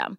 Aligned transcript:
system. 0.00 0.18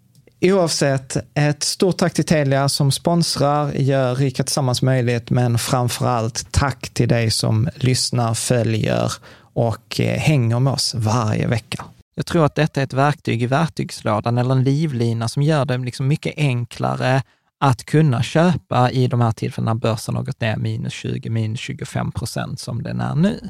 Oavsett, 0.43 1.17
ett 1.33 1.63
stort 1.63 1.97
tack 1.97 2.13
till 2.13 2.25
Telia 2.25 2.69
som 2.69 2.91
sponsrar, 2.91 3.71
gör 3.71 4.15
Rika 4.15 4.43
Tillsammans 4.43 4.81
möjligt, 4.81 5.29
men 5.29 5.57
framför 5.57 6.07
allt 6.07 6.51
tack 6.51 6.89
till 6.89 7.07
dig 7.07 7.31
som 7.31 7.69
lyssnar, 7.75 8.33
följer 8.33 9.11
och 9.53 9.99
eh, 9.99 10.19
hänger 10.19 10.59
med 10.59 10.73
oss 10.73 10.95
varje 10.95 11.47
vecka. 11.47 11.85
Jag 12.15 12.25
tror 12.25 12.45
att 12.45 12.55
detta 12.55 12.79
är 12.79 12.83
ett 12.83 12.93
verktyg 12.93 13.43
i 13.43 13.45
verktygslådan 13.45 14.37
eller 14.37 14.51
en 14.51 14.63
livlina 14.63 15.27
som 15.27 15.43
gör 15.43 15.65
det 15.65 15.77
liksom 15.77 16.07
mycket 16.07 16.33
enklare 16.37 17.23
att 17.59 17.85
kunna 17.85 18.23
köpa 18.23 18.91
i 18.91 19.07
de 19.07 19.21
här 19.21 19.31
tillfällena 19.31 19.75
börsen 19.75 20.15
har 20.15 20.23
gått 20.23 20.41
ner 20.41 20.57
minus 20.57 20.93
20, 20.93 21.29
minus 21.29 21.59
25 21.59 22.11
procent 22.11 22.59
som 22.59 22.83
den 22.83 23.01
är 23.01 23.15
nu. 23.15 23.49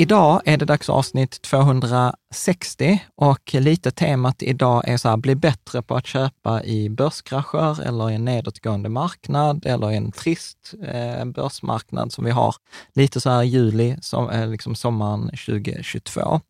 Idag 0.00 0.40
är 0.44 0.56
det 0.56 0.64
dags 0.64 0.88
avsnitt 0.88 1.42
260 1.42 3.02
och 3.14 3.54
lite 3.54 3.90
temat 3.90 4.42
idag 4.42 4.88
är 4.88 4.96
så 4.96 5.08
här, 5.08 5.16
bli 5.16 5.34
bättre 5.34 5.82
på 5.82 5.96
att 5.96 6.06
köpa 6.06 6.64
i 6.64 6.88
börskrascher 6.88 7.82
eller 7.82 8.10
i 8.10 8.14
en 8.14 8.24
nedåtgående 8.24 8.88
marknad 8.88 9.66
eller 9.66 9.90
i 9.90 9.96
en 9.96 10.12
trist 10.12 10.74
eh, 10.84 11.24
börsmarknad 11.24 12.12
som 12.12 12.24
vi 12.24 12.30
har 12.30 12.54
lite 12.94 13.20
så 13.20 13.30
här 13.30 13.42
i 13.42 13.46
juli, 13.46 13.96
som, 14.00 14.30
eh, 14.30 14.48
liksom 14.48 14.74
sommaren 14.74 15.30
2022. 15.46 16.40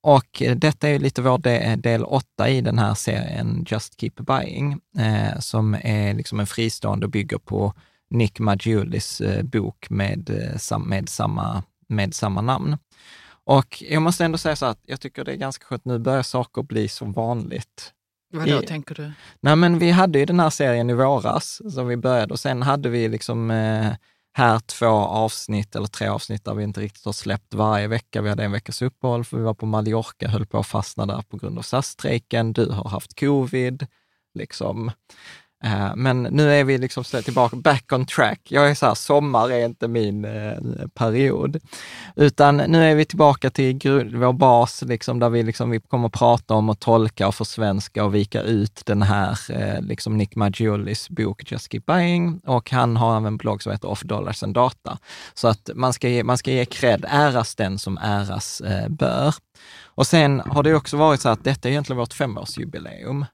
Och 0.00 0.42
detta 0.56 0.88
är 0.88 0.98
lite 0.98 1.22
vår 1.22 1.38
del, 1.38 1.80
del 1.80 2.04
8 2.04 2.48
i 2.48 2.60
den 2.60 2.78
här 2.78 2.94
serien 2.94 3.66
Just 3.68 4.00
Keep 4.00 4.14
Buying, 4.16 4.80
eh, 4.98 5.38
som 5.38 5.74
är 5.74 6.14
liksom 6.14 6.40
en 6.40 6.46
fristående 6.46 7.06
och 7.06 7.12
bygger 7.12 7.38
på 7.38 7.74
Nick 8.10 8.38
Maggiulis 8.38 9.20
eh, 9.20 9.42
bok 9.42 9.86
med, 9.90 10.30
eh, 10.70 10.78
med 10.78 11.08
samma 11.08 11.62
med 11.88 12.14
samma 12.14 12.40
namn. 12.40 12.76
Och 13.46 13.82
jag 13.82 14.02
måste 14.02 14.24
ändå 14.24 14.38
säga 14.38 14.56
så 14.56 14.66
att 14.66 14.80
jag 14.86 15.00
tycker 15.00 15.24
det 15.24 15.32
är 15.32 15.36
ganska 15.36 15.64
skönt, 15.64 15.84
nu 15.84 15.98
börjar 15.98 16.22
saker 16.22 16.62
bli 16.62 16.88
som 16.88 17.12
vanligt. 17.12 17.92
Vad 18.32 18.48
då, 18.48 18.62
tänker 18.62 18.94
du? 18.94 19.12
Nej, 19.40 19.56
men 19.56 19.78
vi 19.78 19.90
hade 19.90 20.18
ju 20.18 20.24
den 20.24 20.40
här 20.40 20.50
serien 20.50 20.90
i 20.90 20.94
våras 20.94 21.74
som 21.74 21.86
vi 21.86 21.96
började 21.96 22.32
och 22.32 22.40
sen 22.40 22.62
hade 22.62 22.88
vi 22.88 23.08
liksom 23.08 23.50
eh, 23.50 23.92
här 24.32 24.58
två 24.58 24.86
avsnitt 24.86 25.76
eller 25.76 25.86
tre 25.86 26.08
avsnitt 26.08 26.44
där 26.44 26.54
vi 26.54 26.64
inte 26.64 26.80
riktigt 26.80 27.04
har 27.04 27.12
släppt 27.12 27.54
varje 27.54 27.86
vecka. 27.86 28.22
Vi 28.22 28.28
hade 28.28 28.44
en 28.44 28.52
veckas 28.52 28.82
uppehåll 28.82 29.24
för 29.24 29.36
vi 29.36 29.42
var 29.42 29.54
på 29.54 29.66
Mallorca, 29.66 30.28
höll 30.28 30.46
på 30.46 30.58
att 30.58 30.66
fastna 30.66 31.06
där 31.06 31.22
på 31.22 31.36
grund 31.36 31.58
av 31.58 31.62
SAS-strejken. 31.62 32.52
Du 32.52 32.70
har 32.70 32.88
haft 32.88 33.20
covid. 33.20 33.86
Liksom. 34.34 34.90
Eh, 35.64 35.96
men 35.96 36.22
nu 36.22 36.54
är 36.54 36.64
vi 36.64 36.78
liksom 36.78 37.04
tillbaka, 37.04 37.56
back 37.56 37.92
on 37.92 38.06
track. 38.06 38.40
Jag 38.48 38.70
är 38.70 38.74
så 38.74 38.86
här, 38.86 38.94
sommar 38.94 39.50
är 39.50 39.64
inte 39.64 39.88
min 39.88 40.24
eh, 40.24 40.58
period. 40.94 41.60
Utan 42.16 42.56
nu 42.56 42.84
är 42.84 42.94
vi 42.94 43.04
tillbaka 43.04 43.50
till 43.50 43.78
vår 44.14 44.32
bas, 44.32 44.82
liksom, 44.82 45.18
där 45.18 45.30
vi, 45.30 45.42
liksom, 45.42 45.70
vi 45.70 45.80
kommer 45.80 46.06
att 46.06 46.12
prata 46.12 46.54
om 46.54 46.68
och 46.68 46.80
tolka 46.80 47.28
och 47.28 47.34
försvenska 47.34 48.04
och 48.04 48.14
vika 48.14 48.42
ut 48.42 48.82
den 48.86 49.02
här 49.02 49.38
eh, 49.50 49.80
liksom 49.82 50.16
Nick 50.16 50.36
Maggiolis 50.36 51.10
bok 51.10 51.52
Just 51.52 51.72
Keep 51.72 51.82
Buying. 51.86 52.40
Och 52.46 52.70
han 52.70 52.96
har 52.96 53.16
även 53.16 53.26
en 53.26 53.36
blogg 53.36 53.62
som 53.62 53.72
heter 53.72 53.88
Off 53.88 54.02
Dollars 54.02 54.42
and 54.42 54.54
Data. 54.54 54.98
Så 55.34 55.48
att 55.48 55.70
man 55.74 55.92
ska 55.92 56.08
ge, 56.08 56.24
man 56.24 56.38
ska 56.38 56.50
ge 56.50 56.64
cred, 56.64 57.04
äras 57.08 57.54
den 57.54 57.78
som 57.78 57.98
äras 57.98 58.62
bör. 58.88 59.34
Och 59.84 60.06
sen 60.06 60.40
har 60.40 60.62
det 60.62 60.74
också 60.74 60.96
varit 60.96 61.20
så 61.20 61.28
att 61.28 61.44
detta 61.44 61.68
är 61.68 61.72
egentligen 61.72 61.98
vårt 61.98 62.12
femårsjubileum. 62.12 63.24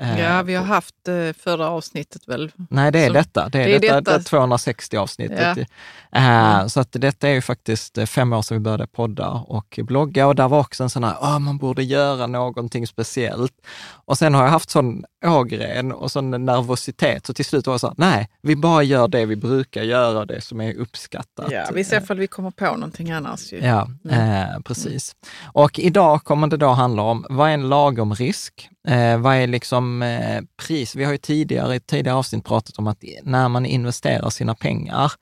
Ja, 0.00 0.38
eh, 0.38 0.42
vi 0.42 0.54
har 0.54 0.64
haft 0.64 1.08
eh, 1.08 1.32
förra 1.38 1.70
avsnittet 1.70 2.28
väl? 2.28 2.52
Nej, 2.70 2.92
det 2.92 2.98
är 2.98 3.06
så, 3.06 3.12
detta. 3.12 3.48
Det 3.48 3.58
är, 3.58 3.66
det 3.66 3.74
är 3.74 3.80
detta, 3.80 4.00
detta. 4.00 4.22
260 4.22 4.96
avsnittet. 4.96 5.58
Ja. 5.58 5.64
Mm. 6.10 6.68
Så 6.68 6.80
att 6.80 6.88
detta 6.92 7.28
är 7.28 7.32
ju 7.32 7.40
faktiskt 7.40 7.98
fem 8.08 8.32
år 8.32 8.42
sedan 8.42 8.56
vi 8.56 8.60
började 8.60 8.86
podda 8.86 9.28
och 9.28 9.80
blogga 9.82 10.26
och 10.26 10.34
där 10.34 10.48
var 10.48 10.60
också 10.60 10.82
en 10.82 10.90
sån 10.90 11.04
här, 11.04 11.14
oh, 11.14 11.38
man 11.38 11.58
borde 11.58 11.82
göra 11.82 12.26
någonting 12.26 12.86
speciellt. 12.86 13.52
Och 14.04 14.18
sen 14.18 14.34
har 14.34 14.42
jag 14.42 14.50
haft 14.50 14.70
sån 14.70 15.04
ågren 15.26 15.92
och 15.92 16.10
sån 16.10 16.30
nervositet, 16.30 17.26
så 17.26 17.34
till 17.34 17.44
slut 17.44 17.66
var 17.66 17.74
jag 17.74 17.80
så 17.80 17.86
här, 17.86 17.94
nej, 17.98 18.28
vi 18.42 18.56
bara 18.56 18.82
gör 18.82 19.08
det 19.08 19.26
vi 19.26 19.36
brukar 19.36 19.82
göra, 19.82 20.24
det 20.24 20.40
som 20.40 20.60
är 20.60 20.74
uppskattat. 20.74 21.50
Ja, 21.50 21.70
vi 21.74 21.84
ser 21.84 22.00
ifall 22.00 22.18
vi 22.18 22.26
kommer 22.26 22.50
på 22.50 22.64
någonting 22.64 23.10
annars. 23.10 23.52
Ju. 23.52 23.58
Ja, 23.58 23.88
mm. 24.04 24.54
eh, 24.54 24.60
precis. 24.60 25.16
Och 25.52 25.78
idag 25.78 26.24
kommer 26.24 26.46
det 26.46 26.56
då 26.56 26.68
handla 26.68 27.02
om, 27.02 27.26
vad 27.28 27.48
är 27.48 27.54
en 27.54 27.68
lagom 27.68 28.14
risk? 28.14 28.70
Eh, 28.88 29.18
vad 29.18 29.36
är 29.36 29.46
liksom 29.46 30.02
eh, 30.02 30.42
pris? 30.66 30.96
Vi 30.96 31.04
har 31.04 31.12
ju 31.12 31.18
tidigare 31.18 31.74
i 31.74 31.80
tidigare 31.80 32.16
avsnitt 32.16 32.44
pratat 32.44 32.78
om 32.78 32.86
att 32.86 33.04
när 33.22 33.48
man 33.48 33.66
investerar 33.66 34.30
sina 34.30 34.54
pengar 34.54 35.12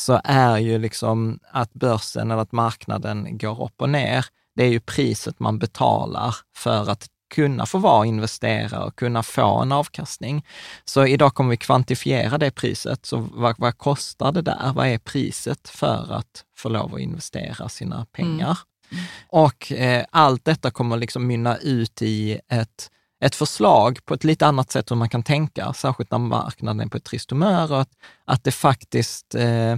så 0.00 0.20
är 0.24 0.58
ju 0.58 0.78
liksom 0.78 1.38
att 1.50 1.72
börsen 1.72 2.30
eller 2.30 2.42
att 2.42 2.52
marknaden 2.52 3.38
går 3.38 3.64
upp 3.64 3.82
och 3.82 3.90
ner, 3.90 4.26
det 4.56 4.64
är 4.64 4.68
ju 4.68 4.80
priset 4.80 5.40
man 5.40 5.58
betalar 5.58 6.36
för 6.56 6.90
att 6.90 7.06
kunna 7.34 7.66
få 7.66 7.78
vara 7.78 8.06
investerare 8.06 8.84
och 8.84 8.96
kunna 8.96 9.22
få 9.22 9.62
en 9.62 9.72
avkastning. 9.72 10.46
Så 10.84 11.06
idag 11.06 11.34
kommer 11.34 11.50
vi 11.50 11.56
kvantifiera 11.56 12.38
det 12.38 12.50
priset. 12.50 13.06
Så 13.06 13.28
vad, 13.32 13.54
vad 13.58 13.78
kostar 13.78 14.32
det 14.32 14.42
där? 14.42 14.72
Vad 14.74 14.86
är 14.86 14.98
priset 14.98 15.68
för 15.68 16.12
att 16.12 16.44
få 16.56 16.68
lov 16.68 16.94
att 16.94 17.00
investera 17.00 17.68
sina 17.68 18.06
pengar? 18.12 18.58
Mm. 18.90 19.00
Mm. 19.00 19.04
Och 19.28 19.72
eh, 19.72 20.04
allt 20.10 20.44
detta 20.44 20.70
kommer 20.70 20.96
liksom 20.96 21.26
mynna 21.26 21.56
ut 21.56 22.02
i 22.02 22.40
ett 22.48 22.90
ett 23.24 23.34
förslag 23.34 23.98
på 24.04 24.14
ett 24.14 24.24
lite 24.24 24.46
annat 24.46 24.70
sätt 24.70 24.90
hur 24.90 24.96
man 24.96 25.08
kan 25.08 25.22
tänka, 25.22 25.72
särskilt 25.72 26.10
när 26.10 26.18
marknaden 26.18 26.80
är 26.80 26.86
på 26.86 26.96
ett 26.96 27.04
trist 27.04 27.30
humör 27.30 27.72
och 27.72 27.80
att, 27.80 27.90
att 28.24 28.44
det 28.44 28.52
faktiskt 28.52 29.34
eh, 29.34 29.76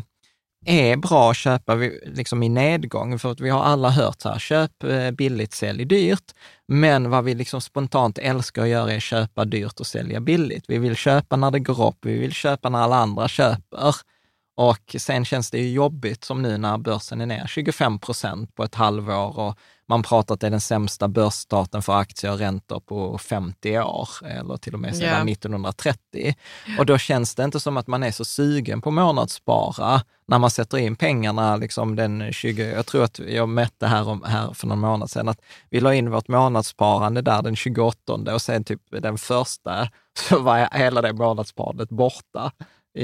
är 0.67 0.97
bra 0.97 1.31
att 1.31 1.37
köpa 1.37 1.75
liksom 2.07 2.43
i 2.43 2.49
nedgång. 2.49 3.19
För 3.19 3.33
att 3.33 3.41
vi 3.41 3.51
har 3.51 3.63
alla 3.63 3.91
hört 3.91 4.21
så 4.21 4.29
här, 4.29 4.39
köp 4.39 4.85
eh, 4.85 5.11
billigt, 5.11 5.55
sälj 5.55 5.85
dyrt. 5.85 6.35
Men 6.69 7.11
vad 7.11 7.25
vi 7.25 7.35
liksom 7.35 7.61
spontant 7.61 8.19
älskar 8.19 8.63
att 8.63 8.69
göra 8.69 8.93
är 8.93 8.97
att 8.97 9.03
köpa 9.03 9.45
dyrt 9.45 9.81
och 9.81 9.87
sälja 9.87 10.21
billigt. 10.21 10.65
Vi 10.69 10.79
vill 10.79 10.97
köpa 10.97 11.37
när 11.37 11.51
det 11.51 11.59
går 11.59 11.89
upp, 11.89 11.99
vi 12.03 12.19
vill 12.19 12.33
köpa 12.33 12.69
när 12.69 12.79
alla 12.79 12.97
andra 12.97 13.29
köper. 13.29 13.95
Och 14.59 14.97
sen 14.99 15.25
känns 15.25 15.51
det 15.51 15.59
ju 15.59 15.73
jobbigt 15.73 16.25
som 16.25 16.43
nu 16.43 16.59
när 16.59 16.79
börsen 16.79 17.21
är 17.21 17.27
ner 17.27 17.47
25 17.47 17.99
procent 17.99 18.55
på 18.55 18.65
ett 18.65 18.75
halvår 18.75 19.39
och 19.39 19.59
man 19.89 20.03
pratar 20.03 20.35
att 20.35 20.41
det 20.41 20.47
är 20.47 20.51
den 20.51 20.61
sämsta 20.61 21.09
börsstarten 21.09 21.83
för 21.83 21.93
aktier 21.93 22.33
och 22.33 22.39
räntor 22.39 22.81
på 22.81 23.19
50 23.19 23.79
år, 23.79 24.09
eller 24.25 24.57
till 24.57 24.75
och 24.75 24.81
med 24.81 24.97
sedan 24.97 25.09
yeah. 25.09 25.29
1930. 25.29 26.35
Och 26.79 26.87
då 26.87 26.99
känns 26.99 27.35
det 27.35 27.45
inte 27.45 27.61
som 27.61 27.77
att 27.77 27.87
man 27.87 28.03
är 28.03 28.11
så 28.11 28.25
sugen 28.25 28.81
på 28.81 28.91
månadsspara 28.91 30.01
när 30.29 30.39
man 30.39 30.51
sätter 30.51 30.79
in 30.79 30.97
pengarna 30.97 31.57
liksom 31.57 31.97
den 31.97 32.33
20, 32.33 32.71
jag 32.71 32.87
tror 32.87 33.05
att 33.05 33.19
jag 33.19 33.49
mätte 33.49 33.87
här, 33.87 34.27
här 34.27 34.53
för 34.53 34.67
någon 34.67 34.79
månad 34.79 35.11
sedan, 35.11 35.29
att 35.29 35.41
vi 35.71 35.81
la 35.81 35.95
in 35.95 36.11
vårt 36.11 36.29
månadssparande 36.29 37.23
där 37.23 37.43
den 37.43 37.57
28 37.57 38.35
och 38.35 38.43
sen 38.43 38.65
typ 38.65 38.81
den 38.91 39.19
första 39.19 39.89
så 40.19 40.39
var 40.39 40.69
hela 40.73 41.03
det 41.03 41.13
månadssparandet 41.13 41.89
borta. 41.89 42.53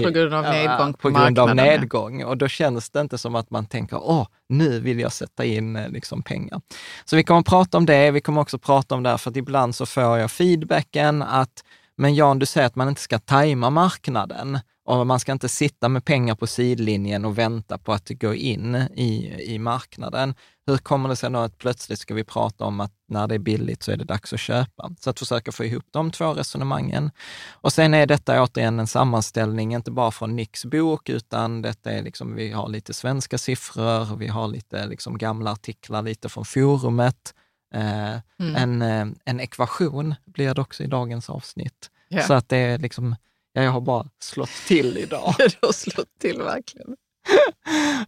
På 0.05 0.11
grund 0.11 0.35
av 0.35 0.43
nedgång 0.43 0.93
på, 0.93 0.99
på 0.99 1.11
grund 1.11 1.39
av 1.39 1.55
nedgång. 1.55 2.25
Och 2.25 2.37
då 2.37 2.49
känns 2.49 2.91
det 2.91 3.01
inte 3.01 3.19
som 3.19 3.35
att 3.35 3.51
man 3.51 3.67
tänker, 3.67 3.97
åh, 4.03 4.27
nu 4.49 4.81
vill 4.81 5.01
jag 5.01 5.13
sätta 5.13 5.45
in 5.45 5.77
eh, 5.77 5.89
liksom, 5.89 6.23
pengar. 6.23 6.61
Så 7.05 7.17
vi 7.17 7.25
kommer 7.25 7.41
att 7.41 7.47
prata 7.47 7.79
om 7.79 7.87
det. 7.87 8.11
Vi 8.11 8.21
kommer 8.21 8.41
också 8.41 8.59
prata 8.59 8.95
om 8.95 9.03
det, 9.03 9.19
för 9.19 9.31
att 9.31 9.37
ibland 9.37 9.75
så 9.75 9.87
får 9.87 10.03
jag 10.03 10.31
feedbacken 10.31 11.23
att, 11.23 11.65
men 11.97 12.15
Jan, 12.15 12.39
du 12.39 12.47
säger 12.47 12.67
att 12.67 12.77
man 12.77 12.89
inte 12.89 13.01
ska 13.01 13.19
tajma 13.19 13.71
marknaden 13.71 14.59
och 14.85 15.07
man 15.07 15.21
ska 15.21 15.33
inte 15.33 15.49
sitta 15.49 15.89
med 15.89 16.05
pengar 16.05 16.35
på 16.35 16.47
sidlinjen 16.47 17.25
och 17.25 17.39
vänta 17.39 17.79
på 17.79 17.93
att 17.93 18.09
gå 18.09 18.35
in 18.35 18.75
i, 18.95 19.35
i 19.55 19.59
marknaden. 19.59 20.35
Hur 20.67 20.79
kommer 20.79 21.09
det 21.09 21.17
sig 21.17 21.31
då 21.31 21.39
att 21.39 21.59
plötsligt 21.59 21.99
ska 21.99 22.15
vi 22.15 22.25
prata 22.25 22.65
om 22.65 22.81
att 22.81 22.93
när 23.09 23.27
det 23.27 23.35
är 23.35 23.39
billigt 23.39 23.83
så 23.83 23.93
är 23.93 23.97
det 23.97 24.05
dags 24.05 24.33
att 24.33 24.41
köpa? 24.41 24.91
Så 25.01 25.11
att 25.11 25.19
försöka 25.19 25.53
få 25.53 25.65
ihop 25.65 25.85
de 25.91 26.11
två 26.11 26.35
resonemangen. 26.35 27.11
Och 27.51 27.73
sen 27.73 27.95
är 27.95 28.07
detta 28.07 28.43
återigen 28.43 28.81
en 28.81 28.87
sammanställning, 28.87 29.75
inte 29.75 29.91
bara 29.91 30.11
från 30.11 30.37
Nicks 30.37 30.65
bok, 30.65 31.09
utan 31.09 31.63
detta 31.63 31.91
är 31.91 32.03
liksom, 32.03 32.35
vi 32.35 32.53
har 32.53 32.69
lite 32.69 32.95
svenska 32.95 33.39
siffror, 33.39 34.17
vi 34.17 34.29
har 34.29 34.49
lite 34.49 34.87
liksom 34.87 35.19
gamla 35.19 35.53
artiklar, 35.53 36.03
lite 36.03 36.29
från 36.29 36.45
forumet. 36.45 37.35
Eh, 37.75 38.19
mm. 38.41 38.57
en, 38.57 38.83
eh, 38.83 39.07
en 39.25 39.41
ekvation 39.41 40.15
blir 40.25 40.55
det 40.55 40.61
också 40.61 40.83
i 40.83 40.87
dagens 40.87 41.31
avsnitt. 41.31 41.91
Yeah. 42.11 42.27
Så 42.27 42.35
att 42.35 42.49
det 42.49 42.57
är 42.57 42.79
liksom, 42.79 43.17
ja, 43.53 43.63
jag 43.63 43.71
har 43.71 43.81
bara 43.81 44.07
slått 44.19 44.51
till 44.67 44.99
idag. 44.99 45.35
du 45.39 45.67
har 45.67 45.73
slått 45.73 46.19
till 46.21 46.43
verkligen. 46.43 46.97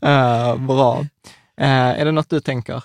uh, 0.04 0.66
bra. 0.66 1.06
Eh, 1.60 2.00
är 2.00 2.04
det 2.04 2.12
något 2.12 2.30
du 2.30 2.40
tänker? 2.40 2.84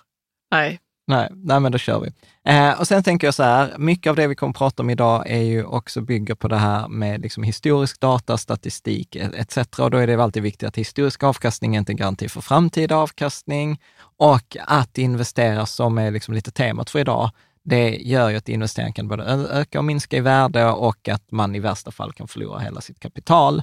Nej. 0.51 0.79
Nej, 1.07 1.29
nej 1.31 1.59
men 1.59 1.71
då 1.71 1.77
kör 1.77 1.99
vi. 1.99 2.11
Eh, 2.51 2.79
och 2.79 2.87
sen 2.87 3.03
tänker 3.03 3.27
jag 3.27 3.33
så 3.33 3.43
här, 3.43 3.77
mycket 3.77 4.09
av 4.09 4.15
det 4.15 4.27
vi 4.27 4.35
kommer 4.35 4.51
att 4.51 4.57
prata 4.57 4.83
om 4.83 4.89
idag 4.89 5.23
är 5.29 5.41
ju 5.41 5.63
också 5.63 6.01
bygger 6.01 6.35
på 6.35 6.47
det 6.47 6.57
här 6.57 6.87
med 6.87 7.21
liksom 7.21 7.43
historisk 7.43 7.99
data, 7.99 8.37
statistik 8.37 9.15
etc. 9.15 9.57
Och 9.79 9.91
då 9.91 9.97
är 9.97 10.07
det 10.07 10.23
alltid 10.23 10.43
viktigt 10.43 10.67
att 10.67 10.75
historisk 10.75 11.23
avkastning 11.23 11.75
är 11.75 11.79
inte 11.79 11.91
en 11.91 11.97
garanti 11.97 12.29
för 12.29 12.41
framtida 12.41 12.95
avkastning 12.95 13.81
och 14.17 14.57
att 14.59 14.97
investera, 14.97 15.65
som 15.65 15.97
är 15.97 16.11
liksom 16.11 16.33
lite 16.33 16.51
temat 16.51 16.89
för 16.89 16.99
idag, 16.99 17.31
det 17.63 17.89
gör 17.89 18.29
ju 18.29 18.37
att 18.37 18.49
investeringen 18.49 18.93
kan 18.93 19.07
både 19.07 19.23
öka 19.51 19.79
och 19.79 19.85
minska 19.85 20.17
i 20.17 20.19
värde 20.19 20.65
och 20.65 21.09
att 21.09 21.31
man 21.31 21.55
i 21.55 21.59
värsta 21.59 21.91
fall 21.91 22.13
kan 22.13 22.27
förlora 22.27 22.59
hela 22.59 22.81
sitt 22.81 22.99
kapital. 22.99 23.61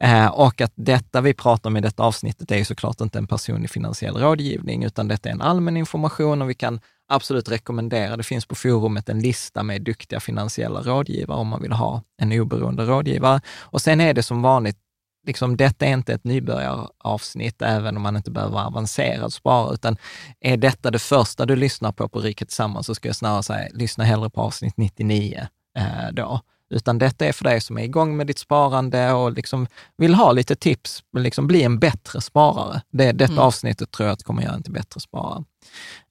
Eh, 0.00 0.26
och 0.26 0.60
att 0.60 0.72
detta 0.74 1.20
vi 1.20 1.34
pratar 1.34 1.70
om 1.70 1.76
i 1.76 1.80
detta 1.80 2.02
avsnittet 2.02 2.50
är 2.50 2.56
ju 2.56 2.64
såklart 2.64 3.00
inte 3.00 3.18
en 3.18 3.26
personlig 3.26 3.70
finansiell 3.70 4.16
rådgivning, 4.16 4.84
utan 4.84 5.08
detta 5.08 5.28
är 5.28 5.32
en 5.32 5.42
allmän 5.42 5.76
information 5.76 6.42
och 6.42 6.50
vi 6.50 6.54
kan 6.54 6.80
absolut 7.08 7.48
rekommendera, 7.48 8.16
det 8.16 8.22
finns 8.22 8.46
på 8.46 8.54
forumet 8.54 9.08
en 9.08 9.20
lista 9.20 9.62
med 9.62 9.82
duktiga 9.82 10.20
finansiella 10.20 10.80
rådgivare 10.80 11.38
om 11.38 11.48
man 11.48 11.62
vill 11.62 11.72
ha 11.72 12.02
en 12.22 12.40
oberoende 12.40 12.84
rådgivare. 12.84 13.40
Och 13.60 13.82
sen 13.82 14.00
är 14.00 14.14
det 14.14 14.22
som 14.22 14.42
vanligt 14.42 14.78
liksom, 15.26 15.56
detta 15.56 15.86
är 15.86 15.92
inte 15.92 16.14
ett 16.14 16.24
nybörjaravsnitt, 16.24 17.62
även 17.62 17.96
om 17.96 18.02
man 18.02 18.16
inte 18.16 18.30
behöver 18.30 18.52
vara 18.52 18.66
avancerad 18.66 19.32
sparare, 19.32 19.74
utan 19.74 19.96
är 20.40 20.56
detta 20.56 20.90
det 20.90 20.98
första 20.98 21.46
du 21.46 21.56
lyssnar 21.56 21.92
på 21.92 22.08
på 22.08 22.20
Riket 22.20 22.48
Tillsammans, 22.48 22.86
så 22.86 22.94
ska 22.94 23.08
jag 23.08 23.16
snarare 23.16 23.42
säga, 23.42 23.68
lyssna 23.72 24.04
hellre 24.04 24.30
på 24.30 24.40
avsnitt 24.40 24.76
99 24.76 25.48
eh, 25.78 26.12
då. 26.12 26.40
Utan 26.70 26.98
detta 26.98 27.26
är 27.26 27.32
för 27.32 27.44
dig 27.44 27.60
som 27.60 27.78
är 27.78 27.82
igång 27.82 28.16
med 28.16 28.26
ditt 28.26 28.38
sparande 28.38 29.12
och 29.12 29.32
liksom 29.32 29.66
vill 29.96 30.14
ha 30.14 30.32
lite 30.32 30.56
tips, 30.56 31.02
liksom 31.18 31.46
bli 31.46 31.62
en 31.62 31.78
bättre 31.78 32.20
sparare. 32.20 32.82
Det, 32.90 33.12
detta 33.12 33.32
mm. 33.32 33.44
avsnittet 33.44 33.90
tror 33.90 34.08
jag 34.08 34.12
att 34.12 34.22
kommer 34.22 34.42
göra 34.42 34.54
en 34.54 34.62
till 34.62 34.72
bättre 34.72 35.00
sparare. 35.00 35.44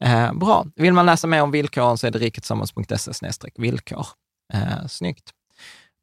Eh, 0.04 0.34
bra. 0.34 0.66
Vill 0.76 0.94
man 0.94 1.06
läsa 1.06 1.28
mer 1.28 1.42
om 1.42 1.52
villkoren 1.52 1.98
så 1.98 2.08
är 2.08 2.12
det 2.12 2.20
riketillsammans.se 2.20 3.50
villkor. 3.58 4.08
Eh, 4.54 4.88
snyggt. 4.88 5.34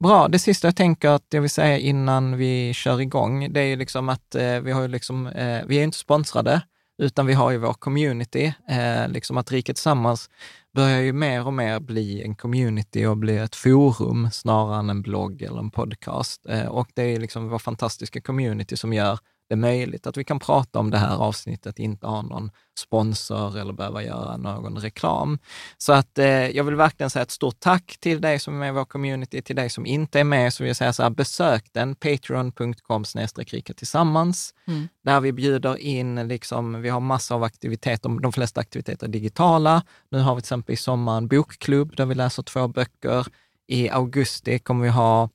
Bra, 0.03 0.27
det 0.27 0.39
sista 0.39 0.67
jag 0.67 0.75
tänker 0.75 1.09
att 1.09 1.25
jag 1.29 1.41
vill 1.41 1.49
säga 1.49 1.77
innan 1.77 2.37
vi 2.37 2.73
kör 2.73 3.01
igång, 3.01 3.53
det 3.53 3.59
är 3.59 3.65
ju 3.65 3.75
liksom 3.75 4.09
att 4.09 4.35
eh, 4.35 4.59
vi 4.59 4.71
har 4.71 4.81
ju 4.81 4.87
liksom, 4.87 5.27
eh, 5.27 5.65
vi 5.67 5.77
är 5.77 5.83
inte 5.83 5.97
sponsrade, 5.97 6.61
utan 7.01 7.25
vi 7.25 7.33
har 7.33 7.51
ju 7.51 7.57
vår 7.57 7.73
community. 7.73 8.53
Eh, 8.69 9.07
liksom 9.09 9.37
att 9.37 9.51
Riket 9.51 9.75
Tillsammans 9.75 10.29
börjar 10.73 10.99
ju 10.99 11.13
mer 11.13 11.47
och 11.47 11.53
mer 11.53 11.79
bli 11.79 12.23
en 12.23 12.35
community 12.35 13.05
och 13.05 13.17
bli 13.17 13.37
ett 13.37 13.55
forum 13.55 14.29
snarare 14.31 14.79
än 14.79 14.89
en 14.89 15.01
blogg 15.01 15.41
eller 15.41 15.59
en 15.59 15.71
podcast. 15.71 16.45
Eh, 16.49 16.65
och 16.65 16.87
det 16.93 17.03
är 17.03 17.19
liksom 17.19 17.49
vår 17.49 17.59
fantastiska 17.59 18.21
community 18.21 18.77
som 18.77 18.93
gör 18.93 19.19
det 19.47 19.53
är 19.53 19.57
möjligt 19.57 20.07
att 20.07 20.17
vi 20.17 20.23
kan 20.23 20.39
prata 20.39 20.79
om 20.79 20.91
det 20.91 20.97
här 20.97 21.17
avsnittet, 21.17 21.79
inte 21.79 22.07
ha 22.07 22.21
någon 22.21 22.51
sponsor 22.79 23.57
eller 23.57 23.73
behöva 23.73 24.03
göra 24.03 24.37
någon 24.37 24.77
reklam. 24.77 25.39
Så 25.77 25.93
att 25.93 26.19
eh, 26.19 26.27
jag 26.27 26.63
vill 26.63 26.75
verkligen 26.75 27.09
säga 27.09 27.23
ett 27.23 27.31
stort 27.31 27.59
tack 27.59 27.97
till 27.99 28.21
dig 28.21 28.39
som 28.39 28.53
är 28.53 28.59
med 28.59 28.69
i 28.69 28.71
vår 28.71 28.85
community, 28.85 29.41
till 29.41 29.55
dig 29.55 29.69
som 29.69 29.85
inte 29.85 30.19
är 30.19 30.23
med, 30.23 30.53
så 30.53 30.63
vill 30.63 30.67
jag 30.67 30.77
säga 30.77 30.93
så 30.93 31.03
här, 31.03 31.09
besök 31.09 31.65
den, 31.71 31.95
patreon.com 31.95 33.05
snedstreck 33.05 33.75
tillsammans, 33.75 34.53
mm. 34.67 34.87
där 35.03 35.21
vi 35.21 35.31
bjuder 35.31 35.77
in, 35.77 36.27
liksom, 36.27 36.81
vi 36.81 36.89
har 36.89 36.99
massor 36.99 37.35
av 37.35 37.43
aktiviteter, 37.43 38.21
de 38.21 38.31
flesta 38.31 38.59
aktiviteter 38.59 39.07
är 39.07 39.11
digitala. 39.11 39.83
Nu 40.09 40.19
har 40.19 40.35
vi 40.35 40.41
till 40.41 40.45
exempel 40.45 40.73
i 40.73 40.77
sommar 40.77 41.17
en 41.17 41.27
bokklubb 41.27 41.95
där 41.95 42.05
vi 42.05 42.15
läser 42.15 42.43
två 42.43 42.67
böcker. 42.67 43.27
I 43.67 43.89
augusti 43.89 44.59
kommer 44.59 44.83
vi 44.83 44.89
ha 44.89 45.29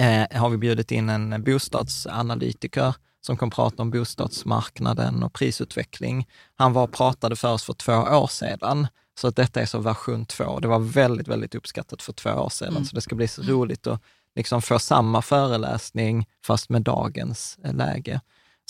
eh, 0.00 0.40
har 0.40 0.48
vi 0.48 0.56
bjudit 0.56 0.92
in 0.92 1.08
en 1.08 1.42
bostadsanalytiker 1.42 2.94
som 3.20 3.36
kommer 3.36 3.50
prata 3.50 3.82
om 3.82 3.90
bostadsmarknaden 3.90 5.22
och 5.22 5.32
prisutveckling. 5.32 6.28
Han 6.54 6.72
var 6.72 6.82
och 6.82 6.92
pratade 6.92 7.36
för 7.36 7.52
oss 7.52 7.64
för 7.64 7.72
två 7.72 7.92
år 7.92 8.26
sedan. 8.26 8.86
Så 9.20 9.28
att 9.28 9.36
detta 9.36 9.60
är 9.60 9.66
så 9.66 9.78
version 9.78 10.26
två. 10.26 10.60
Det 10.60 10.68
var 10.68 10.78
väldigt, 10.78 11.28
väldigt 11.28 11.54
uppskattat 11.54 12.02
för 12.02 12.12
två 12.12 12.30
år 12.30 12.48
sedan. 12.48 12.68
Mm. 12.68 12.84
Så 12.84 12.94
det 12.94 13.00
ska 13.00 13.14
bli 13.14 13.28
så 13.28 13.42
roligt 13.42 13.86
att 13.86 14.02
liksom 14.36 14.62
få 14.62 14.78
samma 14.78 15.22
föreläsning 15.22 16.26
fast 16.46 16.68
med 16.68 16.82
dagens 16.82 17.58
eh, 17.64 17.74
läge. 17.74 18.20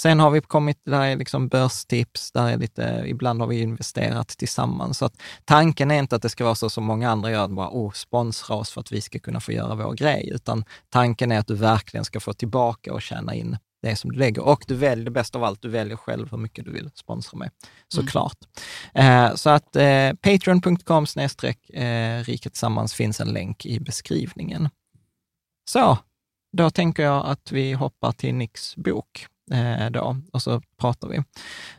Sen 0.00 0.20
har 0.20 0.30
vi 0.30 0.40
kommit, 0.40 0.80
där 0.84 1.00
är 1.00 1.16
liksom 1.16 1.48
börstips, 1.48 2.32
där 2.32 2.48
är 2.48 2.56
lite, 2.56 3.04
ibland 3.06 3.40
har 3.40 3.48
vi 3.48 3.60
investerat 3.60 4.28
tillsammans. 4.28 4.98
Så 4.98 5.04
att 5.04 5.14
tanken 5.44 5.90
är 5.90 5.98
inte 5.98 6.16
att 6.16 6.22
det 6.22 6.28
ska 6.28 6.44
vara 6.44 6.54
så 6.54 6.70
som 6.70 6.84
många 6.84 7.10
andra 7.10 7.30
gör, 7.30 7.44
att 7.44 7.50
bara 7.50 7.68
oh, 7.70 7.92
sponsra 7.92 8.56
oss 8.56 8.70
för 8.70 8.80
att 8.80 8.92
vi 8.92 9.00
ska 9.00 9.18
kunna 9.18 9.40
få 9.40 9.52
göra 9.52 9.74
vår 9.74 9.94
grej, 9.94 10.30
utan 10.34 10.64
tanken 10.88 11.32
är 11.32 11.38
att 11.38 11.46
du 11.46 11.54
verkligen 11.54 12.04
ska 12.04 12.20
få 12.20 12.32
tillbaka 12.32 12.92
och 12.92 13.02
tjäna 13.02 13.34
in 13.34 13.56
det 13.82 13.96
som 13.96 14.12
du 14.12 14.18
lägger. 14.18 14.42
Och 14.42 14.64
du 14.66 14.74
väljer, 14.74 15.10
bäst 15.10 15.36
av 15.36 15.44
allt, 15.44 15.62
du 15.62 15.68
väljer 15.68 15.96
själv 15.96 16.30
hur 16.30 16.38
mycket 16.38 16.64
du 16.64 16.72
vill 16.72 16.90
sponsra 16.94 17.38
med, 17.38 17.50
såklart. 17.88 18.38
Mm. 18.94 19.24
Eh, 19.24 19.34
så 19.34 19.50
att 19.50 19.76
eh, 19.76 20.12
patreon.com 20.12 21.06
snedstreck 21.06 21.70
eh, 21.70 22.24
Rika 22.24 22.50
Tillsammans 22.50 22.94
finns 22.94 23.20
en 23.20 23.32
länk 23.32 23.66
i 23.66 23.80
beskrivningen. 23.80 24.68
Så, 25.70 25.98
då 26.52 26.70
tänker 26.70 27.02
jag 27.02 27.26
att 27.26 27.52
vi 27.52 27.72
hoppar 27.72 28.12
till 28.12 28.34
Nicks 28.34 28.76
bok 28.76 29.26
Eh, 29.52 29.90
då, 29.90 30.16
och 30.32 30.42
så 30.42 30.62
pratar 30.80 31.08
vi. 31.08 31.22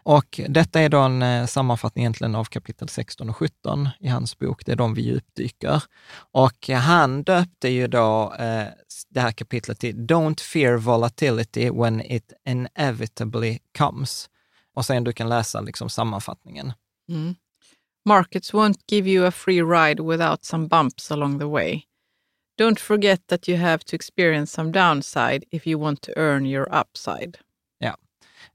Och 0.03 0.39
detta 0.49 0.81
är 0.81 0.89
då 0.89 0.99
en 0.99 1.21
eh, 1.21 1.45
sammanfattning 1.45 2.03
egentligen 2.03 2.35
av 2.35 2.45
kapitel 2.45 2.89
16 2.89 3.29
och 3.29 3.37
17 3.37 3.89
i 3.99 4.07
hans 4.07 4.39
bok. 4.39 4.65
Det 4.65 4.71
är 4.71 4.75
de 4.75 4.93
vi 4.93 5.01
djupdyker. 5.01 5.83
Och 6.31 6.69
han 6.69 7.23
döpte 7.23 7.69
ju 7.69 7.87
då 7.87 8.33
eh, 8.39 8.67
det 9.09 9.19
här 9.19 9.31
kapitlet 9.31 9.79
till 9.79 9.95
Don't 9.95 10.41
fear 10.41 10.77
volatility 10.77 11.69
when 11.69 12.01
it 12.01 12.33
inevitably 12.45 13.59
comes. 13.77 14.29
Och 14.73 14.85
sen 14.85 15.03
du 15.03 15.13
kan 15.13 15.29
läsa 15.29 15.61
liksom 15.61 15.89
sammanfattningen. 15.89 16.73
Mm. 17.09 17.35
Markets 18.05 18.53
won't 18.53 18.79
give 18.87 19.09
you 19.09 19.27
a 19.27 19.31
free 19.31 19.61
ride 19.61 20.03
without 20.03 20.45
some 20.45 20.67
bumps 20.67 21.11
along 21.11 21.39
the 21.39 21.45
way. 21.45 21.83
Don't 22.57 22.79
forget 22.79 23.27
that 23.27 23.47
you 23.47 23.57
have 23.57 23.83
to 23.85 23.95
experience 23.95 24.51
some 24.51 24.71
downside 24.71 25.45
if 25.51 25.67
you 25.67 25.79
want 25.79 26.01
to 26.01 26.17
earn 26.17 26.45
your 26.45 26.67
upside. 26.75 27.37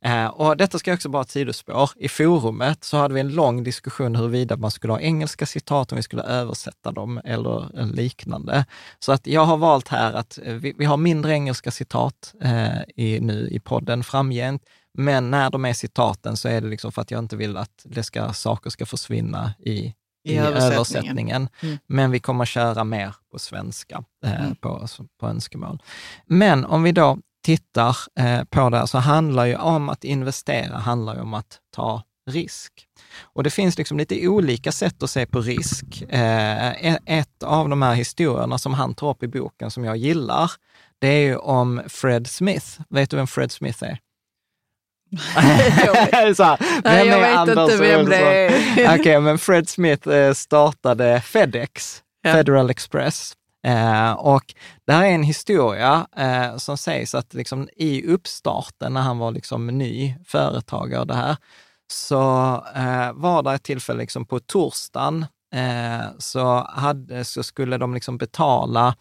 Eh, 0.04 0.26
och 0.26 0.56
detta 0.56 0.78
ska 0.78 0.94
också 0.94 1.08
bara 1.08 1.22
ett 1.22 1.30
sidospår. 1.30 1.90
I 1.96 2.08
forumet 2.08 2.84
så 2.84 2.96
hade 2.96 3.14
vi 3.14 3.20
en 3.20 3.34
lång 3.34 3.64
diskussion 3.64 4.16
huruvida 4.16 4.56
man 4.56 4.70
skulle 4.70 4.92
ha 4.92 5.00
engelska 5.00 5.46
citat, 5.46 5.92
om 5.92 5.96
vi 5.96 6.02
skulle 6.02 6.22
översätta 6.22 6.92
dem 6.92 7.20
eller 7.24 7.84
liknande. 7.94 8.64
Så 8.98 9.12
att 9.12 9.26
jag 9.26 9.44
har 9.44 9.56
valt 9.56 9.88
här 9.88 10.12
att 10.12 10.38
eh, 10.42 10.54
vi, 10.54 10.74
vi 10.78 10.84
har 10.84 10.96
mindre 10.96 11.32
engelska 11.32 11.70
citat 11.70 12.34
eh, 12.42 12.82
i, 12.96 13.20
nu 13.20 13.48
i 13.48 13.60
podden 13.60 14.04
framgent, 14.04 14.62
men 14.98 15.30
när 15.30 15.50
de 15.50 15.64
är 15.64 15.72
citaten 15.72 16.36
så 16.36 16.48
är 16.48 16.60
det 16.60 16.68
liksom 16.68 16.92
för 16.92 17.02
att 17.02 17.10
jag 17.10 17.18
inte 17.18 17.36
vill 17.36 17.56
att 17.56 17.82
det 17.84 18.02
ska, 18.02 18.32
saker 18.32 18.70
ska 18.70 18.86
försvinna 18.86 19.54
i, 19.58 19.70
i, 19.70 19.94
I 20.24 20.36
översättningen. 20.36 20.72
översättningen. 20.72 21.48
Mm. 21.62 21.78
Men 21.86 22.10
vi 22.10 22.20
kommer 22.20 22.44
köra 22.44 22.84
mer 22.84 23.14
på 23.32 23.38
svenska 23.38 24.04
eh, 24.24 24.40
mm. 24.40 24.56
på, 24.56 24.86
på 25.20 25.26
önskemål. 25.26 25.82
Men 26.26 26.64
om 26.64 26.82
vi 26.82 26.92
då 26.92 27.18
tittar 27.46 27.96
eh, 28.18 28.44
på 28.44 28.70
det 28.70 28.86
så 28.86 28.98
handlar 28.98 29.44
ju 29.44 29.56
om 29.56 29.88
att 29.88 30.04
investera, 30.04 30.76
handlar 30.76 31.14
ju 31.14 31.20
om 31.20 31.34
att 31.34 31.58
ta 31.74 32.02
risk. 32.30 32.72
Och 33.22 33.42
det 33.42 33.50
finns 33.50 33.78
liksom 33.78 33.98
lite 33.98 34.28
olika 34.28 34.72
sätt 34.72 35.02
att 35.02 35.10
se 35.10 35.26
på 35.26 35.40
risk. 35.40 36.02
Eh, 36.08 36.70
e-, 36.70 36.98
ett 37.06 37.42
av 37.42 37.68
de 37.68 37.82
här 37.82 37.94
historierna 37.94 38.58
som 38.58 38.74
han 38.74 38.94
tar 38.94 39.10
upp 39.10 39.22
i 39.22 39.28
boken 39.28 39.70
som 39.70 39.84
jag 39.84 39.96
gillar, 39.96 40.50
det 40.98 41.08
är 41.08 41.20
ju 41.20 41.36
om 41.36 41.82
Fred 41.88 42.26
Smith. 42.26 42.66
Vet 42.88 43.10
du 43.10 43.16
vem 43.16 43.26
Fred 43.26 43.52
Smith 43.52 43.84
är? 43.84 43.98
så 46.34 46.42
här, 46.42 46.58
Nej, 46.84 47.06
jag 47.06 47.20
vet 47.20 47.36
Anders 47.36 47.72
inte 47.72 47.76
vem 47.76 48.06
det 48.06 48.16
är. 48.16 48.48
Okej, 48.72 49.00
okay, 49.00 49.20
men 49.20 49.38
Fred 49.38 49.68
Smith 49.68 50.08
eh, 50.08 50.32
startade 50.32 51.20
Fedex, 51.20 52.02
ja. 52.22 52.32
Federal 52.32 52.70
Express. 52.70 53.32
Eh, 53.66 54.12
och 54.12 54.54
det 54.87 54.92
här 54.92 55.04
är 55.04 55.11
en 55.11 55.23
historia 55.23 56.06
eh, 56.16 56.56
som 56.56 56.78
sägs 56.78 57.14
att 57.14 57.35
liksom 57.35 57.68
i 57.76 58.06
uppstarten, 58.06 58.92
när 58.92 59.00
han 59.00 59.18
var 59.18 59.30
liksom 59.30 59.66
ny 59.66 60.14
företagare, 60.25 61.04
det 61.04 61.14
här, 61.14 61.37
så 61.92 62.20
eh, 62.76 63.12
var 63.12 63.42
det 63.42 63.52
ett 63.52 63.62
tillfälle 63.62 63.99
liksom 63.99 64.26
på 64.26 64.40
torsdagen 64.40 65.26
eh, 65.54 66.06
så, 66.18 66.66
hade, 66.68 67.25
så 67.25 67.42
skulle 67.42 67.78
de 67.78 67.94
liksom 67.94 68.18
betala 68.18 68.94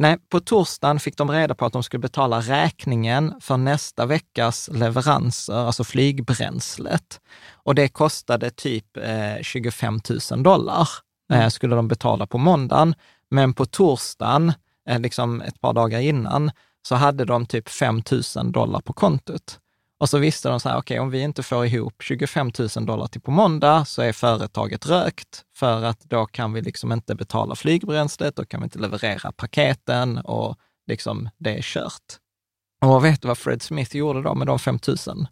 Nej, 0.00 0.18
på 0.28 0.40
torsdagen 0.40 1.00
fick 1.00 1.16
de 1.16 1.30
reda 1.30 1.54
på 1.54 1.66
att 1.66 1.72
de 1.72 1.82
skulle 1.82 2.00
betala 2.00 2.40
räkningen 2.40 3.34
för 3.40 3.56
nästa 3.56 4.06
veckas 4.06 4.70
leveranser, 4.72 5.54
alltså 5.54 5.84
flygbränslet. 5.84 7.20
Och 7.52 7.74
det 7.74 7.88
kostade 7.88 8.50
typ 8.50 8.96
eh, 8.96 9.42
25 9.42 10.00
000 10.30 10.42
dollar, 10.42 10.88
eh, 11.32 11.38
mm. 11.38 11.50
skulle 11.50 11.76
de 11.76 11.88
betala 11.88 12.26
på 12.26 12.38
måndagen. 12.38 12.94
Men 13.30 13.54
på 13.54 13.66
torsdagen, 13.66 14.52
eh, 14.88 15.00
liksom 15.00 15.40
ett 15.40 15.60
par 15.60 15.72
dagar 15.72 16.00
innan, 16.00 16.50
så 16.82 16.94
hade 16.94 17.24
de 17.24 17.46
typ 17.46 17.68
5 17.68 18.02
000 18.36 18.52
dollar 18.52 18.80
på 18.80 18.92
kontot. 18.92 19.60
Och 19.98 20.08
så 20.08 20.18
visste 20.18 20.48
de 20.48 20.60
så 20.60 20.68
här, 20.68 20.76
okej, 20.76 20.94
okay, 20.94 21.02
om 21.02 21.10
vi 21.10 21.20
inte 21.20 21.42
får 21.42 21.66
ihop 21.66 22.02
25 22.02 22.50
000 22.76 22.86
dollar 22.86 23.06
till 23.06 23.20
på 23.20 23.30
måndag 23.30 23.84
så 23.84 24.02
är 24.02 24.12
företaget 24.12 24.86
rökt, 24.86 25.44
för 25.56 25.82
att 25.82 26.00
då 26.00 26.26
kan 26.26 26.52
vi 26.52 26.62
liksom 26.62 26.92
inte 26.92 27.14
betala 27.14 27.54
flygbränslet, 27.54 28.36
då 28.36 28.44
kan 28.44 28.60
vi 28.60 28.64
inte 28.64 28.78
leverera 28.78 29.32
paketen 29.32 30.18
och 30.18 30.56
liksom 30.86 31.28
det 31.38 31.58
är 31.58 31.62
kört. 31.62 32.18
Och 32.80 33.04
vet 33.04 33.22
du 33.22 33.28
vad 33.28 33.38
Fred 33.38 33.62
Smith 33.62 33.96
gjorde 33.96 34.22
då 34.22 34.34
med 34.34 34.46
de 34.46 34.58
5 34.58 34.78
000 35.06 35.26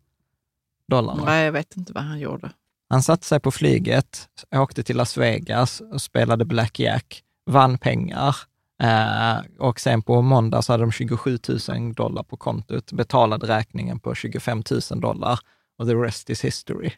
dollarna? 0.89 1.25
Nej, 1.25 1.45
jag 1.45 1.53
vet 1.53 1.77
inte 1.77 1.93
vad 1.93 2.05
han 2.05 2.19
gjorde. 2.19 2.51
Han 2.89 3.03
satte 3.03 3.27
sig 3.27 3.41
på 3.41 3.51
flyget, 3.51 4.29
åkte 4.55 4.83
till 4.83 4.97
Las 4.97 5.17
Vegas 5.17 5.81
och 5.81 6.03
spelade 6.03 6.45
blackjack 6.45 7.23
vann 7.47 7.79
pengar 7.79 8.37
eh, 8.83 9.37
och 9.59 9.81
sen 9.81 10.03
på 10.03 10.23
måndag 10.23 10.63
så 10.63 10.73
hade 10.73 10.83
de 10.83 10.93
27 10.93 11.39
000 11.69 11.95
dollar 11.95 12.23
på 12.23 12.37
kontot, 12.37 12.93
betalade 12.93 13.47
räkningen 13.47 14.01
på 14.01 14.15
25 14.15 14.63
000 14.91 15.01
dollar 15.01 15.39
och 15.79 15.87
the 15.87 15.95
rest 15.95 16.31
is 16.31 16.45
history. 16.45 16.91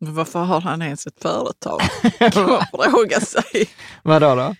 Men 0.00 0.14
varför 0.14 0.38
har 0.38 0.60
han 0.60 0.82
ens 0.82 1.06
ett 1.06 1.22
företag? 1.22 1.80
kan 2.32 2.46
man 2.46 2.66
fråga 2.72 3.20
sig. 3.20 3.68
Vadå 4.02 4.34
då? 4.34 4.54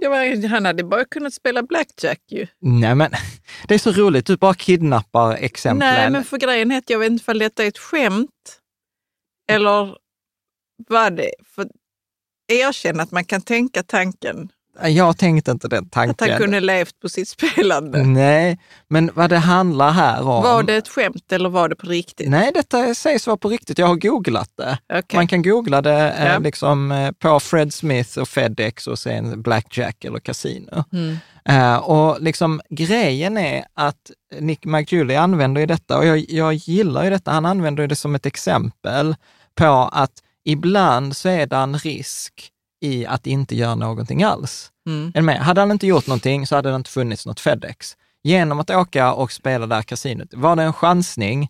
Ja, 0.00 0.48
han 0.48 0.64
hade 0.64 0.84
bara 0.84 1.04
kunnat 1.04 1.34
spela 1.34 1.62
blackjack 1.62 2.20
ju. 2.30 2.46
Nej, 2.58 2.94
men 2.94 3.10
det 3.68 3.74
är 3.74 3.78
så 3.78 3.92
roligt. 3.92 4.26
Du 4.26 4.36
bara 4.36 4.54
kidnappar 4.54 5.34
exemplen. 5.34 5.94
Nej, 5.94 6.10
men 6.10 6.24
för 6.24 6.38
grejen 6.38 6.70
är 6.70 6.78
att 6.78 6.90
jag 6.90 6.98
vet 6.98 7.10
inte 7.10 7.30
om 7.32 7.38
detta 7.38 7.64
är 7.64 7.68
ett 7.68 7.78
skämt 7.78 8.60
eller 9.48 9.96
vad 10.88 11.16
det 11.16 11.30
För 11.44 11.68
erkänn 12.48 13.00
att 13.00 13.10
man 13.10 13.24
kan 13.24 13.42
tänka 13.42 13.82
tanken 13.82 14.48
jag 14.84 15.18
tänkte 15.18 15.50
inte 15.50 15.68
den 15.68 15.88
tanken. 15.88 16.10
Att 16.10 16.30
han 16.30 16.38
kunde 16.38 16.60
levt 16.60 17.00
på 17.00 17.08
sitt 17.08 17.28
spelande? 17.28 18.02
Nej, 18.02 18.58
men 18.88 19.10
vad 19.14 19.30
det 19.30 19.38
handlar 19.38 19.90
här 19.90 20.20
om... 20.20 20.42
Var 20.42 20.62
det 20.62 20.76
ett 20.76 20.88
skämt 20.88 21.32
eller 21.32 21.48
var 21.48 21.68
det 21.68 21.76
på 21.76 21.86
riktigt? 21.86 22.30
Nej, 22.30 22.50
detta 22.54 22.94
sägs 22.94 23.26
vara 23.26 23.36
på 23.36 23.48
riktigt. 23.48 23.78
Jag 23.78 23.86
har 23.86 23.96
googlat 23.96 24.50
det. 24.56 24.78
Okay. 24.98 25.18
Man 25.18 25.26
kan 25.26 25.42
googla 25.42 25.82
det 25.82 26.10
eh, 26.10 26.26
ja. 26.26 26.38
liksom, 26.38 26.92
eh, 26.92 27.12
på 27.12 27.40
Fred 27.40 27.74
Smith 27.74 28.18
och 28.18 28.28
Fedex 28.28 28.86
och 28.86 28.98
sen 28.98 29.42
Blackjack 29.42 30.04
eller 30.04 30.18
Casino. 30.18 30.84
Mm. 30.92 31.18
Uh, 31.50 31.76
och 31.76 32.22
liksom, 32.22 32.60
grejen 32.70 33.38
är 33.38 33.64
att 33.74 34.10
Nick 34.40 34.64
McJulie 34.64 35.20
använder 35.20 35.60
ju 35.60 35.66
detta 35.66 35.98
och 35.98 36.06
jag, 36.06 36.24
jag 36.28 36.54
gillar 36.54 37.04
ju 37.04 37.10
detta. 37.10 37.30
Han 37.30 37.46
använder 37.46 37.86
det 37.86 37.96
som 37.96 38.14
ett 38.14 38.26
exempel 38.26 39.16
på 39.54 39.90
att 39.92 40.12
ibland 40.44 41.16
så 41.16 41.28
är 41.28 41.46
det 41.46 41.56
en 41.56 41.78
risk 41.78 42.52
i 42.80 43.06
att 43.06 43.26
inte 43.26 43.56
göra 43.56 43.74
någonting 43.74 44.22
alls. 44.22 44.72
Mm. 44.86 45.12
Är 45.14 45.22
med? 45.22 45.38
Hade 45.38 45.60
han 45.60 45.70
inte 45.70 45.86
gjort 45.86 46.06
någonting 46.06 46.46
så 46.46 46.56
hade 46.56 46.70
det 46.70 46.76
inte 46.76 46.90
funnits 46.90 47.26
något 47.26 47.40
Fedex. 47.40 47.96
Genom 48.24 48.60
att 48.60 48.70
åka 48.70 49.12
och 49.12 49.32
spela 49.32 49.66
där 49.66 49.82
kasinot, 49.82 50.34
var 50.34 50.56
det 50.56 50.62
en 50.62 50.72
chansning? 50.72 51.48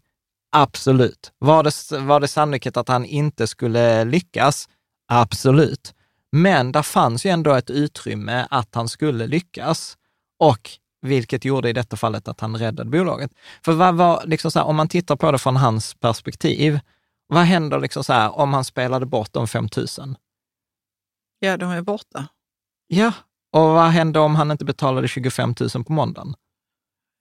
Absolut. 0.53 1.33
Var 1.39 1.63
det, 1.63 1.99
var 1.99 2.21
det 2.21 2.29
sannolikhet 2.29 2.77
att 2.77 2.89
han 2.89 3.05
inte 3.05 3.47
skulle 3.47 4.05
lyckas? 4.05 4.69
Absolut. 5.09 5.95
Men 6.33 6.73
där 6.73 6.83
fanns 6.83 7.27
ju 7.27 7.31
ändå 7.31 7.55
ett 7.55 7.71
utrymme 7.71 8.47
att 8.51 8.75
han 8.75 8.89
skulle 8.89 9.27
lyckas 9.27 9.97
och 10.39 10.71
vilket 11.03 11.45
gjorde 11.45 11.69
i 11.69 11.73
detta 11.73 11.97
fallet 11.97 12.29
att 12.29 12.41
han 12.41 12.57
räddade 12.57 12.91
bolaget. 12.91 13.31
För 13.65 13.73
vad 13.73 13.95
var, 13.95 14.23
liksom 14.27 14.51
här, 14.55 14.65
om 14.65 14.77
man 14.77 14.89
tittar 14.89 15.17
på 15.17 15.33
det 15.33 15.39
från 15.39 15.57
hans 15.57 15.95
perspektiv, 15.95 16.81
vad 17.29 17.43
händer 17.43 17.81
liksom 17.81 18.05
så 18.05 18.13
här, 18.13 18.39
om 18.39 18.55
han 18.55 18.65
spelade 18.65 19.07
bort 19.07 19.33
de 19.33 19.49
5 19.49 19.69
000? 19.77 20.17
Ja, 21.47 21.57
de 21.57 21.71
är 21.71 21.83
borta. 21.83 22.29
Ja, 22.87 23.13
och 23.53 23.61
vad 23.61 23.91
hände 23.91 24.19
om 24.19 24.35
han 24.35 24.51
inte 24.51 24.65
betalade 24.65 25.09
25 25.09 25.55
000 25.75 25.85
på 25.85 25.93
måndagen? 25.93 26.35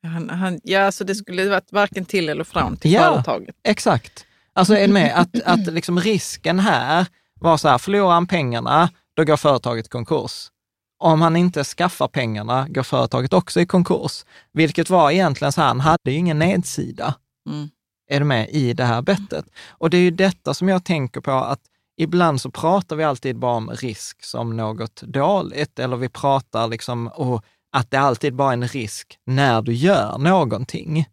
Han, 0.07 0.29
han, 0.29 0.59
ja, 0.63 0.85
alltså 0.85 1.03
det 1.03 1.15
skulle 1.15 1.49
varit 1.49 1.71
varken 1.71 2.05
till 2.05 2.29
eller 2.29 2.43
från 2.43 2.77
till 2.77 2.91
ja, 2.91 3.01
företaget. 3.01 3.55
Exakt. 3.63 4.25
Alltså 4.53 4.75
är 4.77 4.87
med 4.87 5.19
att, 5.19 5.41
att 5.45 5.73
liksom 5.73 5.99
risken 5.99 6.59
här 6.59 7.05
var 7.39 7.57
så 7.57 7.67
här, 7.67 7.77
förlorar 7.77 8.13
han 8.13 8.27
pengarna, 8.27 8.89
då 9.15 9.23
går 9.23 9.37
företaget 9.37 9.89
konkurs. 9.89 10.51
Om 10.99 11.21
han 11.21 11.35
inte 11.35 11.63
skaffar 11.63 12.07
pengarna 12.07 12.67
går 12.69 12.83
företaget 12.83 13.33
också 13.33 13.61
i 13.61 13.65
konkurs. 13.65 14.25
Vilket 14.53 14.89
var 14.89 15.11
egentligen 15.11 15.51
så 15.51 15.61
här, 15.61 15.67
han 15.67 15.79
hade 15.79 16.11
ju 16.11 16.17
ingen 16.17 16.39
nedsida. 16.39 17.15
Mm. 17.49 17.69
Är 18.09 18.19
du 18.19 18.25
med 18.25 18.49
i 18.49 18.73
det 18.73 18.85
här 18.85 19.01
bettet? 19.01 19.45
Och 19.69 19.89
det 19.89 19.97
är 19.97 20.01
ju 20.01 20.11
detta 20.11 20.53
som 20.53 20.69
jag 20.69 20.83
tänker 20.83 21.21
på, 21.21 21.31
att 21.31 21.61
ibland 21.97 22.41
så 22.41 22.51
pratar 22.51 22.95
vi 22.95 23.03
alltid 23.03 23.39
bara 23.39 23.55
om 23.55 23.69
risk 23.69 24.23
som 24.23 24.57
något 24.57 25.01
dåligt, 25.01 25.79
eller 25.79 25.97
vi 25.97 26.09
pratar 26.09 26.67
liksom 26.67 27.07
oh, 27.07 27.41
att 27.71 27.91
det 27.91 27.97
alltid 27.97 28.35
bara 28.35 28.49
är 28.49 28.53
en 28.53 28.67
risk 28.67 29.19
när 29.25 29.61
du 29.61 29.73
gör 29.73 30.17
någonting. 30.17 31.05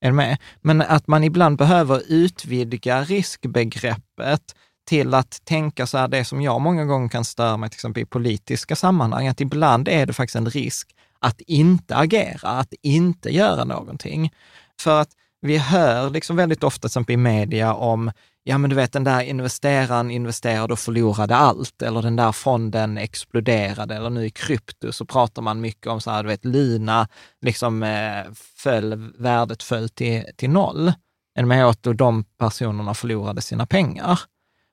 Är 0.00 0.08
du 0.08 0.12
med? 0.12 0.38
Men 0.60 0.82
att 0.82 1.06
man 1.06 1.24
ibland 1.24 1.58
behöver 1.58 2.02
utvidga 2.08 3.02
riskbegreppet 3.02 4.54
till 4.88 5.14
att 5.14 5.44
tänka 5.44 5.86
så 5.86 5.98
här, 5.98 6.08
det 6.08 6.24
som 6.24 6.42
jag 6.42 6.60
många 6.60 6.84
gånger 6.84 7.08
kan 7.08 7.24
störa 7.24 7.56
mig 7.56 7.70
till 7.70 7.76
exempel 7.76 8.02
i 8.02 8.06
politiska 8.06 8.76
sammanhang, 8.76 9.28
att 9.28 9.40
ibland 9.40 9.88
är 9.88 10.06
det 10.06 10.12
faktiskt 10.12 10.36
en 10.36 10.50
risk 10.50 10.94
att 11.18 11.40
inte 11.40 11.96
agera, 11.96 12.48
att 12.48 12.74
inte 12.82 13.30
göra 13.30 13.64
någonting. 13.64 14.32
För 14.80 15.00
att 15.00 15.10
vi 15.40 15.58
hör 15.58 16.10
liksom 16.10 16.36
väldigt 16.36 16.62
ofta, 16.62 16.80
till 16.80 16.88
exempel 16.88 17.12
i 17.12 17.16
media, 17.16 17.74
om 17.74 18.10
ja 18.44 18.58
men 18.58 18.70
du 18.70 18.76
vet 18.76 18.92
den 18.92 19.04
där 19.04 19.20
investeraren 19.20 20.10
investerade 20.10 20.72
och 20.72 20.78
förlorade 20.78 21.36
allt, 21.36 21.82
eller 21.82 22.02
den 22.02 22.16
där 22.16 22.32
fonden 22.32 22.98
exploderade, 22.98 23.94
eller 23.94 24.10
nu 24.10 24.26
i 24.26 24.30
krypto 24.30 24.92
så 24.92 25.04
pratar 25.04 25.42
man 25.42 25.60
mycket 25.60 25.86
om 25.86 26.00
så 26.00 26.10
här, 26.10 26.22
du 26.22 26.28
vet 26.28 26.44
Luna, 26.44 27.08
liksom 27.40 27.82
eh, 27.82 28.32
föll, 28.56 29.12
värdet 29.18 29.62
föll 29.62 29.88
till, 29.88 30.24
till 30.36 30.50
noll. 30.50 30.92
En 31.34 31.48
med 31.48 31.66
åt 31.66 31.86
och 31.86 31.96
de 31.96 32.24
personerna 32.24 32.94
förlorade 32.94 33.40
sina 33.40 33.66
pengar. 33.66 34.20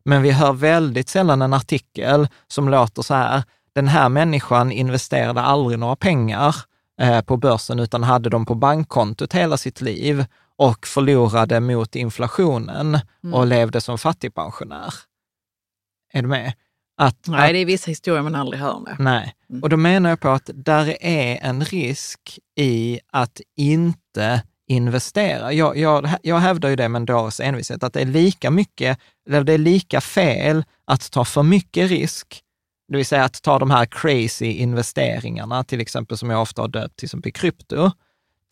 Men 0.05 0.21
vi 0.21 0.31
hör 0.31 0.53
väldigt 0.53 1.09
sällan 1.09 1.41
en 1.41 1.53
artikel 1.53 2.27
som 2.47 2.69
låter 2.69 3.01
så 3.01 3.13
här, 3.13 3.43
den 3.73 3.87
här 3.87 4.09
människan 4.09 4.71
investerade 4.71 5.41
aldrig 5.41 5.79
några 5.79 5.95
pengar 5.95 6.55
eh, 7.01 7.21
på 7.21 7.37
börsen, 7.37 7.79
utan 7.79 8.03
hade 8.03 8.29
dem 8.29 8.45
på 8.45 8.55
bankkontot 8.55 9.33
hela 9.33 9.57
sitt 9.57 9.81
liv 9.81 10.25
och 10.61 10.87
förlorade 10.87 11.59
mot 11.59 11.95
inflationen 11.95 12.99
Mm. 13.23 13.33
och 13.33 13.47
levde 13.47 13.81
som 13.81 13.97
fattigpensionär. 13.97 14.93
Är 16.13 16.21
du 16.21 16.27
med? 16.27 16.53
Att, 16.97 17.27
Nej, 17.27 17.47
att, 17.47 17.53
det 17.53 17.59
är 17.59 17.65
vissa 17.65 17.91
historier 17.91 18.21
man 18.23 18.35
aldrig 18.35 18.61
hör 18.61 18.79
med. 18.79 18.95
nej. 18.99 19.35
Mm. 19.49 19.63
Och 19.63 19.69
då 19.69 19.77
menar 19.77 20.09
jag 20.09 20.19
på 20.19 20.29
att 20.29 20.49
där 20.53 20.97
är 21.03 21.39
en 21.41 21.65
risk 21.65 22.39
i 22.59 22.99
att 23.11 23.41
inte 23.57 24.43
investera. 24.67 25.53
Jag, 25.53 25.77
jag, 25.77 26.09
jag 26.23 26.37
hävdar 26.39 26.69
ju 26.69 26.75
det 26.75 26.89
med 26.89 26.99
en 26.99 27.05
dåres 27.05 27.39
envishet, 27.39 27.83
att 27.83 27.93
det 27.93 28.01
är 28.01 28.05
lika 28.05 28.51
mycket, 28.51 28.99
eller 29.27 29.43
det 29.43 29.53
är 29.53 29.57
lika 29.57 30.01
fel 30.01 30.63
att 30.85 31.11
ta 31.11 31.25
för 31.25 31.43
mycket 31.43 31.89
risk, 31.89 32.41
det 32.87 32.97
vill 32.97 33.05
säga 33.05 33.23
att 33.23 33.41
ta 33.41 33.59
de 33.59 33.71
här 33.71 33.85
crazy 33.85 34.45
investeringarna, 34.45 35.63
till 35.63 35.81
exempel 35.81 36.17
som 36.17 36.29
jag 36.29 36.41
ofta 36.41 36.61
har 36.61 36.67
döpt 36.67 36.97
till 36.97 37.05
exempel 37.05 37.31
krypto, 37.31 37.91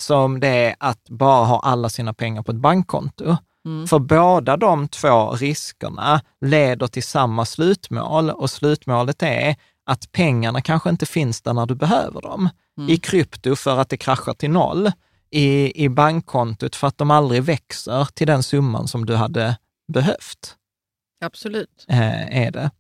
som 0.02 0.40
det 0.40 0.48
är 0.48 0.76
att 0.80 1.10
bara 1.10 1.46
ha 1.46 1.60
alla 1.60 1.90
sina 1.90 2.14
pengar 2.14 2.44
på 2.44 2.52
ett 2.52 2.58
bankkonto. 2.58 3.38
Mm. 3.66 3.88
För 3.88 4.00
båda 4.00 4.58
de 4.58 4.88
två 4.88 5.32
riskerna 5.32 6.22
leder 6.42 6.88
till 6.88 7.04
samma 7.04 7.46
slutmål 7.46 8.30
och 8.30 8.50
slutmålet 8.50 9.24
är 9.24 9.56
att 9.86 10.12
pengarna 10.12 10.62
kanske 10.62 10.90
inte 10.90 11.06
finns 11.06 11.42
där 11.42 11.54
när 11.54 11.66
du 11.66 11.76
behöver 11.76 12.22
dem. 12.22 12.50
Mm. 12.78 12.90
I 12.90 12.98
krypto 12.98 13.56
för 13.56 13.78
att 13.78 13.90
det 13.90 13.98
kraschar 13.98 14.34
till 14.34 14.52
noll, 14.52 14.92
i, 15.32 15.84
i 15.84 15.90
bankkontot 15.90 16.76
för 16.76 16.88
att 16.88 16.98
de 16.98 17.12
aldrig 17.12 17.44
växer 17.44 18.06
till 18.06 18.28
den 18.28 18.44
summan 18.44 18.88
som 18.88 19.06
du 19.06 19.16
hade 19.16 19.58
behövt 19.94 20.56
Absolut. 21.22 21.86
eh, 21.88 22.44
är 22.44 22.52
det. 22.52 22.72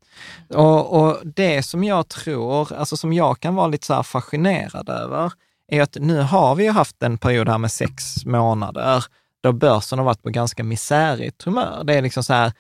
Och, 0.48 1.02
och 1.02 1.18
det 1.24 1.64
som 1.64 1.84
jag 1.84 2.08
tror, 2.08 2.74
alltså 2.74 2.98
som 2.98 3.14
jag 3.14 3.40
kan 3.40 3.56
vara 3.56 3.68
lite 3.68 3.86
så 3.86 4.04
fascinerad 4.04 4.90
över, 4.90 5.32
är 5.72 5.82
att 5.82 5.98
nu 6.00 6.22
har 6.22 6.56
vi 6.56 6.64
ju 6.64 6.72
haft 6.72 7.04
en 7.04 7.18
period 7.18 7.50
här 7.50 7.58
med 7.58 7.72
sex 7.72 8.26
månader 8.26 9.06
då 9.42 9.52
börsen 9.52 10.00
har 10.00 10.06
varit 10.06 10.24
på 10.24 10.30
ganska 10.30 10.64
misärigt 10.64 11.44
humör. 11.44 11.84
Det 11.84 11.94
är 11.94 12.02
liksom 12.02 12.24
så 12.24 12.34
här, 12.34 12.52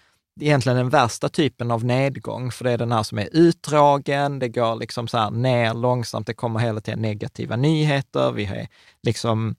egentligen 0.41 0.77
den 0.77 0.89
värsta 0.89 1.29
typen 1.29 1.71
av 1.71 1.85
nedgång, 1.85 2.51
för 2.51 2.63
det 2.63 2.71
är 2.71 2.77
den 2.77 2.91
här 2.91 3.03
som 3.03 3.19
är 3.19 3.29
utdragen, 3.31 4.39
det 4.39 4.49
går 4.49 4.75
liksom 4.75 5.07
så 5.07 5.17
här 5.17 5.31
ner 5.31 5.73
långsamt, 5.73 6.27
det 6.27 6.33
kommer 6.33 6.59
hela 6.59 6.81
tiden 6.81 7.01
negativa 7.01 7.55
nyheter, 7.55 8.31
vi 8.31 8.45
är 8.45 8.67
liksom 9.03 9.55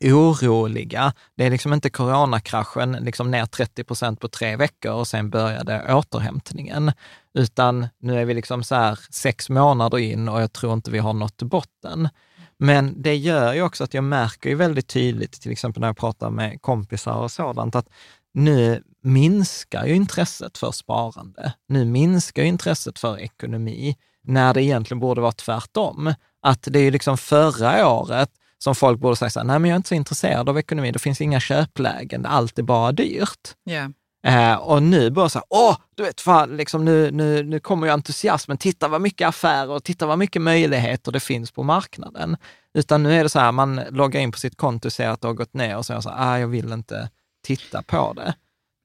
oroliga. 0.00 1.12
Det 1.34 1.46
är 1.46 1.50
liksom 1.50 1.72
inte 1.72 1.90
coronakraschen, 1.90 2.92
liksom 2.92 3.30
ner 3.30 3.46
30 3.46 3.84
procent 3.84 4.20
på 4.20 4.28
tre 4.28 4.56
veckor 4.56 4.92
och 4.92 5.08
sen 5.08 5.30
började 5.30 5.94
återhämtningen, 5.94 6.92
utan 7.34 7.88
nu 7.98 8.20
är 8.20 8.24
vi 8.24 8.34
liksom 8.34 8.64
så 8.64 8.74
här 8.74 8.98
sex 9.10 9.48
månader 9.48 9.98
in 9.98 10.28
och 10.28 10.42
jag 10.42 10.52
tror 10.52 10.72
inte 10.72 10.90
vi 10.90 10.98
har 10.98 11.12
nått 11.12 11.42
botten. 11.42 12.08
Men 12.58 13.02
det 13.02 13.16
gör 13.16 13.54
ju 13.54 13.62
också 13.62 13.84
att 13.84 13.94
jag 13.94 14.04
märker 14.04 14.48
ju 14.48 14.54
väldigt 14.54 14.88
tydligt, 14.88 15.32
till 15.32 15.52
exempel 15.52 15.80
när 15.80 15.88
jag 15.88 15.96
pratar 15.96 16.30
med 16.30 16.62
kompisar 16.62 17.14
och 17.14 17.30
sådant, 17.30 17.74
att 17.74 17.88
nu 18.34 18.82
minskar 19.02 19.86
ju 19.86 19.94
intresset 19.94 20.58
för 20.58 20.70
sparande. 20.72 21.52
Nu 21.68 21.84
minskar 21.84 22.42
ju 22.42 22.48
intresset 22.48 22.98
för 22.98 23.18
ekonomi, 23.18 23.96
när 24.22 24.54
det 24.54 24.62
egentligen 24.62 25.00
borde 25.00 25.20
vara 25.20 25.32
tvärtom. 25.32 26.14
Att 26.42 26.68
det 26.70 26.78
är 26.78 26.82
ju 26.82 26.90
liksom 26.90 27.18
förra 27.18 27.88
året 27.88 28.30
som 28.58 28.74
folk 28.74 29.00
borde 29.00 29.16
säga 29.16 29.30
så 29.30 29.40
här, 29.40 29.46
nej 29.46 29.58
men 29.58 29.68
jag 29.68 29.74
är 29.74 29.76
inte 29.76 29.88
så 29.88 29.94
intresserad 29.94 30.48
av 30.48 30.58
ekonomi, 30.58 30.92
det 30.92 30.98
finns 30.98 31.20
inga 31.20 31.40
köplägen, 31.40 32.26
allt 32.26 32.58
är 32.58 32.62
bara 32.62 32.92
dyrt. 32.92 33.54
Yeah. 33.70 33.90
Eh, 34.24 34.54
och 34.54 34.82
nu 34.82 35.10
bara 35.10 35.28
så 35.28 35.38
här, 35.38 35.46
åh, 35.50 35.76
du 35.94 36.02
vet, 36.02 36.20
fan, 36.20 36.56
liksom 36.56 36.84
nu, 36.84 37.10
nu, 37.10 37.42
nu 37.42 37.60
kommer 37.60 37.86
ju 37.86 37.92
entusiasmen, 37.92 38.58
titta 38.58 38.88
vad 38.88 39.00
mycket 39.00 39.28
affärer 39.28 39.70
och 39.70 39.84
titta 39.84 40.06
vad 40.06 40.18
mycket 40.18 40.42
möjligheter 40.42 41.12
det 41.12 41.20
finns 41.20 41.50
på 41.50 41.62
marknaden. 41.62 42.36
Utan 42.74 43.02
nu 43.02 43.12
är 43.12 43.22
det 43.22 43.28
så 43.28 43.38
här, 43.38 43.52
man 43.52 43.80
loggar 43.90 44.20
in 44.20 44.32
på 44.32 44.38
sitt 44.38 44.56
konto 44.56 44.88
och 44.88 44.92
ser 44.92 45.08
att 45.08 45.20
det 45.20 45.26
har 45.26 45.34
gått 45.34 45.54
ner 45.54 45.76
och 45.76 45.86
säger 45.86 46.00
så 46.00 46.10
här, 46.10 46.34
ah, 46.34 46.38
jag 46.38 46.48
vill 46.48 46.72
inte 46.72 47.10
titta 47.42 47.82
på 47.82 48.12
det. 48.12 48.34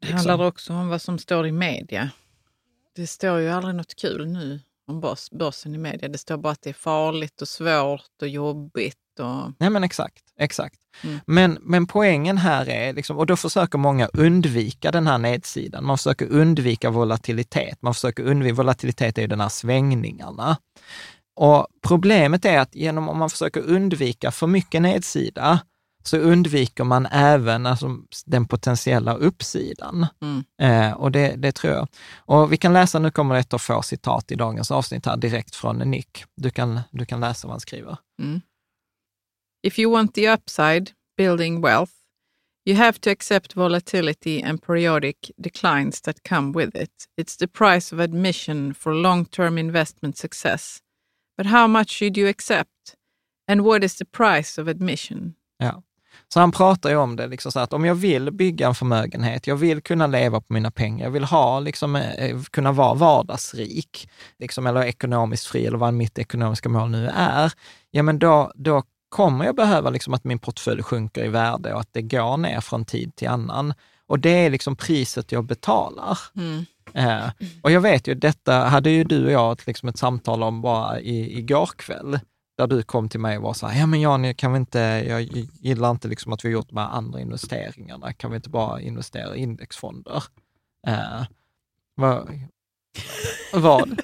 Det 0.01 0.13
handlar 0.13 0.45
också 0.45 0.73
om 0.73 0.89
vad 0.89 1.01
som 1.01 1.17
står 1.17 1.47
i 1.47 1.51
media. 1.51 2.09
Det 2.95 3.07
står 3.07 3.39
ju 3.39 3.49
aldrig 3.49 3.75
något 3.75 3.95
kul 3.95 4.27
nu 4.27 4.59
om 4.87 5.01
börs, 5.01 5.29
börsen 5.31 5.75
i 5.75 5.77
media. 5.77 6.09
Det 6.09 6.17
står 6.17 6.37
bara 6.37 6.53
att 6.53 6.61
det 6.61 6.69
är 6.69 6.73
farligt 6.73 7.41
och 7.41 7.47
svårt 7.47 8.21
och 8.21 8.27
jobbigt. 8.27 8.97
Och... 9.19 9.51
Nej 9.59 9.69
men 9.69 9.83
exakt, 9.83 10.23
exakt. 10.39 10.75
Mm. 11.03 11.19
Men, 11.27 11.57
men 11.61 11.87
poängen 11.87 12.37
här 12.37 12.69
är, 12.69 12.93
liksom, 12.93 13.17
och 13.17 13.25
då 13.25 13.35
försöker 13.35 13.77
många 13.77 14.09
undvika 14.13 14.91
den 14.91 15.07
här 15.07 15.17
nedsidan. 15.17 15.85
Man 15.85 15.97
försöker 15.97 16.27
undvika 16.31 16.89
volatilitet. 16.89 17.81
Man 17.81 17.93
försöker 17.93 18.23
undvika, 18.23 18.55
volatilitet 18.55 19.17
är 19.17 19.21
ju 19.21 19.27
den 19.27 19.41
här 19.41 19.49
svängningarna. 19.49 20.57
Och 21.35 21.67
problemet 21.87 22.45
är 22.45 22.59
att 22.59 22.75
genom 22.75 23.09
om 23.09 23.17
man 23.17 23.29
försöker 23.29 23.61
undvika 23.61 24.31
för 24.31 24.47
mycket 24.47 24.81
nedsida, 24.81 25.59
så 26.03 26.17
undviker 26.17 26.83
man 26.83 27.05
även 27.05 27.65
alltså, 27.65 27.97
den 28.25 28.45
potentiella 28.45 29.13
uppsidan. 29.13 30.07
Mm. 30.21 30.43
Eh, 30.61 30.93
och 30.93 31.11
det, 31.11 31.35
det 31.37 31.51
tror 31.51 31.73
jag. 31.73 31.87
Och 32.17 32.53
vi 32.53 32.57
kan 32.57 32.73
läsa, 32.73 32.99
nu 32.99 33.11
kommer 33.11 33.35
det 33.35 33.41
ett 33.41 33.53
av 33.53 33.57
få 33.57 33.81
citat 33.81 34.31
i 34.31 34.35
dagens 34.35 34.71
avsnitt 34.71 35.05
här 35.05 35.17
direkt 35.17 35.55
från 35.55 35.77
Nick. 35.77 36.25
Du 36.35 36.49
kan, 36.49 36.79
du 36.91 37.05
kan 37.05 37.19
läsa 37.19 37.47
vad 37.47 37.53
han 37.53 37.59
skriver. 37.59 37.97
Mm. 38.21 38.41
If 39.61 39.77
you 39.77 39.89
want 39.89 40.13
the 40.13 40.27
upside, 40.27 40.93
building 41.17 41.61
wealth, 41.61 41.93
you 42.65 42.75
have 42.75 43.01
to 43.01 43.09
accept 43.09 43.53
volatility 43.53 44.41
and 44.41 44.61
periodic 44.61 45.31
declines 45.41 46.01
that 46.01 46.23
come 46.23 46.51
with 46.53 46.75
it. 46.75 47.07
It's 47.17 47.35
the 47.35 47.47
price 47.47 47.91
of 47.95 47.99
admission 47.99 48.73
for 48.73 48.93
long 48.93 49.25
term 49.25 49.57
investment 49.57 50.17
success. 50.17 50.81
But 51.37 51.47
how 51.47 51.67
much 51.67 51.89
should 51.89 52.17
you 52.17 52.29
accept? 52.29 52.95
And 53.47 53.61
what 53.65 53.83
is 53.83 53.95
the 53.95 54.05
price 54.05 54.61
of 54.61 54.67
admission? 54.67 55.35
Ja. 55.57 55.83
Så 56.33 56.39
han 56.39 56.51
pratar 56.51 56.89
ju 56.89 56.95
om 56.95 57.15
det, 57.15 57.27
liksom 57.27 57.51
så 57.51 57.59
att 57.59 57.73
om 57.73 57.85
jag 57.85 57.95
vill 57.95 58.31
bygga 58.31 58.67
en 58.67 58.75
förmögenhet, 58.75 59.47
jag 59.47 59.55
vill 59.55 59.81
kunna 59.81 60.07
leva 60.07 60.41
på 60.41 60.53
mina 60.53 60.71
pengar, 60.71 61.05
jag 61.05 61.11
vill 61.11 61.23
ha, 61.23 61.59
liksom, 61.59 61.95
eh, 61.95 62.41
kunna 62.51 62.71
vara 62.71 62.93
vardagsrik, 62.93 64.09
liksom, 64.39 64.67
eller 64.67 64.83
ekonomiskt 64.83 65.45
fri, 65.45 65.65
eller 65.65 65.77
vad 65.77 65.93
mitt 65.93 66.19
ekonomiska 66.19 66.69
mål 66.69 66.89
nu 66.89 67.07
är, 67.15 67.53
ja 67.91 68.03
men 68.03 68.19
då, 68.19 68.51
då 68.55 68.83
kommer 69.09 69.45
jag 69.45 69.55
behöva 69.55 69.89
liksom 69.89 70.13
att 70.13 70.23
min 70.23 70.39
portfölj 70.39 70.83
sjunker 70.83 71.25
i 71.25 71.27
värde 71.27 71.73
och 71.73 71.79
att 71.79 71.93
det 71.93 72.01
går 72.01 72.37
ner 72.37 72.61
från 72.61 72.85
tid 72.85 73.15
till 73.15 73.27
annan. 73.27 73.73
Och 74.07 74.19
det 74.19 74.29
är 74.29 74.49
liksom 74.49 74.75
priset 74.75 75.31
jag 75.31 75.45
betalar. 75.45 76.19
Mm. 76.35 76.65
Eh, 76.93 77.29
och 77.61 77.71
jag 77.71 77.81
vet 77.81 78.07
ju, 78.07 78.13
detta 78.13 78.53
hade 78.53 78.89
ju 78.89 79.03
du 79.03 79.25
och 79.25 79.31
jag 79.31 79.61
liksom 79.65 79.89
ett 79.89 79.97
samtal 79.97 80.43
om 80.43 80.61
bara 80.61 80.99
i, 80.99 81.39
igår 81.39 81.69
kväll, 81.77 82.19
där 82.57 82.67
du 82.67 82.83
kom 82.83 83.09
till 83.09 83.19
mig 83.19 83.37
och 83.37 83.43
var 83.43 83.53
så 83.53 83.67
här, 83.67 83.79
ja 83.79 83.85
men 83.85 84.01
Jan, 84.01 84.35
kan 84.35 84.53
vi 84.53 84.57
inte, 84.57 84.79
jag 85.07 85.21
gillar 85.61 85.91
inte 85.91 86.07
liksom 86.07 86.33
att 86.33 86.45
vi 86.45 86.49
har 86.49 86.53
gjort 86.53 86.69
de 86.69 86.77
här 86.77 86.89
andra 86.89 87.19
investeringarna, 87.19 88.13
kan 88.13 88.31
vi 88.31 88.35
inte 88.35 88.49
bara 88.49 88.81
investera 88.81 89.35
i 89.35 89.39
indexfonder? 89.39 90.23
Eh, 90.87 91.23
vad? 91.95 92.29
vad? 93.53 94.01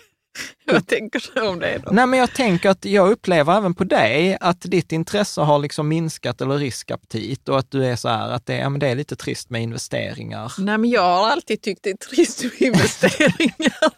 Vad 0.72 0.88
tänker 0.88 1.32
du 1.34 1.42
om 1.42 1.60
det 1.60 1.78
då? 1.86 1.92
Nej, 1.92 2.08
men 2.08 2.20
jag 2.20 2.34
tänker 2.34 2.70
att 2.70 2.86
jag 2.86 3.12
upplever 3.12 3.58
även 3.58 3.74
på 3.74 3.84
dig 3.84 4.38
att 4.42 4.62
ditt 4.62 4.92
intresse 4.92 5.42
har 5.42 5.60
liksom 5.60 5.88
minskat 5.88 6.42
eller 6.42 6.58
riskaptit 6.58 7.50
och 7.50 7.60
att 7.60 7.72
du 7.72 7.86
är 7.86 7.96
så 7.96 8.10
här 8.10 8.30
att 8.30 8.46
det, 8.46 8.58
ja, 8.58 8.70
men 8.70 8.80
det 8.80 8.88
är 8.88 8.96
lite 8.96 9.16
trist 9.16 9.50
med 9.50 9.62
investeringar. 9.62 10.54
Nej, 10.58 10.78
men 10.78 10.90
jag 10.90 11.02
har 11.02 11.30
alltid 11.30 11.62
tyckt 11.62 11.84
det 11.84 11.90
är 11.90 11.98
trist 11.98 12.44
med 12.44 12.62
investeringar. 12.62 13.92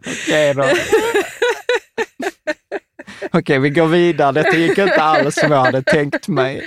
Okej 0.06 0.54
då. 0.54 0.64
Okej, 3.32 3.58
vi 3.58 3.70
går 3.70 3.86
vidare. 3.86 4.32
Detta 4.32 4.56
gick 4.56 4.78
inte 4.78 5.02
alls 5.02 5.34
som 5.34 5.52
jag 5.52 5.64
hade 5.64 5.82
tänkt 5.82 6.28
mig. 6.28 6.62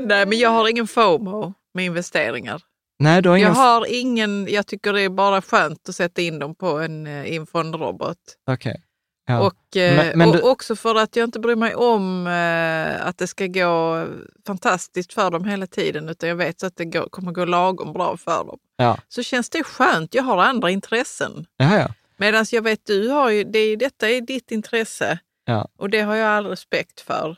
Nej, 0.00 0.26
men 0.26 0.38
jag 0.38 0.50
har 0.50 0.68
ingen 0.68 0.86
FOMO 0.86 1.54
med 1.74 1.84
investeringar. 1.84 2.62
Nej, 3.04 3.22
du 3.22 3.28
har 3.28 3.36
ingen... 3.36 3.48
Jag 3.48 3.54
har 3.54 3.86
ingen, 3.88 4.46
jag 4.50 4.66
tycker 4.66 4.92
det 4.92 5.00
är 5.00 5.08
bara 5.08 5.42
skönt 5.42 5.88
att 5.88 5.94
sätta 5.94 6.22
in 6.22 6.38
dem 6.38 6.54
på 6.54 6.66
en, 6.78 7.06
eh, 7.06 7.24
i 7.26 7.36
en 7.36 7.46
fondrobot. 7.46 8.18
Okej. 8.50 8.82
Ja. 9.26 9.40
Och, 9.46 9.76
eh, 9.76 9.96
Men- 9.96 10.18
men 10.18 10.28
och 10.28 10.36
du- 10.36 10.42
också 10.42 10.76
för 10.76 10.94
att 10.94 11.16
jag 11.16 11.24
inte 11.26 11.38
bryr 11.40 11.56
mig 11.56 11.74
om 11.74 12.26
eh, 12.26 13.06
att 13.06 13.18
det 13.18 13.26
ska 13.26 13.46
gå 13.46 14.06
fantastiskt 14.46 15.12
för 15.12 15.30
dem 15.30 15.44
hela 15.44 15.66
tiden, 15.66 16.08
utan 16.08 16.28
jag 16.28 16.36
vet 16.36 16.62
att 16.62 16.76
det 16.76 16.84
går, 16.84 17.08
kommer 17.08 17.32
gå 17.32 17.44
lagom 17.44 17.92
bra 17.92 18.16
för 18.16 18.44
dem. 18.44 18.58
Ja. 18.76 18.98
Så 19.08 19.22
känns 19.22 19.50
det 19.50 19.64
skönt. 19.64 20.14
Jag 20.14 20.22
har 20.22 20.38
andra 20.42 20.70
intressen. 20.70 21.46
Ja, 21.56 21.78
ja. 21.78 21.88
Medan 22.16 22.46
jag 22.52 22.62
vet 22.62 22.86
du 22.86 23.08
har 23.08 23.30
ju, 23.30 23.44
det, 23.44 23.58
är- 23.58 23.76
detta 23.76 24.10
är 24.10 24.20
ditt 24.20 24.50
intresse 24.50 25.18
Ja. 25.44 25.68
och 25.78 25.90
det 25.90 26.00
har 26.00 26.14
jag 26.14 26.28
all 26.28 26.46
respekt 26.46 27.00
för. 27.00 27.36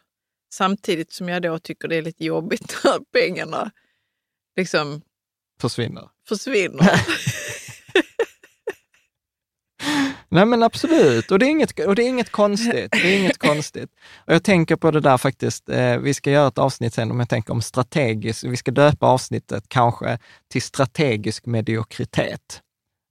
Samtidigt 0.52 1.12
som 1.12 1.28
jag 1.28 1.42
då 1.42 1.58
tycker 1.58 1.88
det 1.88 1.96
är 1.96 2.02
lite 2.02 2.24
jobbigt 2.24 2.76
när 2.84 2.98
pengarna 3.12 3.70
liksom 4.56 5.02
Försvinner. 5.60 6.08
försvinner. 6.28 6.90
Nej 10.28 10.46
men 10.46 10.62
absolut, 10.62 11.30
och 11.30 11.38
det 11.38 11.46
är 11.46 11.50
inget, 11.50 11.80
och 11.80 11.94
det 11.94 12.02
är 12.02 12.08
inget 12.08 12.32
konstigt. 12.32 12.92
Det 12.92 13.14
är 13.14 13.18
inget 13.18 13.38
konstigt. 13.38 13.90
Och 14.26 14.34
jag 14.34 14.44
tänker 14.44 14.76
på 14.76 14.90
det 14.90 15.00
där 15.00 15.18
faktiskt, 15.18 15.68
eh, 15.68 15.98
vi 15.98 16.14
ska 16.14 16.30
göra 16.30 16.48
ett 16.48 16.58
avsnitt 16.58 16.94
sen 16.94 17.10
om 17.10 17.18
jag 17.18 17.28
tänker 17.28 17.52
om 17.52 17.62
strategiskt, 17.62 18.44
vi 18.44 18.56
ska 18.56 18.70
döpa 18.70 19.06
avsnittet 19.06 19.64
kanske 19.68 20.18
till 20.50 20.62
strategisk 20.62 21.46
mediokritet. 21.46 22.62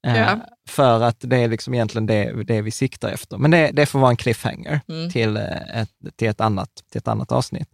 Eh, 0.05 0.17
Ja. 0.17 0.39
För 0.69 1.01
att 1.03 1.15
det 1.19 1.37
är 1.37 1.47
liksom 1.47 1.73
egentligen 1.73 2.05
det, 2.05 2.43
det 2.43 2.61
vi 2.61 2.71
siktar 2.71 3.09
efter. 3.09 3.37
Men 3.37 3.51
det, 3.51 3.69
det 3.73 3.85
får 3.85 3.99
vara 3.99 4.09
en 4.09 4.17
cliffhanger 4.17 4.81
Mm. 4.89 5.11
till, 5.11 5.37
eh, 5.37 5.81
ett, 5.81 5.89
till, 6.15 6.27
ett 6.27 6.41
annat, 6.41 6.69
till 6.91 6.99
ett 6.99 7.07
annat 7.07 7.31
avsnitt. 7.31 7.69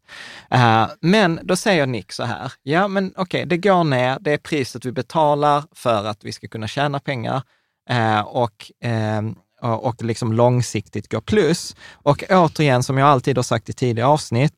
Eh, 0.51 0.87
men 1.01 1.39
då 1.43 1.55
säger 1.55 1.85
Nick 1.85 2.11
så 2.11 2.23
här, 2.23 2.51
ja 2.63 2.87
men 2.87 3.13
okej, 3.15 3.45
det 3.45 3.57
går 3.57 3.83
ner, 3.83 4.17
det 4.21 4.31
är 4.33 4.37
priset 4.37 4.85
vi 4.85 4.91
betalar 4.91 5.63
för 5.75 6.05
att 6.05 6.23
vi 6.23 6.31
ska 6.31 6.47
kunna 6.47 6.67
tjäna 6.67 6.99
pengar 6.99 7.41
eh, 7.89 8.19
och, 8.21 8.71
eh, 8.83 9.21
och 9.61 10.03
liksom 10.03 10.33
långsiktigt 10.33 11.11
gå 11.11 11.21
plus. 11.21 11.75
Och 11.93 12.23
återigen, 12.29 12.83
som 12.83 12.97
jag 12.97 13.07
alltid 13.07 13.37
har 13.37 13.43
sagt 13.43 13.69
i 13.69 13.73
tidigare 13.73 14.09
avsnitt, 14.09 14.53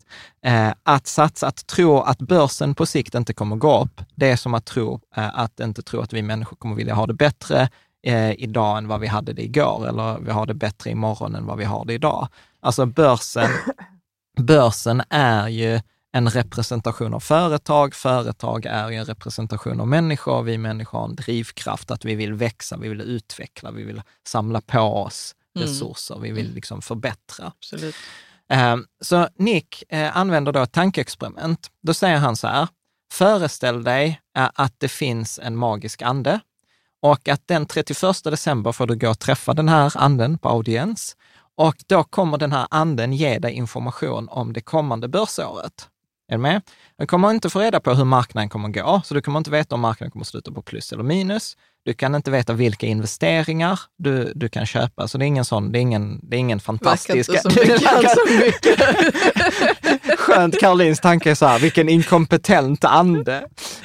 eh, 0.45 0.73
att 0.83 1.07
satsa, 1.07 1.47
att 1.47 1.67
tro 1.67 1.99
att 1.99 2.17
börsen 2.17 2.75
på 2.75 2.85
sikt 2.85 3.15
inte 3.15 3.33
kommer 3.33 3.55
gå 3.55 3.81
upp, 3.81 4.01
det 4.15 4.31
är 4.31 4.35
som 4.35 4.53
att 4.53 4.65
tro 4.65 5.01
eh, 5.15 5.39
att 5.39 5.59
inte 5.59 5.81
tro 5.81 6.01
att 6.01 6.13
vi 6.13 6.21
människor 6.21 6.57
kommer 6.57 6.75
vilja 6.75 6.93
ha 6.93 7.07
det 7.07 7.13
bättre 7.13 7.69
eh, 8.03 8.31
idag 8.31 8.77
än 8.77 8.87
vad 8.87 8.99
vi 8.99 9.07
hade 9.07 9.33
det 9.33 9.43
igår, 9.43 9.87
eller 9.87 10.19
vi 10.19 10.31
har 10.31 10.45
det 10.45 10.53
bättre 10.53 10.89
imorgon 10.89 11.35
än 11.35 11.45
vad 11.45 11.57
vi 11.57 11.65
har 11.65 11.85
det 11.85 11.93
idag. 11.93 12.27
Alltså 12.59 12.85
börsen, 12.85 13.49
börsen 14.37 15.01
är 15.09 15.47
ju 15.47 15.81
en 16.15 16.30
representation 16.30 17.13
av 17.13 17.19
företag. 17.19 17.95
Företag 17.95 18.65
är 18.65 18.89
ju 18.89 18.95
en 18.95 19.06
representation 19.06 19.80
av 19.82 19.88
människor. 19.88 20.43
Vi 20.43 20.58
människor 20.58 20.99
har 20.99 21.06
en 21.06 21.15
drivkraft 21.15 21.91
att 21.91 22.06
vi 22.06 22.15
vill 22.15 22.34
växa, 22.34 22.78
vi 22.78 22.89
vill 22.89 23.02
utveckla, 23.02 23.71
vi 23.71 23.84
vill 23.84 24.02
samla 24.28 24.62
på 24.62 24.80
oss 24.80 25.36
Mm. 25.56 25.67
resurser, 25.67 26.19
vi 26.19 26.32
vill 26.32 26.54
liksom 26.54 26.82
förbättra. 26.82 27.52
Absolut. 27.58 27.95
Eh, 28.49 28.76
Så 29.02 29.28
Nick 29.36 29.84
eh, 29.89 30.17
använder 30.17 30.52
då 30.52 30.60
ett 30.62 30.71
tankeexperiment. 30.71 31.67
Då 31.82 31.93
säger 31.93 32.17
han 32.17 32.36
så 32.36 32.47
här, 32.47 32.67
föreställ 33.12 33.84
dig 33.84 34.21
eh, 34.38 34.49
att 34.56 34.73
det 34.78 34.88
finns 34.88 35.39
en 35.43 35.56
magisk 35.56 36.02
ande 36.02 36.39
och 37.02 37.28
att 37.28 37.47
den 37.47 37.65
31 37.65 38.23
december 38.23 38.71
får 38.71 38.88
du 38.88 38.95
gå 38.95 39.10
och 39.10 39.19
träffa 39.19 39.54
den 39.54 39.69
här 39.69 39.91
anden 39.95 40.38
på 40.38 40.49
audiens 40.49 41.15
och 41.56 41.76
då 41.88 42.04
kommer 42.04 42.38
den 42.38 42.52
här 42.52 42.67
anden 42.71 43.13
ge 43.13 43.39
dig 43.39 43.52
information 43.54 44.30
om 44.30 44.54
det 44.54 44.62
kommande 44.62 45.08
börsåret. 45.08 45.89
Är 46.27 46.36
du 46.36 46.41
med? 46.41 46.62
Du 46.97 47.05
kommer 47.05 47.31
inte 47.31 47.49
få 47.49 47.59
reda 47.59 47.79
på 47.79 47.93
hur 47.93 48.05
marknaden 48.05 48.49
kommer 48.49 48.69
gå, 48.69 49.01
så 49.05 49.13
du 49.13 49.21
kommer 49.21 49.38
inte 49.38 49.51
veta 49.51 49.75
om 49.75 49.81
marknaden 49.81 50.12
kommer 50.12 50.25
sluta 50.25 50.51
på 50.51 50.62
plus 50.62 50.91
eller 50.91 51.03
minus. 51.03 51.57
Du 51.86 51.93
kan 51.93 52.15
inte 52.15 52.31
veta 52.31 52.53
vilka 52.53 52.88
investeringar 52.88 53.79
du, 53.97 54.31
du 54.36 54.49
kan 54.49 54.65
köpa, 54.65 55.07
så 55.07 55.17
det 55.17 55.25
är 55.25 55.27
ingen 55.27 55.45
sån, 55.45 55.71
det 55.71 55.79
är 55.79 55.81
ingen, 55.81 56.19
det 56.23 56.36
är 56.36 56.39
ingen 56.39 56.59
fantastisk... 56.59 57.29
Verkar 57.29 57.49
inte 57.49 57.63
som 57.65 57.75
vi 57.75 57.86
kan 57.86 58.09
så 58.09 58.45
mycket. 58.45 58.79
Skönt, 60.19 60.59
Karolins 60.59 60.99
tanke 60.99 61.31
är 61.31 61.36
så 61.36 61.45
här, 61.45 61.59
vilken 61.59 61.89
inkompetent 61.89 62.86
ande. 62.86 63.38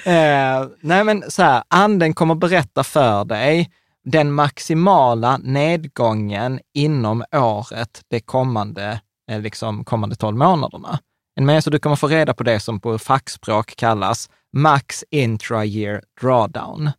Eh, 0.05 0.67
nej 0.81 1.05
men 1.05 1.31
så 1.31 1.43
här, 1.43 1.63
anden 1.69 2.15
kommer 2.15 2.35
berätta 2.35 2.85
för 2.85 3.25
dig 3.25 3.71
den 4.05 4.33
maximala 4.33 5.39
nedgången 5.39 6.61
inom 6.75 7.25
året, 7.33 8.03
de 8.09 8.21
kommande, 8.21 9.01
eh, 9.31 9.41
liksom, 9.41 9.85
kommande 9.85 10.17
12 10.17 10.37
månaderna. 10.37 10.99
En 11.39 11.47
med, 11.47 11.65
så 11.65 11.71
du 11.71 11.79
kommer 11.79 11.97
få 11.97 12.09
reda 12.09 12.35
på 12.35 12.43
det 12.43 12.61
som 12.61 12.81
på 12.81 12.99
fackspråk 12.99 13.77
kallas 13.77 14.31
max 14.53 15.05
intra-year 15.11 16.03
drawdown. 16.21 16.91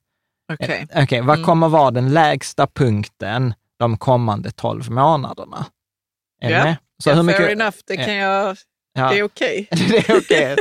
Okej. 0.54 0.88
Eh, 0.89 1.04
Okej, 1.04 1.21
vad 1.21 1.45
kommer 1.45 1.69
vara 1.69 1.91
den 1.91 2.13
lägsta 2.13 2.67
punkten 2.67 3.54
de 3.80 3.97
kommande 3.97 4.52
12 4.52 4.91
månaderna? 4.91 5.65
Är 6.41 6.49
med? 6.63 6.75
Så 7.04 7.10
Ja, 7.10 7.13
hur 7.13 7.23
Fair 7.23 7.39
mycket, 7.39 7.60
enough, 7.60 7.78
det, 7.88 7.97
kan 7.97 8.15
jag, 8.15 8.58
ja. 8.93 9.10
det 9.10 9.19
är 9.19 9.23
okej. 9.23 9.67
det 9.89 10.10
är 10.10 10.17
okej. 10.17 10.56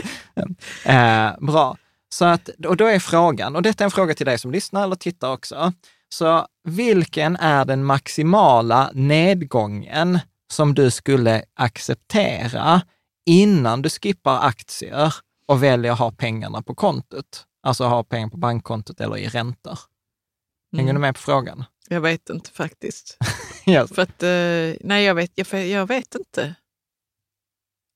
eh, 0.85 1.47
bra. 1.47 1.77
Så 2.09 2.25
att, 2.25 2.49
och 2.67 2.77
då 2.77 2.87
är 2.87 2.99
frågan, 2.99 3.57
och 3.57 3.63
detta 3.63 3.85
är 3.85 3.87
en 3.87 3.91
fråga 3.91 4.15
till 4.15 4.27
dig 4.27 4.39
som 4.39 4.53
lyssnar 4.53 4.85
eller 4.85 4.97
tittar 4.97 5.33
också. 5.33 5.73
Så 6.09 6.47
vilken 6.65 7.37
är 7.37 7.65
den 7.65 7.85
maximala 7.85 8.91
nedgången 8.95 10.19
som 10.53 10.75
du 10.75 10.91
skulle 10.91 11.43
acceptera 11.57 12.83
innan 13.29 13.83
du 13.83 13.91
skippar 13.91 14.41
aktier 14.47 15.15
och 15.47 15.63
väljer 15.63 15.93
att 15.93 15.99
ha 15.99 16.13
pengarna 16.13 16.63
på 16.63 16.75
kontot? 16.75 17.45
Alltså 17.63 17.85
ha 17.85 18.05
pengar 18.05 18.29
på 18.29 18.37
bankkontot 18.37 19.01
eller 19.01 19.17
i 19.17 19.29
räntor. 19.29 19.79
Hänger 20.77 20.91
Mm. 20.91 20.95
du 20.95 21.01
med 21.01 21.15
på 21.15 21.21
frågan? 21.21 21.65
Jag 21.89 22.01
vet 22.01 22.31
inte 22.31 22.51
faktiskt. 22.51 23.17
Yes. 23.67 23.91
För 23.95 24.03
att, 24.03 24.23
eh, 24.23 24.87
nej, 24.89 25.05
jag 25.05 25.15
vet, 25.15 25.31
jag, 25.35 25.67
jag 25.67 25.87
vet 25.87 26.15
inte. 26.15 26.55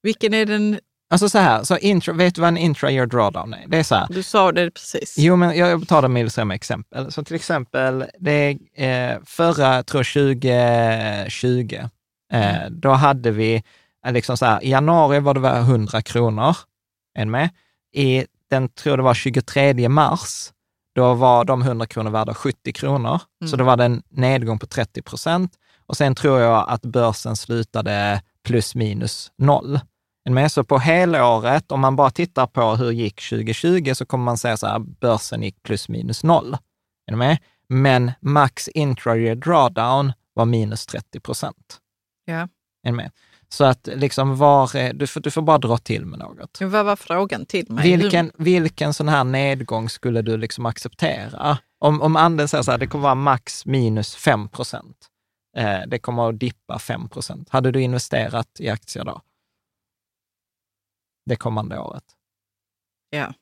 Vilken 0.03 0.35
är 0.35 0.47
den, 0.47 0.81
Alltså 1.11 1.29
så 1.29 1.39
här, 1.39 1.63
så 1.63 1.79
intra, 1.79 2.13
vet 2.15 2.35
du 2.35 2.41
vad 2.41 2.49
en 2.49 2.57
intra-year 2.59 3.07
drawdown 3.07 3.55
är? 3.55 3.65
Det 3.69 3.79
är 3.79 3.83
så 3.83 3.95
här, 3.95 4.07
du 4.11 4.23
sa 4.23 4.53
det 4.53 4.71
precis. 4.71 5.15
Jo, 5.19 5.37
men 5.37 5.57
jag 5.57 5.89
tar 5.89 6.03
det 6.03 6.09
med 6.09 6.21
illustrera 6.21 6.55
exempel. 6.55 7.13
Så 7.13 7.25
till 7.25 7.37
exempel, 7.37 8.05
det 8.19 8.59
är, 8.75 9.13
eh, 9.15 9.19
förra, 9.25 9.75
jag 9.75 9.87
tror 9.87 10.05
2020, 10.05 11.89
eh, 12.33 12.71
då 12.71 12.91
hade 12.91 13.31
vi, 13.31 13.63
liksom 14.11 14.37
så 14.37 14.47
här, 14.47 14.65
i 14.65 14.71
januari 14.71 15.21
var 15.21 15.35
det 15.35 15.41
var 15.41 15.59
100 15.59 16.03
kronor, 16.03 16.57
en 17.19 17.31
med. 17.31 17.51
I 17.95 18.27
den, 18.51 18.69
tror 18.69 18.97
det 18.97 19.03
var 19.03 19.15
23 19.15 19.89
mars, 19.89 20.53
då 20.95 21.15
var 21.15 21.45
de 21.45 21.63
100 21.63 21.87
kronor 21.87 22.11
värda 22.11 22.35
70 22.35 22.73
kronor. 22.73 23.21
Så 23.51 23.57
då 23.57 23.65
var 23.65 23.77
det 23.77 23.85
en 23.85 24.03
nedgång 24.11 24.59
på 24.59 24.67
30 24.67 25.03
procent. 25.03 25.53
Och 25.87 25.97
sen 25.97 26.15
tror 26.15 26.41
jag 26.41 26.69
att 26.69 26.83
börsen 26.83 27.37
slutade 27.37 28.23
plus 28.45 28.75
minus 28.75 29.33
noll. 29.39 29.81
En 30.25 30.35
med. 30.35 30.53
Så 30.53 30.65
på 30.65 30.79
helåret, 30.79 31.73
om 31.73 31.81
man 31.81 31.97
bara 31.97 32.11
tittar 32.11 32.47
på 32.47 32.77
hur 32.77 32.91
gick 32.91 33.29
2020, 33.29 33.93
så 33.95 34.07
kommer 34.07 34.25
man 34.25 34.39
säga 34.39 34.57
så 34.57 34.67
här, 34.67 34.79
börsen 34.79 35.43
gick 35.43 35.63
plus 35.63 35.89
minus 35.89 36.23
noll. 36.23 36.57
Är 37.07 37.17
med? 37.17 37.39
Men 37.69 38.13
max 38.21 38.69
intra-year 38.69 39.35
drawdown 39.35 40.13
var 40.35 40.45
minus 40.45 40.87
30 40.87 41.21
procent. 41.21 41.79
Ja. 42.25 42.49
Är 42.83 42.93
med? 42.93 43.11
Så 43.53 43.65
att 43.65 43.87
liksom 43.93 44.37
var, 44.37 44.77
är- 44.77 44.93
du 44.93 45.07
får, 45.07 45.21
du 45.21 45.31
får 45.31 45.43
bara 45.43 45.59
dra 45.59 45.79
till 45.79 46.07
med 46.07 46.19
något. 46.19 46.59
Vad 46.61 46.85
var 46.85 46.97
frågan 46.97 47.47
till 47.47 47.71
mig? 47.73 47.97
Vilken, 47.97 48.33
vilken 48.39 48.95
sån 48.95 49.09
här 49.09 49.25
nedgång 49.25 49.89
skulle 49.89 50.23
du 50.23 50.37
liksom 50.37 50.67
acceptera? 50.67 51.59
Om, 51.79 52.03
om 52.03 52.17
anden 52.17 52.49
säger 52.49 52.63
så 52.63 52.71
här, 52.71 52.79
det 52.79 52.87
kommer 52.87 53.03
vara 53.03 53.15
max 53.15 53.67
minus 53.67 54.15
5 54.17 54.49
procent. 54.49 55.09
Eh, 55.57 55.81
det 55.87 55.99
kommer 55.99 56.29
att 56.29 56.39
dippa 56.41 56.79
5 56.79 57.09
procent. 57.09 57.49
Hade 57.51 57.71
du 57.71 57.81
investerat 57.83 58.49
i 58.59 58.69
aktier 58.69 59.05
då? 59.05 59.21
Det 61.27 61.37
kommande 61.37 61.79
året? 61.79 62.05
Ja. 63.11 63.35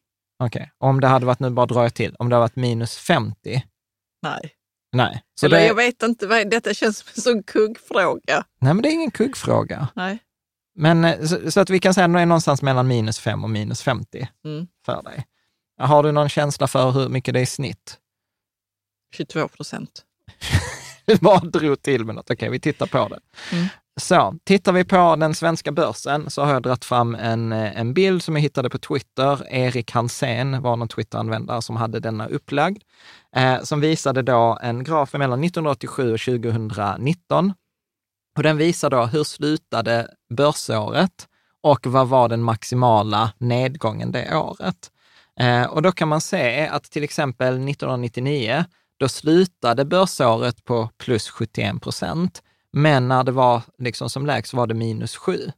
Okej. 0.42 0.73
Om 0.79 1.01
det 1.01 1.07
hade 1.09 1.27
varit, 1.27 1.40
nu 1.40 1.51
bara 1.51 1.66
drar 1.66 1.83
jag 1.83 1.94
till, 1.94 2.16
om 2.18 2.29
det 2.29 2.37
hade 2.37 2.42
varit 2.44 2.57
minus 2.57 2.96
50? 2.96 3.64
Nej. 4.23 4.53
Nej. 4.92 5.22
Så 5.40 5.46
Eller 5.46 5.59
det, 5.61 5.66
jag 5.66 5.74
vet 5.74 6.03
inte, 6.03 6.26
vad, 6.26 6.50
detta 6.50 6.74
känns 6.74 6.98
som 6.98 7.09
en 7.16 7.22
sån 7.22 7.42
kuggfråga. 7.42 8.44
nej, 8.61 8.74
men 8.74 8.83
det 8.83 8.88
är 8.88 8.92
ingen 8.92 9.11
kuggfråga. 9.11 9.88
Nej. 9.94 10.18
Men 10.74 11.05
eh, 11.05 11.24
så, 11.24 11.50
så 11.50 11.61
att 11.61 11.70
vi 11.70 11.79
kan 11.81 11.94
säga 11.94 12.05
att 12.05 12.12
det 12.12 12.20
är 12.20 12.26
någonstans 12.26 12.62
mellan 12.62 12.88
minus 12.88 13.18
5 13.18 13.44
och 13.44 13.50
minus 13.50 13.83
50 13.83 14.29
Mm. 14.44 14.66
för 14.87 15.03
dig. 15.03 15.26
Har 15.81 16.03
du 16.03 16.12
någon 16.12 16.29
känsla 16.29 16.66
för 16.66 16.90
hur 16.90 17.09
mycket 17.09 17.35
det 17.35 17.40
är 17.40 17.42
i 17.42 17.46
snitt? 17.46 17.98
22 19.16 19.48
procent. 19.48 20.05
Du 21.05 21.16
bara 21.20 21.38
drog 21.40 21.83
till 21.83 22.05
med 22.05 22.14
något. 22.14 22.31
Okej, 22.31 22.50
vi 22.50 22.61
tittar 22.61 22.87
på 22.87 23.09
det. 23.09 23.20
Mm. 23.57 23.66
Så, 24.00 24.34
tittar 24.44 24.72
vi 24.72 24.84
på 24.84 25.16
den 25.16 25.34
svenska 25.34 25.72
börsen 25.72 26.30
så 26.30 26.42
har 26.42 26.52
jag 26.52 26.62
dragit 26.62 26.84
fram 26.84 27.14
en, 27.14 27.52
eh, 27.52 27.80
en 27.80 27.94
bild 27.94 28.22
som 28.22 28.36
jag 28.36 28.42
hittade 28.42 28.70
på 28.70 28.78
Twitter. 28.78 29.52
Erik 29.52 29.92
Hansén 29.92 30.62
var 30.62 30.76
någon 30.76 30.88
Twitter-användare 30.88 31.62
som 31.62 31.76
hade 31.76 32.00
denna 32.00 32.26
upplagd, 32.26 32.82
eh, 33.36 33.62
som 33.62 33.80
visade 33.80 34.22
då 34.22 34.58
en 34.62 34.84
graf 34.84 35.12
mellan 35.12 35.40
1987 35.40 36.12
och 36.12 36.20
2019. 36.20 37.52
Och 38.36 38.42
den 38.42 38.56
visar 38.56 38.90
då 38.90 39.04
hur 39.04 39.24
slutade 39.24 40.08
börsåret 40.34 41.28
och 41.62 41.86
vad 41.86 42.08
var 42.08 42.28
den 42.28 42.42
maximala 42.42 43.32
nedgången 43.38 44.12
det 44.12 44.36
året. 44.36 44.90
Eh, 45.40 45.64
och 45.64 45.82
då 45.82 45.92
kan 45.92 46.08
man 46.08 46.20
se 46.20 46.68
att 46.68 46.84
till 46.84 47.04
exempel 47.04 47.54
1999, 47.54 48.64
då 48.98 49.08
slutade 49.08 49.84
börsåret 49.84 50.64
på 50.64 50.90
plus 50.98 51.28
71 51.28 51.82
procent. 51.82 52.42
Men 52.72 53.09
när 53.09 53.24
det 53.24 53.33
var 53.33 53.62
liksom 53.78 54.11
som 54.11 54.26
lägst 54.26 54.54
var 54.54 54.66
det 54.66 54.74
minus 54.74 55.16
7. 55.16 55.52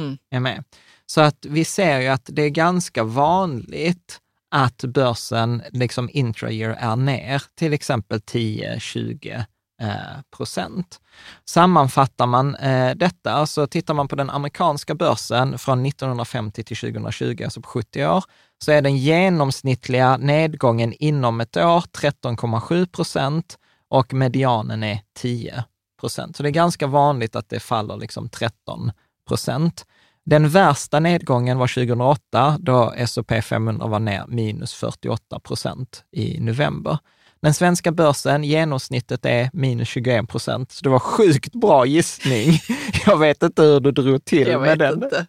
Mm. 0.00 0.18
Är 0.30 0.40
med. 0.40 0.64
Så 1.06 1.20
att 1.20 1.46
vi 1.48 1.64
ser 1.64 2.00
ju 2.00 2.08
att 2.08 2.30
det 2.32 2.42
är 2.42 2.48
ganska 2.48 3.04
vanligt 3.04 4.20
att 4.50 4.84
börsen 4.84 5.62
liksom 5.72 6.08
intra-year 6.12 6.76
är 6.78 6.96
ner, 6.96 7.42
till 7.54 7.72
exempel 7.72 8.18
10-20 8.18 9.44
eh, 9.82 9.88
procent. 10.36 11.00
Sammanfattar 11.44 12.26
man 12.26 12.54
eh, 12.54 12.94
detta, 12.94 13.46
så 13.46 13.66
tittar 13.66 13.94
man 13.94 14.08
på 14.08 14.16
den 14.16 14.30
amerikanska 14.30 14.94
börsen 14.94 15.58
från 15.58 15.86
1950 15.86 16.64
till 16.64 16.76
2020, 16.76 17.44
alltså 17.44 17.60
på 17.60 17.68
70 17.68 18.06
år, 18.06 18.24
så 18.64 18.72
är 18.72 18.82
den 18.82 18.96
genomsnittliga 18.96 20.16
nedgången 20.16 20.92
inom 20.92 21.40
ett 21.40 21.56
år 21.56 21.80
13,7 21.80 22.86
procent 22.86 23.58
och 23.88 24.12
medianen 24.12 24.82
är 24.82 25.00
10 25.14 25.64
procent. 26.00 26.36
Så 26.36 26.42
det 26.42 26.48
är 26.48 26.50
ganska 26.50 26.86
vanligt 26.86 27.36
att 27.36 27.48
det 27.48 27.60
faller 27.60 27.96
liksom 27.96 28.28
13 28.28 28.92
procent. 29.28 29.84
Den 30.24 30.48
värsta 30.48 31.00
nedgången 31.00 31.58
var 31.58 31.66
2008 31.66 32.56
då 32.60 32.92
S&P 32.96 33.42
500 33.42 33.86
var 33.86 33.98
ner 34.00 34.24
minus 34.28 34.74
48 34.74 35.40
procent 35.40 36.04
i 36.12 36.40
november. 36.40 36.98
Den 37.40 37.54
svenska 37.54 37.92
börsen, 37.92 38.44
genomsnittet 38.44 39.24
är 39.24 39.50
minus 39.52 39.88
21 39.88 40.28
procent, 40.28 40.72
så 40.72 40.84
det 40.84 40.88
var 40.90 40.98
sjukt 40.98 41.54
bra 41.54 41.86
gissning. 41.86 42.60
Jag 43.06 43.18
vet 43.18 43.42
inte 43.42 43.62
hur 43.62 43.80
du 43.80 43.92
drog 43.92 44.24
till 44.24 44.48
Jag 44.48 44.60
med 44.60 44.78
den. 44.78 44.94
Inte. 44.94 45.26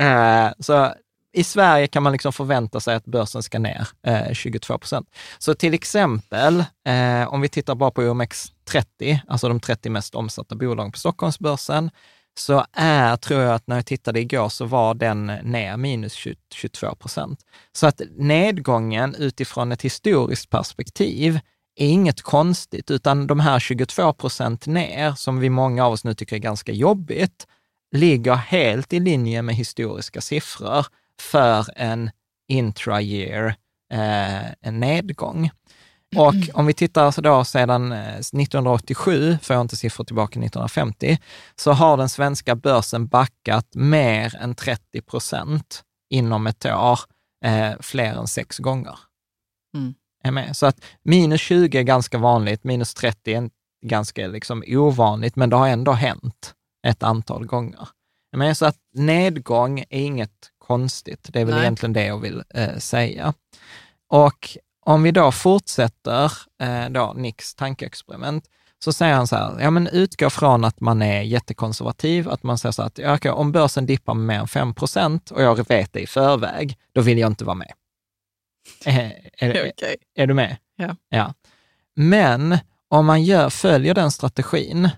Uh, 0.00 0.52
så 0.58 0.92
i 1.32 1.44
Sverige 1.44 1.86
kan 1.86 2.02
man 2.02 2.12
liksom 2.12 2.32
förvänta 2.32 2.80
sig 2.80 2.94
att 2.94 3.04
börsen 3.04 3.42
ska 3.42 3.58
ner 3.58 3.88
eh, 4.06 4.32
22 4.32 4.78
procent. 4.78 5.10
Så 5.38 5.54
till 5.54 5.74
exempel, 5.74 6.64
eh, 6.86 7.28
om 7.28 7.40
vi 7.40 7.48
tittar 7.48 7.74
bara 7.74 7.90
på 7.90 8.02
OMX30, 8.02 9.18
alltså 9.28 9.48
de 9.48 9.60
30 9.60 9.90
mest 9.90 10.14
omsatta 10.14 10.54
bolagen 10.54 10.92
på 10.92 10.98
Stockholmsbörsen, 10.98 11.90
så 12.38 12.66
är, 12.72 13.16
tror 13.16 13.40
jag 13.40 13.54
att 13.54 13.66
när 13.66 13.76
jag 13.76 13.86
tittade 13.86 14.20
igår, 14.20 14.48
så 14.48 14.64
var 14.64 14.94
den 14.94 15.26
ner 15.26 15.76
minus 15.76 16.12
20, 16.12 16.36
22 16.54 16.94
procent. 16.94 17.40
Så 17.72 17.86
att 17.86 18.00
nedgången 18.16 19.14
utifrån 19.14 19.72
ett 19.72 19.82
historiskt 19.82 20.50
perspektiv 20.50 21.40
är 21.76 21.86
inget 21.86 22.22
konstigt, 22.22 22.90
utan 22.90 23.26
de 23.26 23.40
här 23.40 23.58
22 23.58 24.12
procent 24.12 24.66
ner, 24.66 25.12
som 25.12 25.38
vi 25.38 25.50
många 25.50 25.86
av 25.86 25.92
oss 25.92 26.04
nu 26.04 26.14
tycker 26.14 26.36
är 26.36 26.40
ganska 26.40 26.72
jobbigt, 26.72 27.46
ligger 27.94 28.34
helt 28.34 28.92
i 28.92 29.00
linje 29.00 29.42
med 29.42 29.54
historiska 29.54 30.20
siffror 30.20 30.86
för 31.20 31.66
en 31.76 32.10
intra-year 32.48 33.54
eh, 33.92 34.72
nedgång. 34.72 35.50
Och 36.16 36.34
om 36.54 36.66
vi 36.66 36.74
tittar 36.74 37.10
så 37.10 37.20
då 37.20 37.44
sedan 37.44 37.92
1987, 37.92 39.30
eh, 39.30 39.38
får 39.38 39.56
jag 39.56 39.60
inte 39.60 39.76
siffror 39.76 40.04
tillbaka 40.04 40.40
1950, 40.40 41.18
så 41.56 41.72
har 41.72 41.96
den 41.96 42.08
svenska 42.08 42.54
börsen 42.54 43.06
backat 43.06 43.66
mer 43.74 44.36
än 44.36 44.54
30 44.54 45.02
procent 45.02 45.82
inom 46.10 46.46
ett 46.46 46.66
år, 46.66 47.00
eh, 47.44 47.72
fler 47.80 48.14
än 48.14 48.26
sex 48.26 48.58
gånger. 48.58 48.98
Mm. 49.76 49.94
Är 50.24 50.30
med. 50.30 50.56
Så 50.56 50.66
att 50.66 50.84
minus 51.02 51.40
20 51.40 51.78
är 51.78 51.82
ganska 51.82 52.18
vanligt, 52.18 52.64
minus 52.64 52.94
30 52.94 53.34
är 53.34 53.50
ganska 53.86 54.26
liksom 54.26 54.64
ovanligt, 54.66 55.36
men 55.36 55.50
det 55.50 55.56
har 55.56 55.68
ändå 55.68 55.92
hänt 55.92 56.54
ett 56.86 57.02
antal 57.02 57.46
gånger. 57.46 57.88
Men 58.32 58.54
så 58.54 58.66
att 58.66 58.78
nedgång 58.94 59.80
är 59.80 59.86
inget 59.90 60.50
konstigt. 60.58 61.28
Det 61.32 61.40
är 61.40 61.44
väl 61.44 61.54
Nej. 61.54 61.62
egentligen 61.62 61.92
det 61.92 62.04
jag 62.04 62.18
vill 62.18 62.42
eh, 62.54 62.76
säga. 62.78 63.34
Och 64.08 64.56
om 64.86 65.02
vi 65.02 65.10
då 65.10 65.32
fortsätter 65.32 66.32
eh, 66.62 66.88
då 66.90 67.12
Nicks 67.16 67.54
tankeexperiment, 67.54 68.44
så 68.84 68.92
säger 68.92 69.14
han 69.14 69.26
så 69.26 69.36
här, 69.36 69.60
ja 69.60 69.70
men 69.70 69.86
utgå 69.86 70.30
från 70.30 70.64
att 70.64 70.80
man 70.80 71.02
är 71.02 71.22
jättekonservativ, 71.22 72.28
att 72.28 72.42
man 72.42 72.58
säger 72.58 72.72
så 72.72 72.82
att 72.82 72.98
ja, 72.98 73.14
okay, 73.14 73.32
om 73.32 73.52
börsen 73.52 73.86
dippar 73.86 74.14
med 74.14 74.26
mer 74.26 74.40
än 74.40 74.48
5 74.48 74.74
procent 74.74 75.30
och 75.30 75.42
jag 75.42 75.68
vet 75.68 75.92
det 75.92 76.00
i 76.00 76.06
förväg, 76.06 76.78
då 76.92 77.00
vill 77.00 77.18
jag 77.18 77.30
inte 77.30 77.44
vara 77.44 77.54
med. 77.54 77.72
Eh, 78.86 78.98
är, 78.98 79.30
är, 79.38 79.50
okay. 79.70 79.96
är, 80.14 80.26
du 80.26 80.34
med? 80.34 80.56
Ja. 80.76 80.96
ja. 81.08 81.34
Men 81.94 82.58
om 82.88 83.06
man 83.06 83.22
gör, 83.22 83.50
följer 83.50 83.94
den 83.94 84.10
strategin, 84.10 84.90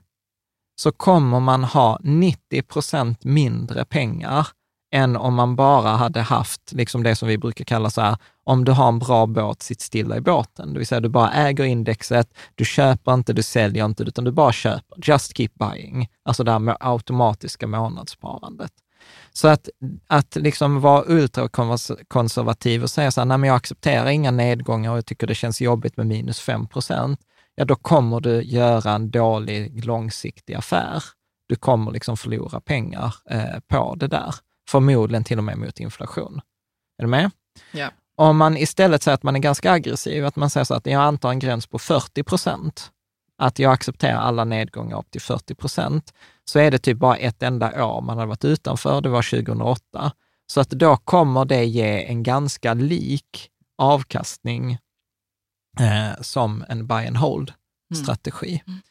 så 0.76 0.92
kommer 0.92 1.40
man 1.40 1.64
ha 1.64 1.98
90 2.02 2.62
procent 2.62 3.24
mindre 3.24 3.84
pengar 3.84 4.48
än 4.94 5.16
om 5.16 5.34
man 5.34 5.56
bara 5.56 5.88
hade 5.88 6.20
haft 6.20 6.72
liksom 6.72 7.02
det 7.02 7.16
som 7.16 7.28
vi 7.28 7.38
brukar 7.38 7.64
kalla 7.64 7.90
så 7.90 8.00
här, 8.00 8.16
om 8.44 8.64
du 8.64 8.72
har 8.72 8.88
en 8.88 8.98
bra 8.98 9.26
båt, 9.26 9.62
sitt 9.62 9.80
stilla 9.80 10.16
i 10.16 10.20
båten. 10.20 10.72
Det 10.72 10.78
vill 10.78 10.86
säga 10.86 11.00
du 11.00 11.08
bara 11.08 11.32
äger 11.32 11.64
indexet, 11.64 12.28
du 12.54 12.64
köper 12.64 13.14
inte, 13.14 13.32
du 13.32 13.42
säljer 13.42 13.84
inte, 13.84 14.02
utan 14.02 14.24
du 14.24 14.30
bara 14.30 14.52
köper. 14.52 14.98
Just 15.02 15.36
keep 15.36 15.48
buying. 15.54 16.08
Alltså 16.24 16.44
det 16.44 16.52
här 16.52 16.58
med 16.58 16.76
automatiska 16.80 17.66
månadssparandet. 17.66 18.72
Så 19.32 19.48
att, 19.48 19.68
att 20.06 20.36
liksom 20.36 20.80
vara 20.80 21.04
ultrakonservativ 21.06 22.82
och 22.82 22.90
säga 22.90 23.10
så 23.10 23.20
här, 23.20 23.26
nej 23.26 23.38
men 23.38 23.48
jag 23.48 23.56
accepterar 23.56 24.06
inga 24.06 24.30
nedgångar 24.30 24.90
och 24.90 24.96
jag 24.96 25.06
tycker 25.06 25.26
det 25.26 25.34
känns 25.34 25.60
jobbigt 25.60 25.96
med 25.96 26.06
minus 26.06 26.40
5 26.40 26.66
procent, 26.66 27.20
ja 27.54 27.64
då 27.64 27.74
kommer 27.74 28.20
du 28.20 28.42
göra 28.42 28.92
en 28.92 29.10
dålig 29.10 29.84
långsiktig 29.84 30.54
affär. 30.54 31.04
Du 31.48 31.56
kommer 31.56 31.92
liksom 31.92 32.16
förlora 32.16 32.60
pengar 32.60 33.14
eh, 33.30 33.60
på 33.66 33.94
det 33.94 34.06
där 34.06 34.34
förmodligen 34.68 35.24
till 35.24 35.38
och 35.38 35.44
med 35.44 35.58
mot 35.58 35.80
inflation. 35.80 36.40
Är 36.98 37.02
du 37.02 37.08
med? 37.08 37.30
Ja. 37.72 37.90
Om 38.16 38.36
man 38.36 38.56
istället 38.56 39.02
säger 39.02 39.14
att 39.14 39.22
man 39.22 39.36
är 39.36 39.40
ganska 39.40 39.72
aggressiv, 39.72 40.26
att 40.26 40.36
man 40.36 40.50
säger 40.50 40.64
så 40.64 40.74
att 40.74 40.86
jag 40.86 41.02
antar 41.02 41.30
en 41.30 41.38
gräns 41.38 41.66
på 41.66 41.78
40 41.78 42.22
procent, 42.22 42.90
att 43.38 43.58
jag 43.58 43.72
accepterar 43.72 44.18
alla 44.18 44.44
nedgångar 44.44 44.98
upp 44.98 45.10
till 45.10 45.20
40 45.20 45.54
procent, 45.54 46.14
så 46.44 46.58
är 46.58 46.70
det 46.70 46.78
typ 46.78 46.98
bara 46.98 47.16
ett 47.16 47.42
enda 47.42 47.86
år 47.86 48.00
man 48.00 48.18
har 48.18 48.26
varit 48.26 48.44
utanför, 48.44 49.00
det 49.00 49.08
var 49.08 49.22
2008. 49.22 50.12
Så 50.46 50.60
att 50.60 50.70
då 50.70 50.96
kommer 50.96 51.44
det 51.44 51.64
ge 51.64 52.04
en 52.04 52.22
ganska 52.22 52.74
lik 52.74 53.50
avkastning 53.78 54.78
eh, 55.80 56.20
som 56.20 56.64
en 56.68 56.86
buy 56.86 57.06
and 57.06 57.16
hold-strategi. 57.16 58.48
Mm. 58.48 58.62
Mm. 58.66 58.82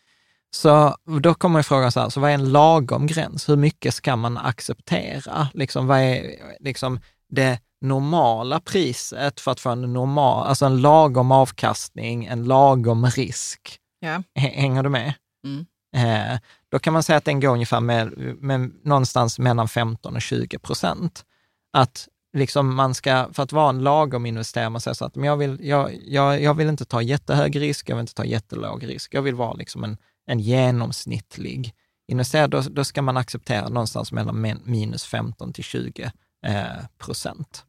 Så 0.56 0.96
då 1.22 1.34
kommer 1.34 1.54
man 1.54 1.64
fråga 1.64 1.92
så 1.92 2.00
här, 2.00 2.10
så 2.10 2.20
vad 2.20 2.30
är 2.30 2.34
en 2.34 2.52
lagom 2.52 3.08
gräns? 3.08 3.50
Hur 3.50 3.56
mycket 3.56 3.94
ska 3.94 4.16
man 4.16 4.38
acceptera? 4.38 5.48
Liksom, 5.54 5.88
vad 5.88 6.00
är 6.00 6.36
liksom 6.60 7.00
det 7.30 7.60
normala 7.82 8.60
priset 8.60 9.40
för 9.40 9.52
att 9.52 9.60
få 9.60 9.70
en 9.70 9.94
normal, 9.94 10.48
alltså 10.48 10.66
en 10.66 10.82
lagom 10.82 11.32
avkastning, 11.32 12.26
en 12.26 12.44
lagom 12.44 13.06
risk? 13.06 13.80
Ja. 14.00 14.24
Hänger 14.36 14.84
du 14.84 14.90
med? 14.90 15.14
Mm. 15.46 15.66
Eh, 15.96 16.40
då 16.72 16.80
kan 16.80 16.94
man 16.94 17.04
säga 17.04 17.18
att 17.18 17.26
den 17.26 17.40
går 17.40 17.50
ungefär 17.54 17.80
med, 17.80 18.18
med 18.42 18.72
någonstans 18.84 19.40
mellan 19.40 19.68
15 19.68 20.16
och 20.16 20.22
20 20.22 20.60
procent. 20.60 21.26
Att 21.74 22.08
liksom 22.34 22.76
man 22.76 22.94
ska, 22.94 23.30
för 23.34 23.44
att 23.44 23.52
vara 23.52 23.70
en 23.70 23.84
lagom 23.84 24.26
investerare, 24.26 24.70
man 24.70 24.82
säger 24.82 24.96
så 24.96 25.06
att 25.06 25.16
men 25.16 25.26
jag, 25.26 25.38
vill, 25.38 25.58
jag, 25.62 26.00
jag, 26.06 26.42
jag 26.42 26.54
vill 26.54 26.70
inte 26.70 26.86
ta 26.86 27.02
jättehög 27.02 27.62
risk, 27.62 27.90
jag 27.90 27.96
vill 27.96 28.02
inte 28.04 28.14
ta 28.14 28.26
jättelåg 28.26 28.88
risk. 28.88 29.14
Jag 29.14 29.22
vill 29.22 29.36
vara 29.36 29.54
liksom 29.54 29.84
en 29.84 29.98
en 30.26 30.40
genomsnittlig 30.40 31.74
investerare, 32.08 32.48
då, 32.48 32.62
då 32.62 32.84
ska 32.84 33.02
man 33.02 33.18
acceptera 33.18 33.70
någonstans 33.70 34.12
mellan 34.12 34.62
minus 34.64 35.06
15 35.06 35.54
till 35.54 35.64
20 35.64 36.12
eh, 36.46 36.66
procent. 36.98 37.66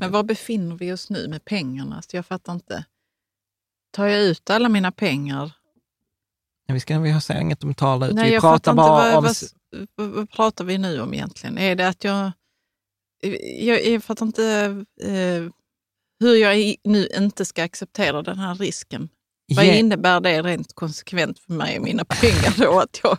Men 0.00 0.12
var 0.12 0.22
befinner 0.22 0.76
vi 0.76 0.92
oss 0.92 1.10
nu 1.10 1.28
med 1.28 1.44
pengarna? 1.44 2.02
Så 2.02 2.16
jag 2.16 2.26
fattar 2.26 2.52
inte. 2.52 2.84
Tar 3.90 4.06
jag 4.06 4.20
ut 4.20 4.50
alla 4.50 4.68
mina 4.68 4.92
pengar? 4.92 5.52
vi, 6.66 6.80
ska, 6.80 6.98
vi 6.98 7.20
säger 7.20 7.40
inget 7.40 7.64
om 7.64 7.74
tala 7.74 8.06
ut. 8.06 8.14
Nej, 8.14 8.30
vi 8.30 8.40
pratar 8.40 8.74
bara 8.74 8.88
vad, 8.88 9.16
om... 9.16 9.34
Vad, 9.94 10.10
vad, 10.10 10.30
pratar 10.30 10.64
vi 10.64 10.78
nu 10.78 11.00
om 11.00 11.14
egentligen? 11.14 11.58
Är 11.58 11.76
det 11.76 11.88
att 11.88 12.04
jag... 12.04 12.32
Jag, 13.58 13.86
jag 13.86 14.04
fattar 14.04 14.26
inte 14.26 14.44
eh, 15.02 15.52
hur 16.20 16.34
jag 16.34 16.74
nu 16.84 17.08
inte 17.16 17.44
ska 17.44 17.64
acceptera 17.64 18.22
den 18.22 18.38
här 18.38 18.54
risken. 18.54 19.08
Vad 19.56 19.64
yeah. 19.64 19.78
innebär 19.78 20.20
det 20.20 20.42
rent 20.42 20.74
konsekvent 20.74 21.38
för 21.38 21.52
mig 21.52 21.78
och 21.78 21.84
mina 21.84 22.04
pengar 22.04 22.54
då? 22.58 22.80
Att 22.80 23.00
jag, 23.02 23.18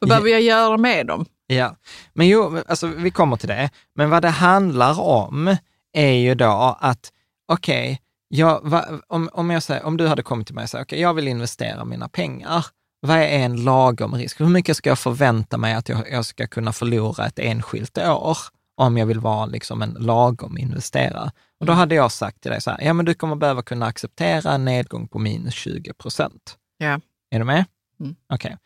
vad 0.00 0.08
behöver 0.08 0.28
jag 0.30 0.42
göra 0.42 0.76
med 0.76 1.06
dem? 1.06 1.26
Ja, 1.46 1.76
men 2.12 2.28
jo, 2.28 2.62
alltså, 2.66 2.86
vi 2.86 3.10
kommer 3.10 3.36
till 3.36 3.48
det. 3.48 3.70
Men 3.94 4.10
vad 4.10 4.22
det 4.22 4.28
handlar 4.28 5.00
om 5.00 5.56
är 5.92 6.12
ju 6.12 6.34
då 6.34 6.78
att, 6.80 7.12
okej, 7.52 8.00
okay, 8.30 8.58
om, 9.08 9.28
om, 9.32 9.60
om 9.82 9.96
du 9.96 10.06
hade 10.06 10.22
kommit 10.22 10.46
till 10.46 10.54
mig 10.54 10.62
och 10.62 10.70
sagt, 10.70 10.82
okej, 10.82 10.96
okay, 10.96 11.02
jag 11.02 11.14
vill 11.14 11.28
investera 11.28 11.84
mina 11.84 12.08
pengar. 12.08 12.66
vad 13.00 13.16
är 13.16 13.28
en 13.28 13.64
lagom 13.64 14.14
risk? 14.14 14.40
Hur 14.40 14.48
mycket 14.48 14.76
ska 14.76 14.88
jag 14.88 14.98
förvänta 14.98 15.56
mig 15.56 15.74
att 15.74 15.88
jag, 15.88 16.10
jag 16.10 16.24
ska 16.24 16.46
kunna 16.46 16.72
förlora 16.72 17.26
ett 17.26 17.38
enskilt 17.38 17.98
år 17.98 18.38
om 18.76 18.96
jag 18.96 19.06
vill 19.06 19.20
vara 19.20 19.46
liksom 19.46 19.82
en 19.82 19.90
lagom 19.90 20.58
investerare? 20.58 21.30
Och 21.60 21.66
då 21.66 21.72
Mm. 21.72 21.78
hade 21.78 21.94
jag 21.94 22.12
sagt 22.12 22.40
till 22.40 22.50
dig 22.50 22.60
så 22.60 22.70
här, 22.70 22.80
ja 22.82 22.92
men 22.92 23.04
du 23.06 23.14
kommer 23.14 23.36
behöva 23.36 23.62
kunna 23.62 23.86
acceptera 23.86 24.52
en 24.52 24.64
nedgång 24.64 25.08
på 25.08 25.18
minus 25.18 25.54
20 25.54 25.92
procent. 25.94 26.58
Ja. 26.78 27.00
Är 27.30 27.38
du 27.38 27.44
med? 27.44 27.64
Mm. 28.00 28.16
Okej. 28.32 28.56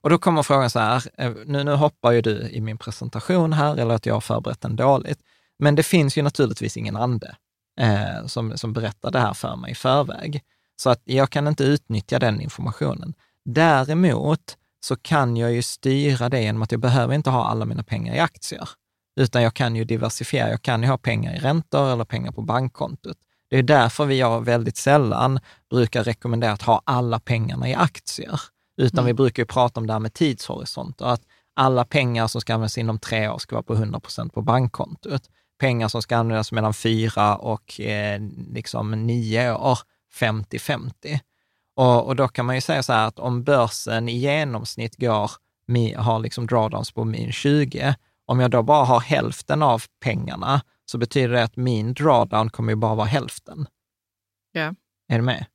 Och 0.00 0.10
då 0.10 0.18
kommer 0.18 0.42
frågan 0.42 0.70
så 0.70 0.78
här, 0.78 1.02
eh, 1.18 1.32
nu, 1.46 1.64
nu 1.64 1.72
hoppar 1.74 2.12
ju 2.12 2.20
du 2.22 2.48
i 2.50 2.60
min 2.60 2.78
presentation 2.78 3.52
här, 3.52 3.76
eller 3.76 3.94
att 3.94 4.06
jag 4.06 4.14
har 4.14 4.20
förberett 4.20 4.60
den 4.60 4.76
dåligt, 4.76 5.18
men 5.58 5.74
det 5.74 5.82
finns 5.82 6.18
ju 6.18 6.22
naturligtvis 6.22 6.76
ingen 6.76 6.96
ande 6.96 7.36
eh, 7.80 8.26
som, 8.26 8.58
som 8.58 8.72
berättar 8.72 9.10
det 9.10 9.20
här 9.20 9.34
för 9.34 9.56
mig 9.56 9.72
i 9.72 9.74
förväg. 9.74 10.42
Så 10.76 10.90
att 10.90 11.02
jag 11.04 11.30
kan 11.30 11.48
inte 11.48 11.64
utnyttja 11.64 12.18
den 12.18 12.40
informationen. 12.40 13.14
Däremot 13.44 14.56
så 14.80 14.96
kan 14.96 15.36
jag 15.36 15.52
ju 15.52 15.62
styra 15.62 16.28
det 16.28 16.42
genom 16.42 16.62
att 16.62 16.72
jag 16.72 16.80
behöver 16.80 17.14
inte 17.14 17.30
ha 17.30 17.48
alla 17.48 17.64
mina 17.64 17.82
pengar 17.82 18.14
i 18.14 18.18
aktier, 18.18 18.68
utan 19.18 19.42
jag 19.42 19.54
kan 19.54 19.76
ju 19.76 19.84
diversifiera. 19.84 20.50
Jag 20.50 20.62
kan 20.62 20.82
ju 20.82 20.88
ha 20.88 20.98
pengar 20.98 21.36
i 21.36 21.38
räntor 21.38 21.92
eller 21.92 22.04
pengar 22.04 22.32
på 22.32 22.42
bankkontot. 22.42 23.16
Det 23.50 23.58
är 23.58 23.62
därför 23.62 24.04
vi 24.04 24.18
jag 24.18 24.44
väldigt 24.44 24.76
sällan 24.76 25.40
brukar 25.70 26.04
rekommendera 26.04 26.52
att 26.52 26.62
ha 26.62 26.82
alla 26.84 27.20
pengarna 27.20 27.68
i 27.68 27.74
aktier, 27.74 28.40
utan 28.76 29.04
vi 29.04 29.14
brukar 29.14 29.42
ju 29.42 29.46
prata 29.46 29.80
om 29.80 29.86
det 29.86 29.92
här 29.92 30.00
med 30.00 30.14
tidshorisont 30.14 31.00
och 31.00 31.12
att 31.12 31.22
alla 31.56 31.84
pengar 31.84 32.26
som 32.26 32.40
ska 32.40 32.54
användas 32.54 32.78
inom 32.78 32.98
tre 32.98 33.28
år 33.28 33.38
ska 33.38 33.56
vara 33.56 33.62
på 33.62 33.74
100 33.74 34.00
procent 34.00 34.34
på 34.34 34.42
bankkontot. 34.42 35.22
Pengar 35.60 35.88
som 35.88 36.02
ska 36.02 36.16
användas 36.16 36.52
mellan 36.52 36.74
fyra 36.74 37.36
och 37.36 37.80
eh, 37.80 38.20
liksom 38.52 39.06
nio 39.06 39.54
år, 39.54 39.78
50-50. 40.20 41.18
Och, 41.76 42.06
och 42.06 42.16
då 42.16 42.28
kan 42.28 42.46
man 42.46 42.54
ju 42.54 42.60
säga 42.60 42.82
så 42.82 42.92
här 42.92 43.06
att 43.06 43.18
om 43.18 43.44
börsen 43.44 44.08
i 44.08 44.18
genomsnitt 44.18 44.96
går, 44.96 45.30
har 45.96 46.18
liksom 46.18 46.46
drawdowns 46.46 46.92
på 46.92 47.04
min 47.04 47.32
20, 47.32 47.94
om 48.28 48.40
jag 48.40 48.50
då 48.50 48.62
bara 48.62 48.84
har 48.84 49.00
hälften 49.00 49.62
av 49.62 49.82
pengarna, 50.04 50.60
så 50.84 50.98
betyder 50.98 51.28
det 51.28 51.42
att 51.42 51.56
min 51.56 51.94
drawdown 51.94 52.50
kommer 52.50 52.72
ju 52.72 52.76
bara 52.76 52.94
vara 52.94 53.06
hälften. 53.06 53.66
Ja. 54.52 54.74
Är 55.08 55.16
du 55.16 55.22
med? 55.22 55.46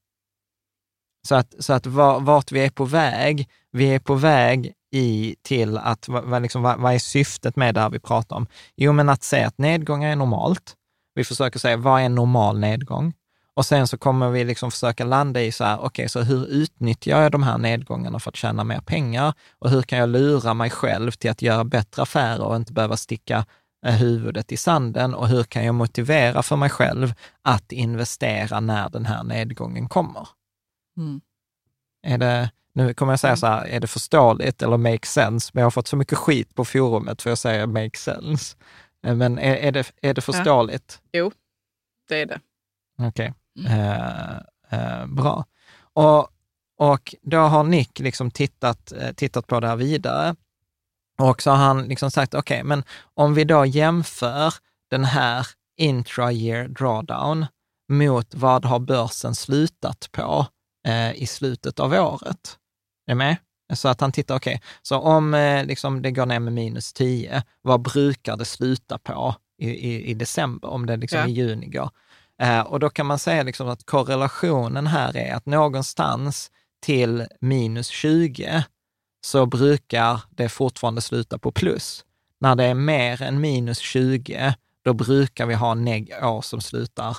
Så 1.27 1.35
att, 1.35 1.55
så 1.59 1.73
att 1.73 1.85
var, 1.85 2.19
vart 2.19 2.51
vi 2.51 2.65
är 2.65 2.69
på 2.69 2.85
väg, 2.85 3.49
vi 3.71 3.85
är 3.85 3.99
på 3.99 4.15
väg 4.15 4.73
i 4.91 5.35
till 5.41 5.77
att, 5.77 6.07
vad, 6.07 6.23
vad 6.23 6.41
liksom, 6.41 6.61
vad, 6.61 6.79
vad 6.79 6.93
är 6.93 6.99
syftet 6.99 7.55
med 7.55 7.75
det 7.75 7.81
här 7.81 7.89
vi 7.89 7.99
pratar 7.99 8.35
om? 8.35 8.47
Jo, 8.75 8.93
men 8.93 9.09
att 9.09 9.23
säga 9.23 9.47
att 9.47 9.57
nedgångar 9.57 10.11
är 10.11 10.15
normalt. 10.15 10.73
Vi 11.15 11.23
försöker 11.23 11.59
säga, 11.59 11.77
vad 11.77 12.01
är 12.01 12.05
en 12.05 12.15
normal 12.15 12.59
nedgång? 12.59 13.13
Och 13.55 13.65
sen 13.65 13.87
så 13.87 13.97
kommer 13.97 14.29
vi 14.29 14.43
liksom 14.43 14.71
försöka 14.71 15.05
landa 15.05 15.41
i 15.41 15.51
så 15.51 15.63
här, 15.63 15.79
okej, 15.81 16.09
så 16.09 16.21
hur 16.21 16.47
utnyttjar 16.47 17.21
jag 17.21 17.31
de 17.31 17.43
här 17.43 17.57
nedgångarna 17.57 18.19
för 18.19 18.31
att 18.31 18.35
tjäna 18.35 18.63
mer 18.63 18.79
pengar? 18.79 19.33
Och 19.59 19.69
hur 19.69 19.81
kan 19.81 19.99
jag 19.99 20.09
lura 20.09 20.53
mig 20.53 20.69
själv 20.69 21.11
till 21.11 21.31
att 21.31 21.41
göra 21.41 21.63
bättre 21.63 22.01
affärer 22.01 22.41
och 22.41 22.55
inte 22.55 22.73
behöva 22.73 22.97
sticka 22.97 23.45
eh, 23.85 23.93
huvudet 23.93 24.51
i 24.51 24.57
sanden? 24.57 25.13
Och 25.13 25.27
hur 25.27 25.43
kan 25.43 25.65
jag 25.65 25.75
motivera 25.75 26.43
för 26.43 26.55
mig 26.55 26.69
själv 26.69 27.13
att 27.41 27.71
investera 27.71 28.59
när 28.59 28.89
den 28.89 29.05
här 29.05 29.23
nedgången 29.23 29.89
kommer? 29.89 30.27
Mm. 30.97 31.21
Är 32.07 32.17
det, 32.17 32.51
nu 32.73 32.93
kommer 32.93 33.11
jag 33.13 33.19
säga 33.19 33.35
så 33.35 33.47
här, 33.47 33.65
är 33.65 33.79
det 33.79 33.87
förståeligt 33.87 34.61
eller 34.61 34.77
make 34.77 35.07
sense? 35.07 35.51
Men 35.53 35.61
jag 35.61 35.65
har 35.65 35.71
fått 35.71 35.87
så 35.87 35.95
mycket 35.95 36.17
skit 36.17 36.55
på 36.55 36.65
forumet 36.65 37.21
för 37.21 37.29
jag 37.31 37.37
säger 37.37 37.67
make 37.67 37.97
sense. 37.97 38.55
Eh, 39.05 39.15
Men 39.15 39.39
är, 39.39 39.55
är, 39.55 39.71
det, 39.71 39.91
är 40.01 40.13
det 40.13 40.21
förståeligt? 40.21 41.01
Det 42.09 42.21
är 42.21 42.25
det. 42.25 42.39
Okej, 42.99 43.25
eh, 43.25 43.33
eh, 44.69 45.05
bra. 45.07 45.45
Och, 45.93 46.27
och 46.77 47.15
då 47.21 47.37
har 47.37 47.63
Nick 47.63 47.99
liksom 47.99 48.31
tittat, 48.31 48.91
eh, 48.91 49.11
tittat 49.13 49.47
på 49.47 49.59
det 49.59 49.67
här 49.67 49.75
vidare. 49.75 50.35
Och 51.19 51.41
så 51.41 51.51
har 51.51 51.57
han 51.57 51.83
liksom 51.83 52.11
sagt, 52.11 52.33
okej, 52.33 52.63
men 52.63 52.83
om 53.13 53.33
vi 53.33 53.43
då 53.43 53.65
jämför 53.65 54.53
den 54.89 55.03
här 55.05 55.47
intra-year 55.77 56.67
drawdown 56.67 57.45
mot 57.89 58.35
vad 58.35 58.65
har 58.65 58.79
börsen 58.79 59.35
slutat 59.35 60.09
på 60.11 60.47
eh, 60.87 61.13
i 61.13 61.25
slutet 61.27 61.79
av 61.79 61.93
året? 61.93 62.57
Är 63.07 63.11
du 63.11 63.15
med? 63.15 63.37
Så 63.73 63.87
att 63.87 64.01
han 64.01 64.11
tittar, 64.11 64.35
okej, 64.35 64.61
så 64.81 64.99
om 64.99 65.33
eh, 65.33 65.65
liksom 65.65 66.01
det 66.01 66.11
går 66.11 66.25
ner 66.25 66.39
med 66.39 66.53
minus 66.53 66.93
10, 66.93 67.43
vad 67.61 67.81
brukar 67.81 68.37
det 68.37 68.45
sluta 68.45 68.97
på 68.97 69.35
i, 69.57 69.69
i, 69.69 70.09
i 70.09 70.13
december, 70.13 70.69
om 70.69 70.85
det 70.85 70.97
liksom 70.97 71.19
Ja. 71.19 71.27
i 71.27 71.31
juni 71.31 71.67
går? 71.67 71.89
Eh, 72.41 72.59
och 72.59 72.79
då 72.79 72.89
kan 72.89 73.05
man 73.05 73.19
säga 73.19 73.43
liksom 73.43 73.69
att 73.69 73.85
korrelationen 73.85 74.87
här 74.87 75.17
är 75.17 75.33
att 75.33 75.45
någonstans 75.45 76.51
till 76.81 77.27
minus 77.39 77.87
20 77.87 78.63
så 79.25 79.45
brukar 79.45 80.21
det 80.29 80.49
fortfarande 80.49 81.01
sluta 81.01 81.37
på 81.37 81.51
plus. 81.51 82.05
När 82.39 82.55
det 82.55 82.63
är 82.63 82.73
mer 82.73 83.21
än 83.21 83.41
minus 83.41 83.79
20, 83.79 84.53
då 84.83 84.93
brukar 84.93 85.45
vi 85.45 85.53
ha 85.53 85.75
neg- 85.75 86.23
år 86.23 86.41
som 86.41 86.61
slutar 86.61 87.17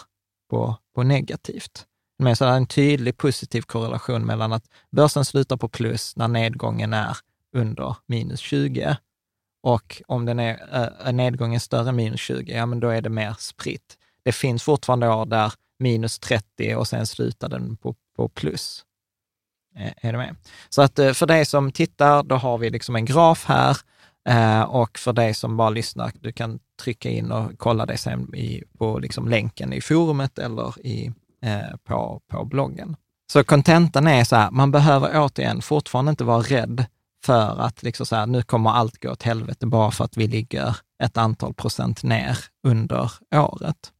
på, 0.50 0.76
på 0.94 1.02
negativt. 1.02 1.86
Men 2.18 2.36
så 2.36 2.44
det 2.44 2.50
är 2.50 2.56
en 2.56 2.66
tydlig 2.66 3.16
positiv 3.16 3.62
korrelation 3.62 4.26
mellan 4.26 4.52
att 4.52 4.64
börsen 4.90 5.24
slutar 5.24 5.56
på 5.56 5.68
plus 5.68 6.16
när 6.16 6.28
nedgången 6.28 6.92
är 6.92 7.16
under 7.56 7.96
minus 8.06 8.40
20 8.40 8.96
och 9.62 10.02
om 10.06 10.24
den 10.24 10.38
är, 10.38 10.90
äh, 11.06 11.12
nedgången 11.12 11.60
större 11.60 11.88
än 11.88 11.96
minus 11.96 12.20
20, 12.20 12.52
ja 12.52 12.66
men 12.66 12.80
då 12.80 12.88
är 12.88 13.02
det 13.02 13.10
mer 13.10 13.36
spritt. 13.38 13.98
Det 14.24 14.32
finns 14.32 14.62
fortfarande 14.62 15.08
år 15.08 15.26
där 15.26 15.52
minus 15.78 16.18
30 16.18 16.74
och 16.74 16.88
sen 16.88 17.06
slutar 17.06 17.48
den 17.48 17.76
på, 17.76 17.94
på 18.16 18.28
plus. 18.28 18.84
Eh, 19.76 19.92
är 19.96 20.12
du 20.12 20.18
med? 20.18 20.36
Så 20.68 20.82
att 20.82 20.98
eh, 20.98 21.12
för 21.12 21.26
dig 21.26 21.46
som 21.46 21.72
tittar, 21.72 22.22
då 22.22 22.34
har 22.34 22.58
vi 22.58 22.70
liksom 22.70 22.96
en 22.96 23.04
graf 23.04 23.44
här 23.44 23.76
eh, 24.28 24.62
och 24.62 24.98
för 24.98 25.12
dig 25.12 25.34
som 25.34 25.56
bara 25.56 25.70
lyssnar, 25.70 26.12
du 26.20 26.32
kan 26.32 26.58
trycka 26.82 27.10
in 27.10 27.32
och 27.32 27.52
kolla 27.56 27.86
det 27.86 27.96
sen 27.96 28.34
i, 28.34 28.62
på 28.78 28.98
liksom 28.98 29.28
länken 29.28 29.72
i 29.72 29.80
forumet 29.80 30.38
eller 30.38 30.86
i, 30.86 31.12
på, 31.84 32.20
på 32.30 32.44
bloggen. 32.44 32.96
Så 33.32 33.44
kontentan 33.44 34.06
är 34.06 34.24
så 34.24 34.36
här, 34.36 34.50
man 34.50 34.70
behöver 34.70 35.10
återigen 35.14 35.62
fortfarande 35.62 36.10
inte 36.10 36.24
vara 36.24 36.42
rädd 36.42 36.86
för 37.24 37.60
att 37.60 37.82
liksom 37.82 38.06
så 38.06 38.16
här, 38.16 38.26
nu 38.26 38.42
kommer 38.42 38.70
allt 38.70 39.02
gå 39.02 39.10
åt 39.10 39.22
helvete 39.22 39.66
bara 39.66 39.90
för 39.90 40.04
att 40.04 40.16
vi 40.16 40.26
ligger 40.26 40.76
ett 41.02 41.16
antal 41.16 41.54
procent 41.54 42.02
ner 42.02 42.38
under 42.66 43.10
året. 43.34 43.92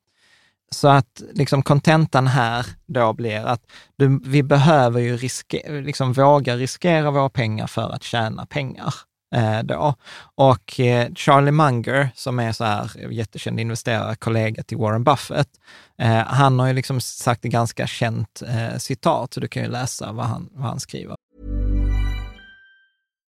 Så 0.74 0.88
att 0.88 1.22
liksom 1.32 1.62
kontentan 1.62 2.26
här 2.26 2.66
då 2.86 3.12
blir 3.12 3.46
att 3.46 3.60
du, 3.96 4.20
vi 4.24 4.42
behöver 4.42 5.00
ju 5.00 5.16
riske, 5.16 5.80
liksom 5.82 6.12
våga 6.12 6.56
riskera 6.56 7.10
våra 7.10 7.28
pengar 7.28 7.66
för 7.66 7.90
att 7.90 8.02
tjäna 8.02 8.46
pengar. 8.46 8.94
Eh, 9.34 9.62
då. 9.62 9.94
Och 10.34 10.80
eh, 10.80 11.08
Charlie 11.14 11.50
Munger, 11.50 12.08
som 12.14 12.38
är 12.38 12.52
så 12.52 12.64
här 12.64 13.10
jättekänd 13.10 13.60
investerare, 13.60 14.16
kollega 14.16 14.62
till 14.62 14.78
Warren 14.78 15.04
Buffett, 15.04 15.48
eh, 15.98 16.16
han 16.16 16.58
har 16.58 16.66
ju 16.66 16.72
liksom 16.72 17.00
sagt 17.00 17.44
ett 17.44 17.50
ganska 17.52 17.86
känt 17.86 18.42
eh, 18.46 18.78
citat, 18.78 19.34
så 19.34 19.40
du 19.40 19.48
kan 19.48 19.62
ju 19.62 19.68
läsa 19.68 20.12
vad 20.12 20.26
han, 20.26 20.48
vad 20.52 20.68
han 20.68 20.80
skriver. 20.80 21.16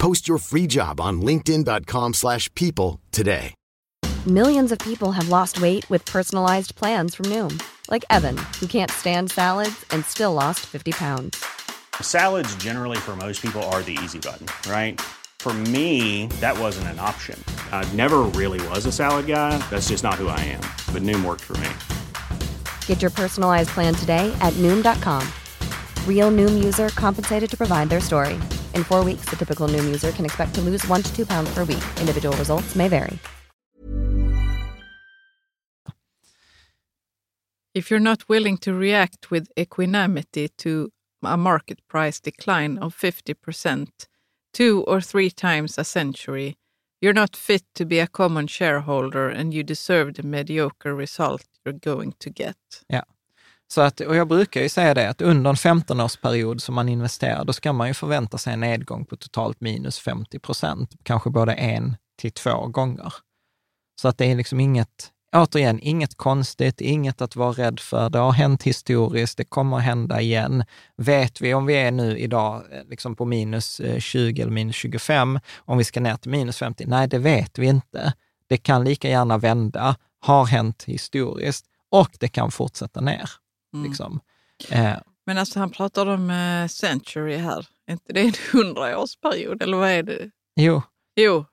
Post 0.00 0.26
your 0.26 0.38
free 0.38 0.66
job 0.66 1.00
on 1.00 1.20
linkedin.com/people 1.20 2.12
slash 2.14 2.52
people 2.54 3.00
today. 3.12 3.54
Millions 4.26 4.70
of 4.70 4.78
people 4.80 5.12
have 5.12 5.30
lost 5.30 5.62
weight 5.62 5.88
with 5.88 6.04
personalized 6.04 6.74
plans 6.74 7.14
from 7.14 7.24
Noom, 7.26 7.58
like 7.88 8.04
Evan, 8.10 8.36
who 8.60 8.66
can't 8.66 8.90
stand 8.90 9.30
salads 9.30 9.86
and 9.92 10.04
still 10.04 10.34
lost 10.34 10.60
50 10.60 10.92
pounds. 10.92 11.42
Salads, 12.02 12.54
generally, 12.56 12.98
for 12.98 13.16
most 13.16 13.40
people, 13.40 13.62
are 13.72 13.82
the 13.82 13.96
easy 14.04 14.18
button, 14.18 14.46
right? 14.70 15.00
For 15.38 15.54
me, 15.54 16.26
that 16.40 16.58
wasn't 16.58 16.88
an 16.88 16.98
option. 16.98 17.42
I 17.72 17.90
never 17.96 18.18
really 18.36 18.60
was 18.68 18.84
a 18.84 18.92
salad 18.92 19.26
guy. 19.26 19.56
That's 19.70 19.88
just 19.88 20.04
not 20.04 20.16
who 20.16 20.28
I 20.28 20.40
am. 20.40 20.60
But 20.92 21.02
Noom 21.02 21.24
worked 21.24 21.44
for 21.44 21.56
me. 21.56 21.70
Get 22.86 23.00
your 23.00 23.10
personalized 23.10 23.70
plan 23.70 23.94
today 23.94 24.30
at 24.42 24.52
Noom.com. 24.54 25.26
Real 26.06 26.30
Noom 26.30 26.62
user 26.62 26.90
compensated 26.90 27.48
to 27.48 27.56
provide 27.56 27.88
their 27.88 28.00
story. 28.00 28.34
In 28.74 28.84
four 28.84 29.02
weeks, 29.02 29.24
the 29.30 29.36
typical 29.36 29.66
Noom 29.66 29.86
user 29.86 30.12
can 30.12 30.26
expect 30.26 30.54
to 30.56 30.60
lose 30.60 30.86
one 30.86 31.02
to 31.02 31.16
two 31.16 31.24
pounds 31.24 31.48
per 31.54 31.64
week. 31.64 31.82
Individual 31.98 32.36
results 32.36 32.76
may 32.76 32.88
vary. 32.88 33.18
If 37.72 37.88
you're 37.88 38.00
not 38.00 38.28
willing 38.28 38.58
to 38.58 38.74
react 38.74 39.30
with 39.30 39.46
equanimity 39.56 40.48
to 40.58 40.90
a 41.22 41.36
market 41.36 41.78
price 41.86 42.18
decline 42.18 42.78
of 42.78 42.96
50%, 42.96 43.88
two 44.52 44.84
or 44.88 45.00
three 45.00 45.30
times 45.30 45.78
a 45.78 45.84
century, 45.84 46.56
you're 47.00 47.12
not 47.12 47.36
fit 47.36 47.62
to 47.76 47.84
be 47.84 48.00
a 48.00 48.06
common 48.06 48.46
shareholder 48.46 49.28
and 49.28 49.54
you 49.54 49.62
deserve 49.62 50.14
the 50.14 50.22
mediocre 50.22 50.94
result 50.94 51.44
you're 51.64 51.72
going 51.72 52.14
to 52.18 52.30
get. 52.30 52.56
Ja. 52.88 53.02
Så 53.74 53.80
att, 53.80 54.00
och 54.00 54.16
jag 54.16 54.28
brukar 54.28 54.62
ju 54.62 54.68
säga 54.68 54.94
det, 54.94 55.08
att 55.08 55.22
under 55.22 55.50
en 55.50 55.56
15-årsperiod 55.56 56.58
som 56.58 56.74
man 56.74 56.88
investerar, 56.88 57.44
då 57.44 57.52
ska 57.52 57.72
man 57.72 57.88
ju 57.88 57.94
förvänta 57.94 58.38
sig 58.38 58.52
en 58.52 58.60
nedgång 58.60 59.04
på 59.04 59.16
totalt 59.16 59.60
minus 59.60 59.98
50 59.98 60.38
procent, 60.38 60.90
kanske 61.02 61.30
både 61.30 61.52
en 61.52 61.96
till 62.18 62.32
två 62.32 62.66
gånger. 62.66 63.14
Så 64.00 64.08
att 64.08 64.18
det 64.18 64.24
är 64.24 64.36
liksom 64.36 64.60
inget, 64.60 65.10
återigen, 65.36 65.80
inget 65.82 66.16
konstigt, 66.16 66.80
inget 66.80 67.20
att 67.20 67.36
vara 67.36 67.52
rädd 67.52 67.80
för. 67.80 68.10
Det 68.10 68.18
har 68.18 68.32
hänt 68.32 68.62
historiskt, 68.62 69.36
det 69.36 69.44
kommer 69.44 69.76
att 69.76 69.82
hända 69.82 70.20
igen. 70.20 70.64
Vet 70.96 71.40
vi 71.40 71.54
om 71.54 71.66
vi 71.66 71.74
är 71.74 71.90
nu 71.90 72.18
idag 72.18 72.62
eh, 72.72 72.84
liksom 72.88 73.16
på 73.16 73.24
minus 73.24 73.80
eh, 73.80 73.98
20 73.98 74.42
eller 74.42 74.52
minus 74.52 74.76
25, 74.76 75.40
om 75.58 75.78
vi 75.78 75.84
ska 75.84 76.00
ner 76.00 76.16
till 76.16 76.30
minus 76.30 76.58
50? 76.58 76.84
Nej, 76.86 77.08
det 77.08 77.18
vet 77.18 77.58
vi 77.58 77.66
inte. 77.66 78.12
Det 78.48 78.56
kan 78.56 78.84
lika 78.84 79.08
gärna 79.08 79.38
vända, 79.38 79.96
har 80.20 80.44
hänt 80.44 80.84
historiskt 80.86 81.66
och 81.90 82.10
det 82.20 82.28
kan 82.28 82.50
fortsätta 82.50 83.00
ner. 83.00 83.30
Mm. 83.74 83.86
Liksom. 83.88 84.20
Eh, 84.70 84.96
Men 85.26 85.38
alltså 85.38 85.58
han 85.58 85.70
pratar 85.70 86.06
om 86.06 86.30
eh, 86.30 86.66
century 86.68 87.36
här. 87.36 87.66
Är 87.86 87.92
inte 87.92 88.12
det 88.12 88.20
en 88.20 88.32
hundraårsperiod 88.52 89.62
eller 89.62 89.76
vad 89.76 89.88
är 89.88 90.02
det? 90.02 90.30
jo, 90.56 90.82
Jo, 91.16 91.44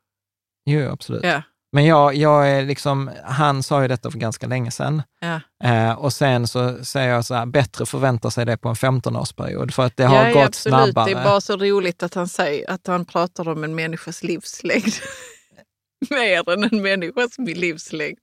jo, 0.66 0.90
absolut. 0.92 1.24
ja. 1.24 1.42
Men 1.72 1.86
jag, 1.86 2.16
jag 2.16 2.50
är 2.52 2.66
liksom, 2.66 3.12
han 3.24 3.64
sa 3.64 3.82
ju 3.82 3.88
detta 3.88 4.12
för 4.12 4.20
ganska 4.20 4.48
länge 4.48 4.72
sedan. 4.72 5.04
ja. 5.20 5.42
Eh, 5.64 5.92
och 5.92 6.14
sen 6.14 6.48
så 6.48 6.86
säger 6.86 7.10
jag 7.10 7.26
så 7.26 7.34
här, 7.36 7.46
bättre 7.46 7.86
förvänta 7.86 8.32
sig 8.32 8.46
det 8.46 8.58
på 8.58 8.70
en 8.70 8.76
15-årsperiod, 8.76 9.72
för 9.72 9.86
att 9.86 9.98
det 9.98 10.06
har 10.06 10.26
ja, 10.28 10.34
gått 10.34 10.46
absolut. 10.48 10.76
snabbare. 10.76 11.06
Det 11.14 11.20
är 11.20 11.24
bara 11.24 11.42
så 11.42 11.58
roligt 11.58 12.04
att 12.04 12.14
han 12.14 12.28
säger 12.28 12.70
att 12.72 12.88
han 12.88 13.06
pratar 13.06 13.50
om 13.50 13.64
en 13.64 13.76
människas 13.76 14.24
livslängd. 14.24 14.94
Mer 16.10 16.50
än 16.50 16.64
en 16.64 16.82
människas 16.82 17.38
livslängd. 17.38 18.20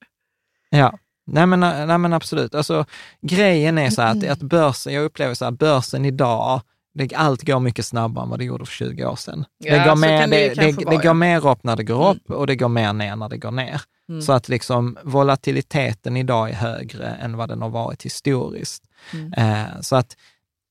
Ja, 0.71 0.99
nej 1.27 1.47
men, 1.47 1.61
nej 1.61 1.99
men 1.99 2.13
absolut. 2.13 2.55
Alltså, 2.55 2.85
grejen 3.23 3.79
är 3.79 3.91
så 3.91 4.03
här 4.03 4.11
att, 4.17 4.25
att 4.25 4.43
börsen, 4.43 4.95
jag 4.95 5.05
upplever 5.05 5.35
så 5.35 5.45
här, 5.45 5.53
börsen 5.53 6.05
idag, 6.05 6.61
det, 6.95 7.15
allt 7.15 7.43
går 7.43 7.61
mycket 7.61 7.87
snabbare 7.87 8.23
än 8.25 8.31
vad 8.31 8.39
det 8.39 8.45
gjorde 8.45 8.67
för 8.67 8.73
20 8.73 9.05
år 9.05 9.17
sedan. 9.17 9.45
Ja, 9.59 9.79
det, 9.79 9.89
går 9.89 9.97
mer, 9.97 10.27
det 10.27 10.55
det, 10.55 10.73
det, 10.73 10.91
det 10.91 10.97
går 10.97 11.15
mer 11.15 11.49
upp 11.49 11.65
när 11.65 11.77
det 11.77 11.85
går 11.85 12.11
upp 12.11 12.31
och 12.31 12.47
det 12.47 12.57
går 12.57 12.69
mer 12.69 12.93
ner 12.93 13.17
när 13.17 13.29
det 13.29 13.37
går 13.37 13.51
ner. 13.51 13.81
Mm. 14.09 14.23
Så 14.23 14.33
att 14.33 14.49
liksom 14.49 14.99
volatiliteten 15.03 16.17
idag 16.17 16.51
är 16.51 16.55
högre 16.55 17.07
än 17.07 17.37
vad 17.37 17.49
den 17.49 17.63
har 17.63 17.69
varit 17.69 18.03
historiskt. 18.03 18.85
Mm. 19.13 19.33
Eh, 19.33 19.81
så 19.81 19.97
att 19.97 20.17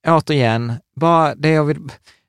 återigen, 0.07 0.73
bara 0.95 1.35
det 1.35 1.49
jag, 1.49 1.63
vill, 1.63 1.77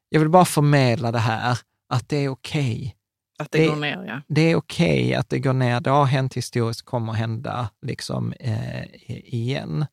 jag 0.08 0.20
vill 0.20 0.28
bara 0.28 0.44
förmedla 0.44 1.12
det 1.12 1.18
här, 1.18 1.58
att 1.88 2.08
det 2.08 2.16
är 2.16 2.28
okej. 2.28 2.96
Att 3.38 3.50
det, 3.52 3.58
det- 3.58 3.66
går 3.68 3.76
ner, 3.76 4.04
ja. 4.08 4.20
Det 4.28 4.40
är 4.50 4.56
okej 4.56 5.14
att 5.14 5.28
det 5.28 5.38
går 5.38 5.52
ner. 5.52 5.80
Det 5.80 5.90
har 5.90 6.04
hänt 6.04 6.34
historiskt, 6.34 6.82
kommer 6.82 7.12
hända 7.12 7.68
liksom, 7.82 8.32
eh, 8.32 8.84
igen. 9.34 9.86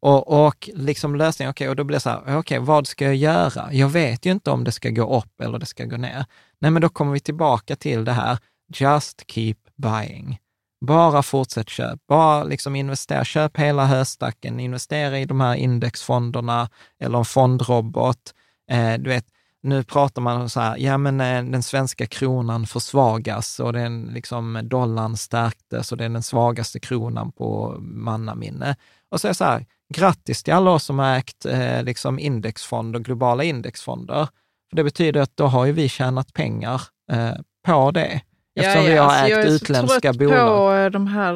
Och, 0.00 0.46
och 0.46 0.68
liksom 0.74 1.16
lösningen, 1.16 1.50
okej, 1.50 1.68
och 1.68 1.76
då 1.76 1.84
blir 1.84 1.96
det 1.96 2.00
så 2.00 2.10
här, 2.10 2.36
okej, 2.36 2.58
vad 2.58 2.86
ska 2.86 3.04
jag 3.04 3.16
göra? 3.16 3.72
Jag 3.72 3.88
vet 3.88 4.26
ju 4.26 4.30
inte 4.32 4.50
om 4.50 4.64
det 4.64 4.72
ska 4.72 4.90
gå 4.90 5.18
upp 5.18 5.40
eller 5.40 5.58
det 5.58 5.66
ska 5.66 5.84
gå 5.84 5.96
ner. 5.96 6.24
Nej, 6.60 6.70
men 6.70 6.82
då 6.82 6.88
kommer 6.88 7.12
vi 7.12 7.20
tillbaka 7.20 7.76
till 7.76 8.04
det 8.04 8.12
här, 8.12 8.38
just 8.74 9.30
keep 9.30 9.56
buying. 9.76 10.38
Bara 10.86 11.22
fortsätt 11.22 11.68
köp, 11.68 12.00
bara 12.08 12.44
liksom 12.44 12.76
investera, 12.76 13.24
köp 13.24 13.56
hela 13.56 13.86
höstacken, 13.86 14.60
investera 14.60 15.18
i 15.18 15.24
de 15.24 15.40
här 15.40 15.54
indexfonderna 15.54 16.68
eller 17.00 17.18
en 17.18 17.24
fondrobot. 17.24 18.34
Eh, 18.70 18.94
du 18.94 19.10
vet, 19.10 19.26
nu 19.62 19.84
pratar 19.84 20.22
man 20.22 20.48
så 20.48 20.60
här, 20.60 20.76
ja 20.78 20.98
men 20.98 21.20
eh, 21.20 21.44
den 21.44 21.62
svenska 21.62 22.06
kronan 22.06 22.66
försvagas 22.66 23.60
och 23.60 23.72
den, 23.72 24.10
liksom, 24.14 24.60
dollarn 24.62 25.16
stärktes 25.16 25.92
och 25.92 25.98
det 25.98 26.04
är 26.04 26.08
den 26.08 26.22
svagaste 26.22 26.80
kronan 26.80 27.32
på 27.32 27.76
mannaminne. 27.80 28.76
Och 29.10 29.20
så 29.20 29.26
är 29.26 29.30
det 29.30 29.34
så 29.34 29.44
här, 29.44 29.66
grattis 29.94 30.42
till 30.42 30.54
alla 30.54 30.70
oss 30.70 30.84
som 30.84 30.98
har 30.98 31.16
ägt 31.16 31.46
eh, 31.46 31.82
liksom 31.82 32.18
indexfonder, 32.18 33.00
globala 33.00 33.44
indexfonder. 33.44 34.28
För 34.70 34.76
det 34.76 34.84
betyder 34.84 35.20
att 35.20 35.36
då 35.36 35.46
har 35.46 35.66
ju 35.66 35.72
vi 35.72 35.88
tjänat 35.88 36.32
pengar 36.32 36.82
eh, 37.12 37.34
på 37.66 37.90
det. 37.90 38.20
Eftersom 38.60 38.84
vi 38.84 38.96
har 38.96 39.06
alltså, 39.06 39.28
jag 39.28 39.40
ägt 39.40 39.46
är 39.46 39.48
så 39.48 39.64
utländska 39.64 40.00
trött 40.00 40.18
bolag. 40.18 40.84
på 40.84 40.88
de 40.92 41.06
här 41.06 41.34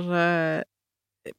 eh, 0.57 0.63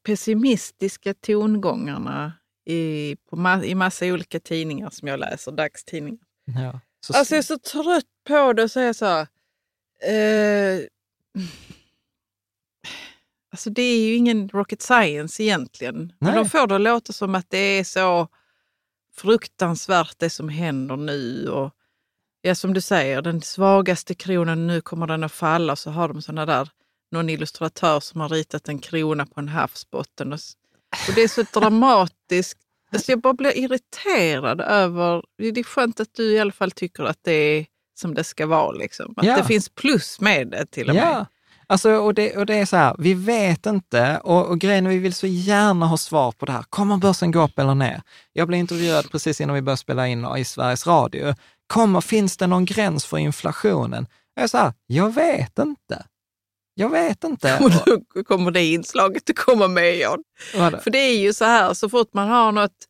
pessimistiska 0.06 1.14
tongångarna 1.14 2.34
i, 2.70 3.16
på 3.30 3.36
ma- 3.36 3.64
i 3.64 3.76
massa 3.76 4.06
olika 4.06 4.40
tidningar 4.40 4.90
som 4.90 5.08
jag 5.08 5.20
läser, 5.20 5.52
dagstidningar. 5.52 6.25
Ja. 6.46 6.80
Så, 7.06 7.14
Alltså 7.14 7.34
jag 7.34 7.40
är 7.40 7.44
så 7.44 7.58
trött 7.58 8.06
på 8.28 8.54
det 8.54 8.64
och 8.64 8.72
säga 8.72 8.94
så 8.94 9.06
här. 9.06 9.28
Eh, 10.02 10.86
alltså 13.52 13.70
det 13.70 13.82
är 13.82 14.08
ju 14.08 14.16
ingen 14.16 14.50
rocket 14.50 14.82
science 14.82 15.44
egentligen. 15.44 16.14
Men 16.20 16.34
Nej. 16.34 16.36
de 16.36 16.50
får 16.50 16.68
det 16.68 16.76
att 16.76 16.82
låta 16.82 17.14
som 17.14 17.36
att 17.36 17.50
det 17.50 17.58
är 17.58 17.84
så 17.84 18.28
fruktansvärt 19.16 20.20
det 20.20 20.30
som 20.30 20.50
händer 20.50 20.98
nu. 20.98 21.50
Och 21.50 21.72
ja, 22.42 22.56
som 22.56 22.74
du 22.74 22.82
säger, 22.82 23.22
den 23.22 23.42
svagaste 23.42 24.14
kronan, 24.16 24.68
nu 24.68 24.82
kommer 24.82 25.08
den 25.08 25.24
att 25.24 25.32
falla. 25.32 25.76
Så 25.76 25.92
har 25.92 26.08
de 26.08 26.22
såna 26.22 26.46
där, 26.46 26.70
någon 27.12 27.30
illustratör 27.30 28.00
som 28.00 28.22
har 28.22 28.30
ritat 28.30 28.70
en 28.70 28.80
krona 28.80 29.26
på 29.26 29.40
en 29.40 29.48
havsbotten. 29.48 30.34
Och, 30.34 30.40
och 31.08 31.16
det 31.16 31.22
är 31.22 31.28
så 31.28 31.44
dramatiskt. 31.60 32.60
Alltså 32.96 33.12
jag 33.12 33.22
bara 33.22 33.34
blir 33.34 33.58
irriterad 33.58 34.62
över... 34.62 35.24
Det 35.38 35.60
är 35.60 35.64
skönt 35.64 36.00
att 36.00 36.14
du 36.16 36.32
i 36.32 36.40
alla 36.40 36.52
fall 36.52 36.72
tycker 36.72 37.04
att 37.04 37.20
det 37.22 37.32
är 37.32 37.66
som 38.00 38.14
det 38.14 38.24
ska 38.24 38.46
vara. 38.48 38.72
Liksom. 38.72 39.14
Att 39.18 39.26
Ja. 39.26 39.38
det 39.38 39.44
finns 39.44 39.70
plus 39.70 40.20
med 40.22 40.48
det 40.48 40.66
till 40.66 40.90
och 40.90 40.96
med. 40.96 41.04
Ja, 41.04 41.26
alltså, 41.68 41.92
och, 41.92 42.14
det, 42.14 42.38
och 42.38 42.46
det 42.46 42.56
är 42.56 42.66
så 42.66 42.76
här, 42.78 42.96
vi 43.00 43.14
vet 43.14 43.66
inte 43.66 44.20
och, 44.24 44.46
och 44.48 44.60
grejen 44.60 44.86
är 44.86 44.90
vi 44.90 44.98
vill 45.00 45.14
så 45.14 45.28
gärna 45.28 45.86
ha 45.86 45.98
svar 45.98 46.32
på 46.32 46.46
det 46.46 46.52
här. 46.52 46.64
Kommer 46.70 46.98
börsen 46.98 47.32
gå 47.32 47.44
upp 47.44 47.60
eller 47.60 47.76
ner? 47.76 48.02
Jag 48.34 48.48
blev 48.48 48.60
intervjuad 48.60 49.12
precis 49.12 49.42
innan 49.42 49.56
vi 49.56 49.62
började 49.62 49.78
spela 49.78 50.08
in 50.08 50.26
i 50.38 50.46
Sveriges 50.46 50.88
Radio. 50.88 51.36
Kommer, 51.68 52.02
finns 52.02 52.38
det 52.38 52.48
någon 52.48 52.66
gräns 52.66 53.06
för 53.06 53.18
inflationen? 53.18 54.08
Jag 54.36 54.44
är 54.44 54.48
så 54.48 54.58
här, 54.58 54.74
jag 54.88 55.14
vet 55.16 55.60
inte. 55.60 56.06
Jag 56.78 56.90
vet 56.90 57.24
inte. 57.24 57.60
Och 57.62 57.72
då 57.72 58.24
kommer 58.24 58.52
det 58.52 58.66
inslaget 58.66 59.30
att 59.30 59.36
komma 59.36 59.68
med. 59.68 60.08
Vadå? 60.56 60.78
För 60.78 60.92
det 60.92 60.98
är 60.98 61.18
ju 61.18 61.34
så 61.34 61.46
här, 61.46 61.74
så 61.74 61.90
fort 61.90 62.14
man 62.14 62.28
har 62.28 62.52
något 62.52 62.86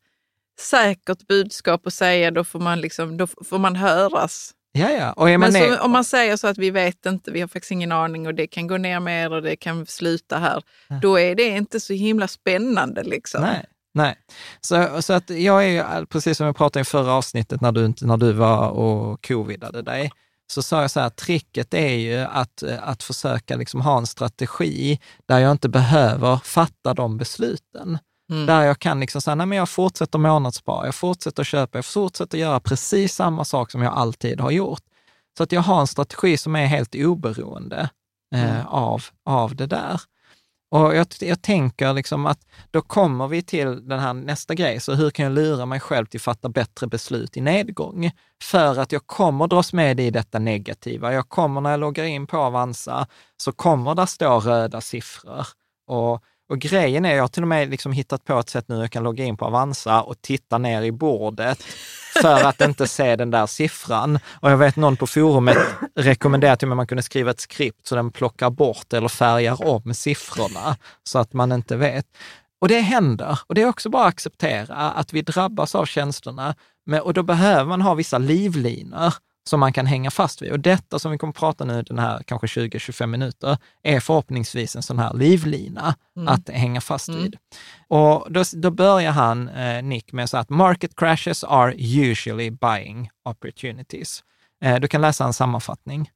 säkert 0.60 1.26
budskap 1.26 1.86
att 1.86 1.94
säga, 1.94 2.30
då 2.30 2.44
får 2.44 2.60
man, 2.60 2.80
liksom, 2.80 3.16
då 3.16 3.26
får 3.26 3.58
man 3.58 3.76
höras. 3.76 4.52
Ja, 4.72 4.90
ja. 4.90 5.12
Och 5.12 5.28
man 5.28 5.40
Men 5.40 5.52
så, 5.52 5.80
om 5.80 5.90
man 5.90 6.04
säger 6.04 6.36
så 6.36 6.46
att 6.46 6.58
vi 6.58 6.70
vet 6.70 7.06
inte, 7.06 7.30
vi 7.30 7.40
har 7.40 7.48
faktiskt 7.48 7.70
ingen 7.70 7.92
aning 7.92 8.26
och 8.26 8.34
det 8.34 8.46
kan 8.46 8.66
gå 8.66 8.76
ner 8.76 9.00
mer 9.00 9.32
och 9.32 9.42
det 9.42 9.56
kan 9.56 9.86
sluta 9.86 10.38
här, 10.38 10.62
då 11.02 11.18
är 11.18 11.34
det 11.34 11.48
inte 11.48 11.80
så 11.80 11.92
himla 11.92 12.28
spännande. 12.28 13.02
Liksom. 13.02 13.40
Nej, 13.42 13.64
nej. 13.94 14.16
Så, 14.60 15.02
så 15.02 15.12
att 15.12 15.30
jag 15.30 15.64
är 15.64 16.04
precis 16.04 16.36
som 16.36 16.46
jag 16.46 16.56
pratade 16.56 16.80
i 16.80 16.84
förra 16.84 17.12
avsnittet 17.12 17.60
när 17.60 17.72
du, 17.72 17.94
när 18.00 18.16
du 18.16 18.32
var 18.32 18.68
och 18.68 19.26
covidade 19.26 19.82
dig, 19.82 20.10
så 20.52 20.62
sa 20.62 20.80
jag 20.80 20.90
så 20.90 21.00
här, 21.00 21.10
tricket 21.10 21.74
är 21.74 21.94
ju 21.94 22.18
att, 22.18 22.62
att 22.62 23.02
försöka 23.02 23.56
liksom 23.56 23.80
ha 23.80 23.98
en 23.98 24.06
strategi 24.06 25.00
där 25.26 25.38
jag 25.38 25.50
inte 25.50 25.68
behöver 25.68 26.36
fatta 26.36 26.94
de 26.94 27.16
besluten. 27.16 27.98
Mm. 28.30 28.46
Där 28.46 28.62
jag 28.62 28.78
kan 28.78 29.00
liksom 29.00 29.20
säga, 29.20 29.34
nej 29.34 29.46
men 29.46 29.58
jag 29.58 29.68
fortsätter 29.68 30.18
månadsspara, 30.18 30.86
jag 30.86 30.94
fortsätter 30.94 31.44
köpa, 31.44 31.78
jag 31.78 31.84
fortsätter 31.84 32.38
göra 32.38 32.60
precis 32.60 33.14
samma 33.14 33.44
sak 33.44 33.70
som 33.70 33.82
jag 33.82 33.92
alltid 33.92 34.40
har 34.40 34.50
gjort. 34.50 34.82
Så 35.36 35.42
att 35.42 35.52
jag 35.52 35.60
har 35.60 35.80
en 35.80 35.86
strategi 35.86 36.36
som 36.36 36.56
är 36.56 36.66
helt 36.66 36.94
oberoende 36.94 37.90
eh, 38.34 38.66
av, 38.66 39.04
av 39.24 39.56
det 39.56 39.66
där. 39.66 40.00
Och 40.76 40.96
jag, 40.96 41.06
jag 41.20 41.42
tänker 41.42 41.92
liksom 41.92 42.26
att 42.26 42.38
då 42.70 42.80
kommer 42.80 43.28
vi 43.28 43.42
till 43.42 43.88
den 43.88 43.98
här 43.98 44.14
nästa 44.14 44.54
grej, 44.54 44.80
så 44.80 44.94
hur 44.94 45.10
kan 45.10 45.24
jag 45.24 45.32
lura 45.32 45.66
mig 45.66 45.80
själv 45.80 46.06
till 46.06 46.18
att 46.18 46.22
fatta 46.22 46.48
bättre 46.48 46.86
beslut 46.86 47.36
i 47.36 47.40
nedgång? 47.40 48.10
För 48.42 48.78
att 48.78 48.92
jag 48.92 49.06
kommer 49.06 49.46
dras 49.46 49.72
med 49.72 50.00
i 50.00 50.10
detta 50.10 50.38
negativa. 50.38 51.12
Jag 51.12 51.28
kommer 51.28 51.60
när 51.60 51.70
jag 51.70 51.80
loggar 51.80 52.04
in 52.04 52.26
på 52.26 52.36
Avanza, 52.36 53.06
så 53.36 53.52
kommer 53.52 53.94
det 53.94 54.06
stå 54.06 54.40
röda 54.40 54.80
siffror. 54.80 55.46
Och, 55.86 56.22
och 56.48 56.58
grejen 56.58 57.04
är, 57.04 57.14
jag 57.14 57.22
har 57.22 57.28
till 57.28 57.42
och 57.42 57.48
med 57.48 57.70
liksom 57.70 57.92
hittat 57.92 58.24
på 58.24 58.38
ett 58.38 58.48
sätt 58.48 58.68
nu, 58.68 58.80
jag 58.80 58.90
kan 58.90 59.02
logga 59.02 59.24
in 59.24 59.36
på 59.36 59.44
Avanza 59.44 60.02
och 60.02 60.22
titta 60.22 60.58
ner 60.58 60.82
i 60.82 60.92
bordet 60.92 61.62
för 62.22 62.44
att 62.44 62.60
inte 62.60 62.88
se 62.88 63.16
den 63.16 63.30
där 63.30 63.46
siffran. 63.46 64.18
Och 64.40 64.50
jag 64.50 64.56
vet 64.56 64.76
någon 64.76 64.96
på 64.96 65.06
forumet 65.06 65.56
rekommenderade 65.94 66.56
till 66.56 66.68
mig 66.68 66.72
att 66.72 66.76
man 66.76 66.86
kunde 66.86 67.02
skriva 67.02 67.30
ett 67.30 67.40
skript 67.40 67.86
så 67.86 67.94
den 67.94 68.10
plockar 68.10 68.50
bort 68.50 68.92
eller 68.92 69.08
färgar 69.08 69.68
om 69.68 69.94
siffrorna 69.94 70.76
så 71.04 71.18
att 71.18 71.32
man 71.32 71.52
inte 71.52 71.76
vet. 71.76 72.06
Och 72.60 72.68
det 72.68 72.80
händer. 72.80 73.38
Och 73.46 73.54
det 73.54 73.62
är 73.62 73.68
också 73.68 73.88
bara 73.88 74.02
att 74.02 74.08
acceptera 74.08 74.90
att 74.90 75.12
vi 75.12 75.22
drabbas 75.22 75.74
av 75.74 75.86
tjänsterna. 75.86 76.54
Men, 76.86 77.00
och 77.00 77.14
då 77.14 77.22
behöver 77.22 77.64
man 77.64 77.80
ha 77.80 77.94
vissa 77.94 78.18
livlinor 78.18 79.14
som 79.48 79.60
man 79.60 79.72
kan 79.72 79.86
hänga 79.86 80.10
fast 80.10 80.42
vid. 80.42 80.52
Och 80.52 80.60
detta 80.60 80.98
som 80.98 81.12
vi 81.12 81.18
kommer 81.18 81.30
att 81.30 81.38
prata 81.38 81.64
nu, 81.64 81.82
den 81.82 81.98
här 81.98 82.22
kanske 82.26 82.46
20-25 82.46 83.06
minuter, 83.06 83.58
är 83.82 84.00
förhoppningsvis 84.00 84.76
en 84.76 84.82
sån 84.82 84.98
här 84.98 85.14
livlina 85.14 85.94
mm. 86.16 86.28
att 86.28 86.48
hänga 86.48 86.80
fast 86.80 87.08
mm. 87.08 87.22
vid. 87.22 87.36
Och 87.88 88.32
då, 88.32 88.42
då 88.52 88.70
börjar 88.70 89.12
han, 89.12 89.48
eh, 89.48 89.82
Nick, 89.82 90.12
med 90.12 90.30
så 90.30 90.36
att 90.36 90.50
market 90.50 90.96
crashes 90.96 91.44
are 91.44 91.74
usually 91.78 92.50
buying 92.50 93.10
opportunities. 93.24 94.24
Eh, 94.64 94.80
du 94.80 94.88
kan 94.88 95.00
läsa 95.00 95.24
en 95.24 95.32
sammanfattning. 95.32 96.10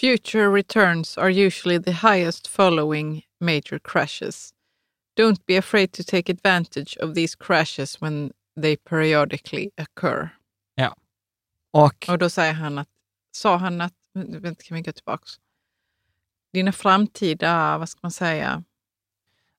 Future 0.00 0.48
returns 0.48 1.18
are 1.18 1.30
usually 1.30 1.82
the 1.82 1.92
highest 1.92 2.46
following 2.46 3.22
major 3.40 3.78
crashes. 3.78 4.50
Don't 5.18 5.46
be 5.46 5.56
afraid 5.58 5.92
to 5.92 6.02
take 6.02 6.32
advantage 6.32 6.96
of 7.00 7.14
these 7.14 7.36
crashes 7.36 8.02
when 8.02 8.32
they 8.60 8.76
periodically 8.76 9.70
occur. 9.78 10.30
Och, 11.74 12.08
och 12.08 12.18
då 12.18 12.30
säger 12.30 12.52
han 12.52 12.78
att, 12.78 12.88
sa 13.32 13.56
han 13.56 13.80
att, 13.80 13.92
vänta 14.14 14.62
kan 14.62 14.74
vi 14.74 14.82
gå 14.82 14.92
tillbaka? 14.92 15.24
Dina 16.52 16.72
framtida, 16.72 17.78
vad 17.78 17.88
ska 17.88 17.98
man 18.02 18.10
säga, 18.10 18.62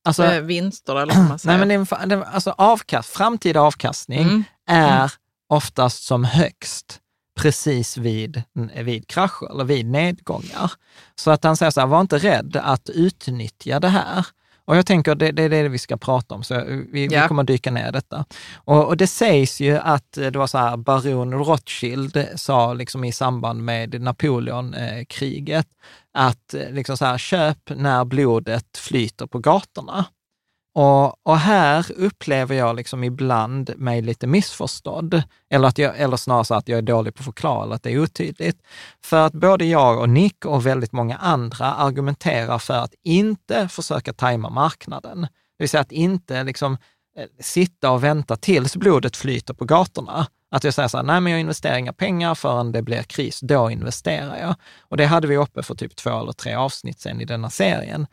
alltså, 0.04 0.24
eh, 0.24 0.42
vinster 0.42 0.96
eller 0.96 1.16
vad 1.16 1.28
man 1.28 1.40
säger. 1.40 1.58
Nej, 1.66 1.78
men 1.78 2.10
det, 2.10 2.26
alltså 2.26 2.52
avkast, 2.58 3.10
framtida 3.10 3.62
avkastning 3.62 4.22
mm. 4.22 4.44
är 4.66 4.98
mm. 4.98 5.10
oftast 5.48 6.04
som 6.04 6.24
högst 6.24 7.02
precis 7.36 7.98
vid, 7.98 8.44
vid 8.76 9.08
krascher 9.08 9.52
eller 9.52 9.64
vid 9.64 9.86
nedgångar. 9.86 10.72
Så 11.16 11.32
att 11.32 11.44
han 11.44 11.58
säger 11.58 11.72
så 11.72 11.80
här, 11.80 11.88
var 11.88 12.02
inte 12.02 12.18
rädd 12.18 12.56
att 12.64 12.90
utnyttja 12.90 13.80
det 13.80 13.90
här. 13.90 14.28
Och 14.66 14.78
jag 14.78 14.86
tänker 14.86 15.16
det, 15.16 15.32
det 15.32 15.44
är 15.44 15.50
det 15.50 15.70
vi 15.70 15.78
ska 15.78 15.98
prata 15.98 16.36
om, 16.36 16.44
så 16.44 16.64
vi, 16.92 17.08
ja. 17.12 17.22
vi 17.22 17.28
kommer 17.28 17.44
dyka 17.44 17.72
ner 17.72 17.90
i 17.90 17.92
detta. 17.92 18.26
Och, 18.56 18.86
och, 18.86 18.98
det 18.98 19.08
sägs 19.08 19.62
ju 19.62 19.78
att 19.78 20.12
det 20.12 20.36
var 20.36 20.48
så 20.48 20.58
här, 20.58 20.78
baron 20.78 21.34
Rothschild 21.34 22.28
sa 22.36 22.74
liksom 22.74 23.04
i 23.04 23.12
samband 23.12 23.64
med 23.64 24.02
Napoleonkriget, 24.02 25.68
att 26.14 26.56
liksom 26.72 26.98
så 26.98 27.06
här, 27.06 27.18
köp 27.18 27.70
när 27.70 28.06
blodet 28.06 28.78
flyter 28.78 29.26
på 29.28 29.40
gatorna. 29.40 30.06
Och, 30.78 31.28
och, 31.28 31.38
här 31.38 31.92
upplever 31.98 32.56
jag 32.56 32.76
liksom 32.76 33.04
ibland 33.04 33.74
mig 33.78 34.02
lite 34.02 34.28
missförstådd, 34.28 35.24
eller, 35.50 35.68
att 35.68 35.78
jag, 35.78 36.00
eller 36.00 36.18
snarare 36.18 36.46
så 36.46 36.56
att 36.56 36.68
jag 36.68 36.78
är 36.78 36.82
dålig 36.82 37.16
på 37.16 37.20
att 37.22 37.26
förklara, 37.26 37.64
eller 37.64 37.76
att 37.76 37.84
det 37.84 37.92
är 37.92 38.00
otydligt. 38.00 38.58
För 39.04 39.26
att 39.26 39.34
både 39.34 39.66
jag 39.66 40.00
och 40.00 40.10
Nick 40.10 40.46
och 40.46 40.66
väldigt 40.66 40.92
många 40.92 41.18
andra 41.18 41.74
argumenterar 41.74 42.60
för 42.60 42.74
att 42.74 42.94
inte 43.04 43.68
försöka 43.68 44.14
tajma 44.14 44.50
marknaden. 44.50 45.22
Det 45.22 45.30
vill 45.60 45.70
säga 45.70 45.82
att 45.82 45.92
inte 45.92 46.44
liksom 46.44 46.78
eh, 47.18 47.26
sitta 47.40 47.92
och 47.92 48.04
vänta 48.04 48.36
tills 48.36 48.76
blodet 48.76 49.18
flyter 49.18 49.54
på 49.54 49.66
gatorna. 49.66 50.28
Att 50.52 50.64
jag 50.64 50.74
säger 50.74 50.90
så 50.90 50.98
här, 50.98 51.04
nej 51.04 51.22
men 51.22 51.32
jag 51.32 51.40
investerar 51.40 51.78
inga 51.78 51.94
pengar 51.94 52.36
förrän 52.36 52.72
det 52.72 52.82
blir 52.82 53.04
kris, 53.04 53.40
då 53.40 53.72
investerar 53.72 54.38
jag. 54.38 54.56
Och 54.82 54.98
det 54.98 55.06
hade 55.06 55.28
vi 55.28 55.38
uppe 55.38 55.64
för 55.64 55.76
typ 55.76 55.96
två 55.96 56.20
eller 56.20 56.34
tre 56.34 56.54
avsnitt 56.54 57.00
sen 57.00 57.22
i 57.22 57.26
denna 57.26 57.50
serien. 57.50 58.08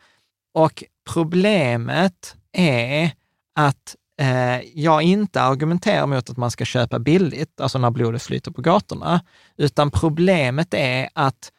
Och 0.53 0.83
problemet 1.13 2.35
är 2.53 3.11
att 3.55 3.95
eh, 4.19 4.61
jag 4.73 5.01
inte 5.01 5.41
argumenterar 5.41 6.07
mot 6.07 6.29
att 6.29 6.37
man 6.37 6.51
ska 6.51 6.65
köpa 6.65 6.99
billigt, 6.99 7.61
alltså 7.61 7.77
när 7.77 7.91
blodet 7.91 8.23
flyter 8.23 8.51
på 8.51 8.61
gatorna, 8.61 9.21
utan 9.57 9.91
problemet 9.91 10.73
är 10.73 11.09
att 11.13 11.51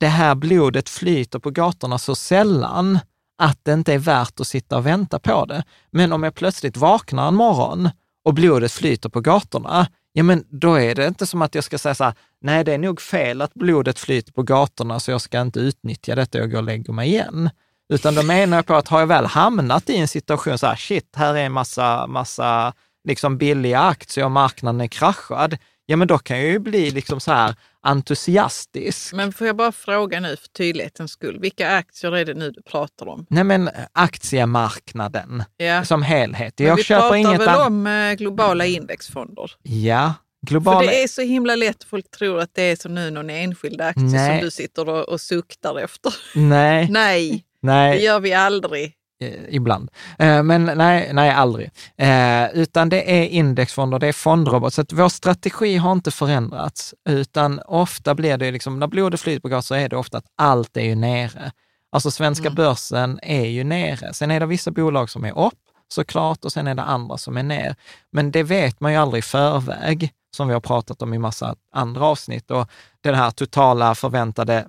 det 0.00 0.08
här 0.08 0.34
blodet 0.34 0.88
flyter 0.88 1.38
på 1.38 1.50
gatorna 1.50 1.98
så 1.98 2.14
sällan 2.14 2.98
att 3.38 3.58
det 3.62 3.72
inte 3.72 3.94
är 3.94 3.98
värt 3.98 4.40
att 4.40 4.46
sitta 4.46 4.76
och 4.76 4.86
vänta 4.86 5.18
på 5.18 5.44
det. 5.44 5.64
Men 5.90 6.12
om 6.12 6.22
jag 6.22 6.34
plötsligt 6.34 6.76
vaknar 6.76 7.28
en 7.28 7.34
morgon 7.34 7.88
och 8.24 8.34
blodet 8.34 8.72
flyter 8.72 9.08
på 9.08 9.20
gatorna, 9.20 9.86
ja 10.12 10.22
men 10.22 10.44
då 10.48 10.74
är 10.74 10.94
det 10.94 11.06
inte 11.06 11.26
som 11.26 11.42
att 11.42 11.54
jag 11.54 11.64
ska 11.64 11.78
säga 11.78 11.94
så 11.94 12.04
här, 12.04 12.14
nej 12.40 12.64
det 12.64 12.72
är 12.72 12.78
nog 12.78 13.00
fel 13.00 13.42
att 13.42 13.54
blodet 13.54 13.98
flyter 13.98 14.32
på 14.32 14.42
gatorna 14.42 15.00
så 15.00 15.10
jag 15.10 15.20
ska 15.20 15.40
inte 15.40 15.60
utnyttja 15.60 16.14
detta 16.14 16.42
och 16.42 16.50
gå 16.50 16.56
och 16.56 16.62
lägga 16.62 16.92
mig 16.92 17.08
igen. 17.08 17.50
Utan 17.92 18.14
då 18.14 18.22
menar 18.22 18.58
jag 18.58 18.66
på 18.66 18.74
att 18.74 18.88
har 18.88 19.00
jag 19.00 19.06
väl 19.06 19.26
hamnat 19.26 19.90
i 19.90 19.96
en 19.96 20.08
situation 20.08 20.58
så 20.58 20.66
här, 20.66 20.76
shit, 20.76 21.16
här 21.16 21.34
är 21.34 21.44
en 21.44 21.52
massa, 21.52 22.06
massa 22.06 22.72
liksom 23.08 23.38
billiga 23.38 23.80
aktier 23.80 24.24
och 24.24 24.30
marknaden 24.30 24.80
är 24.80 24.86
kraschad, 24.86 25.58
ja 25.86 25.96
men 25.96 26.08
då 26.08 26.18
kan 26.18 26.38
jag 26.38 26.46
ju 26.46 26.58
bli 26.58 26.90
liksom 26.90 27.20
så 27.20 27.32
här 27.32 27.54
entusiastisk. 27.82 29.12
Men 29.12 29.32
får 29.32 29.46
jag 29.46 29.56
bara 29.56 29.72
fråga 29.72 30.20
nu 30.20 30.36
för 30.36 30.48
tydlighetens 30.48 31.12
skull, 31.12 31.38
vilka 31.40 31.76
aktier 31.76 32.16
är 32.16 32.24
det 32.24 32.34
nu 32.34 32.50
du 32.50 32.62
pratar 32.62 33.08
om? 33.08 33.26
Nej 33.30 33.44
men 33.44 33.70
aktiemarknaden 33.92 35.44
ja. 35.56 35.84
som 35.84 36.02
helhet. 36.02 36.54
Men 36.58 36.68
jag 36.68 36.76
vi 36.76 36.84
köper 36.84 37.22
pratar 37.22 37.38
väl 37.38 37.66
om 37.66 37.86
eh, 37.86 38.14
globala 38.14 38.66
indexfonder? 38.66 39.50
Ja, 39.62 40.14
Globala... 40.46 40.80
För 40.80 40.86
det 40.86 41.02
är 41.02 41.08
så 41.08 41.22
himla 41.22 41.54
lätt, 41.54 41.84
folk 41.84 42.10
tror 42.10 42.40
att 42.40 42.50
det 42.54 42.62
är 42.62 42.76
som 42.76 42.94
nu 42.94 43.10
någon 43.10 43.30
enskild 43.30 43.80
aktie 43.80 44.02
Nej. 44.02 44.30
som 44.30 44.44
du 44.44 44.50
sitter 44.50 44.88
och, 44.88 45.08
och 45.08 45.20
suktar 45.20 45.78
efter. 45.78 46.14
Nej. 46.34 46.88
Nej. 46.90 47.44
Nej. 47.62 47.98
Det 47.98 48.04
gör 48.04 48.20
vi 48.20 48.32
aldrig. 48.32 48.94
Eh, 49.22 49.54
ibland. 49.54 49.90
Eh, 50.18 50.42
men 50.42 50.64
nej, 50.64 51.10
nej 51.12 51.30
aldrig. 51.30 51.70
Eh, 51.96 52.50
utan 52.54 52.88
det 52.88 53.20
är 53.20 53.28
indexfonder, 53.28 53.98
det 53.98 54.06
är 54.06 54.12
fondrobot. 54.12 54.74
Så 54.74 54.80
att 54.80 54.92
vår 54.92 55.08
strategi 55.08 55.76
har 55.76 55.92
inte 55.92 56.10
förändrats, 56.10 56.94
utan 57.08 57.60
ofta 57.66 58.14
blir 58.14 58.36
det 58.36 58.50
liksom, 58.50 58.78
när 58.78 58.86
blodet 58.86 59.20
flyter 59.20 59.40
på 59.40 59.48
gas 59.48 59.66
så 59.66 59.74
är 59.74 59.88
det 59.88 59.96
ofta 59.96 60.18
att 60.18 60.26
allt 60.36 60.76
är 60.76 60.84
ju 60.84 60.94
nere. 60.94 61.52
Alltså 61.92 62.10
svenska 62.10 62.46
mm. 62.46 62.54
börsen 62.54 63.20
är 63.22 63.46
ju 63.46 63.64
nere. 63.64 64.12
Sen 64.12 64.30
är 64.30 64.40
det 64.40 64.46
vissa 64.46 64.70
bolag 64.70 65.10
som 65.10 65.24
är 65.24 65.38
upp 65.38 65.54
såklart 65.88 66.44
och 66.44 66.52
sen 66.52 66.66
är 66.66 66.74
det 66.74 66.82
andra 66.82 67.18
som 67.18 67.36
är 67.36 67.42
ner. 67.42 67.76
Men 68.12 68.30
det 68.30 68.42
vet 68.42 68.80
man 68.80 68.92
ju 68.92 68.98
aldrig 68.98 69.18
i 69.18 69.22
förväg, 69.22 70.12
som 70.36 70.48
vi 70.48 70.54
har 70.54 70.60
pratat 70.60 71.02
om 71.02 71.14
i 71.14 71.18
massa 71.18 71.54
andra 71.72 72.04
avsnitt. 72.04 72.50
Och 72.50 72.70
den 73.00 73.14
här 73.14 73.30
totala 73.30 73.94
förväntade 73.94 74.66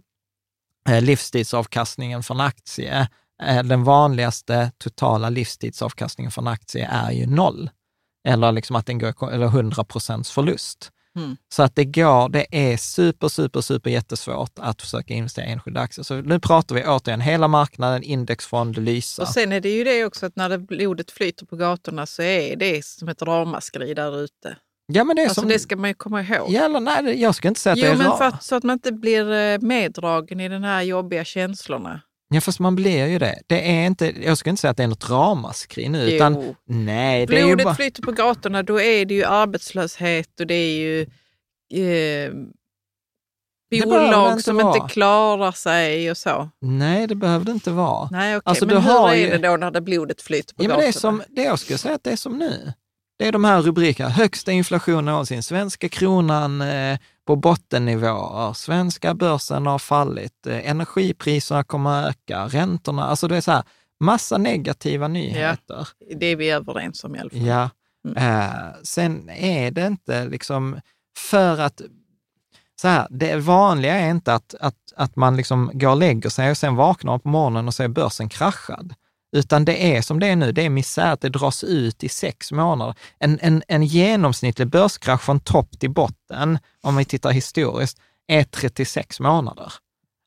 livstidsavkastningen 0.86 2.24
från 2.24 2.40
aktie, 2.40 3.08
eh, 3.44 3.64
den 3.64 3.84
vanligaste 3.84 4.72
totala 4.78 5.30
livstidsavkastningen 5.30 6.32
från 6.32 6.48
aktie 6.48 6.88
är 6.92 7.12
ju 7.12 7.26
noll. 7.26 7.70
Eller 8.28 8.52
liksom 8.52 8.76
att 8.76 8.86
den 8.86 9.00
går, 9.00 9.32
eller 9.32 9.48
100 9.48 9.84
procents 9.84 10.32
förlust. 10.32 10.92
Mm. 11.16 11.38
Så 11.50 11.64
att 11.64 11.76
det 11.76 11.86
går, 11.86 12.30
det 12.30 12.46
är 12.52 12.78
super, 12.78 13.28
super, 13.28 13.62
super 13.62 13.90
jättesvårt 13.90 14.60
att 14.60 14.82
försöka 14.82 15.14
investera 15.14 15.46
i 15.46 15.52
enskilda 15.52 15.82
aktier. 15.82 16.04
Så 16.04 16.22
nu 16.22 16.40
pratar 16.40 16.76
vi 16.76 16.84
återigen 16.86 17.22
hela 17.22 17.48
marknaden, 17.48 18.04
indexfond, 18.04 18.78
Lysa. 18.78 19.22
Och 19.22 19.28
sen 19.28 19.52
är 19.52 19.62
det 19.62 19.70
ju 19.70 19.84
det 19.84 20.06
också 20.06 20.26
att 20.26 20.36
när 20.36 20.50
det 20.50 20.58
blodet 20.58 21.12
flyter 21.12 21.46
på 21.46 21.56
gatorna 21.56 22.06
så 22.06 22.22
är 22.22 22.56
det 22.56 22.86
som 22.86 23.10
ett 23.10 23.22
ramaskri 23.22 23.94
där 23.94 24.24
ute. 24.24 24.58
Ja, 24.86 25.04
men 25.04 25.16
det, 25.16 25.22
är 25.22 25.26
alltså, 25.26 25.42
som, 25.42 25.50
det 25.50 25.60
ska 25.60 25.76
man 25.76 25.90
ju 25.90 25.94
komma 25.94 26.22
ihåg. 26.22 26.48
Ja, 26.50 26.66
eller, 26.66 26.80
nej, 26.80 27.22
jag 27.22 27.36
ska 27.36 27.48
inte 27.48 27.60
säga 27.60 27.74
att 27.74 27.80
jo, 27.80 27.86
det 27.86 27.92
är 27.92 27.98
men 27.98 28.18
för 28.18 28.26
att, 28.26 28.44
så 28.44 28.56
att 28.56 28.64
man 28.64 28.74
inte 28.74 28.92
blir 28.92 29.32
eh, 29.32 29.60
meddragen 29.62 30.40
i 30.40 30.50
de 30.50 30.64
här 30.64 30.82
jobbiga 30.82 31.26
känslorna. 31.26 32.02
Ja, 32.30 32.42
fast 32.42 32.60
man 32.60 32.76
blir 32.76 33.08
ju 33.08 33.20
det. 33.20 33.42
det 33.48 33.72
är 33.72 33.86
inte, 33.86 34.14
jag 34.26 34.38
ska 34.38 34.50
inte 34.50 34.62
säga 34.62 34.72
att 34.72 34.78
det 34.78 34.84
är 34.84 34.88
något 34.88 35.10
ramaskri 35.10 35.90
nu. 35.90 36.10
Jo. 36.10 36.16
Utan, 36.16 36.56
nej, 36.66 37.26
det 37.26 37.36
Blodet 37.36 37.60
är 37.60 37.64
bara... 37.64 37.76
flyter 37.76 38.04
på 38.04 38.12
gatorna, 38.12 38.64
då 38.64 38.82
är 38.82 39.06
det 39.06 39.14
ju 39.14 39.24
arbetslöshet 39.24 40.40
och 40.40 40.48
det 40.48 40.54
är 40.54 40.76
ju 40.76 41.02
eh, 41.74 42.34
bolag 43.86 44.42
som 44.42 44.58
vara. 44.58 44.76
inte 44.76 44.94
klarar 44.94 45.52
sig 45.52 46.12
och 46.12 46.18
så. 46.18 46.50
Nej, 46.62 47.08
det 47.08 47.16
behöver 47.16 47.46
det 47.46 47.52
inte 47.52 47.72
vara. 47.72 48.10
Nej, 48.12 48.38
okay. 48.38 48.52
alltså, 48.52 48.66
men 48.66 48.82
hur 48.82 49.10
är 49.10 49.16
ju... 49.16 49.30
det 49.30 49.38
då 49.38 49.58
när 49.58 49.82
blodet 49.82 50.22
flyter 50.22 50.56
på 50.56 50.64
ja, 50.64 50.68
gatorna? 50.68 50.78
Men 50.78 50.92
det, 50.92 50.98
är 50.98 51.00
som, 51.00 51.24
det 51.30 51.44
jag 51.44 51.60
skulle 51.60 51.78
säga 51.78 51.96
att 51.96 52.04
det 52.04 52.12
är 52.12 52.16
som 52.16 52.38
nu. 52.38 52.74
Det 53.18 53.28
är 53.28 53.32
de 53.32 53.44
här 53.44 53.62
rubrikerna. 53.62 54.10
Högsta 54.10 54.52
inflation 54.52 55.06
någonsin. 55.06 55.44
Svenska 55.44 55.90
kronan 55.90 56.62
eh, 56.62 56.98
på 57.26 57.36
bottennivåer. 57.36 58.54
Svenska 58.54 59.14
börsen 59.14 59.66
har 59.66 59.80
fallit. 59.80 60.48
Eh, 60.48 60.70
energipriserna 60.70 61.64
kommer 61.64 62.04
att 62.04 62.10
öka. 62.10 62.48
Räntorna. 62.48 63.04
Alltså 63.04 63.28
det 63.28 63.38
är 63.38 63.42
så 63.42 63.52
här, 63.52 63.64
massa 64.00 64.38
negativa 64.38 65.08
nyheter. 65.08 65.88
Ja, 66.00 66.16
det 66.16 66.26
är 66.26 66.36
vi 66.36 66.50
överens 66.50 67.04
om 67.04 67.16
i 67.16 67.20
alla 67.20 67.30
fall. 67.30 67.46
Ja. 67.46 67.70
Mm. 68.08 68.18
Eh, 68.18 68.74
sen 68.84 69.30
är 69.30 69.72
det 69.72 69.88
inte 69.88 70.26
liksom 70.26 70.80
för 71.18 71.60
att 71.60 71.82
så 72.82 72.88
här, 72.88 73.08
det 73.10 73.36
vanliga 73.36 73.94
är 73.94 74.10
inte 74.10 74.34
att, 74.34 74.56
att, 74.60 74.94
att 74.96 75.16
man 75.16 75.38
liksom 75.38 75.72
går 75.74 75.90
och 75.90 75.98
lägger 75.98 76.30
sig 76.30 76.52
och 76.52 76.58
sen 76.58 76.76
vaknar 76.76 77.18
på 77.18 77.30
morgonen 77.30 77.68
och 77.68 77.74
ser 77.74 77.88
börsen 77.88 78.30
kraschad. 78.30 78.94
Utan 79.34 79.66
det 79.66 79.96
är 79.96 80.02
som 80.02 80.20
det 80.20 80.28
är 80.28 80.36
nu, 80.36 80.52
det 80.52 80.66
är 80.66 80.70
misär 80.70 81.12
att 81.12 81.22
det 81.22 81.30
dras 81.30 81.64
ut 81.64 82.04
i 82.04 82.10
sex 82.10 82.52
månader. 82.52 82.96
En, 83.20 83.40
en, 83.42 83.64
en 83.68 83.84
genomsnittlig 83.84 84.68
börskrasch 84.68 85.22
från 85.22 85.40
topp 85.40 85.80
till 85.80 85.92
botten, 85.92 86.60
om 86.82 86.96
vi 86.96 87.06
tittar 87.06 87.32
historiskt, 87.32 88.02
är 88.28 88.44
36 88.44 89.20
månader. 89.20 89.74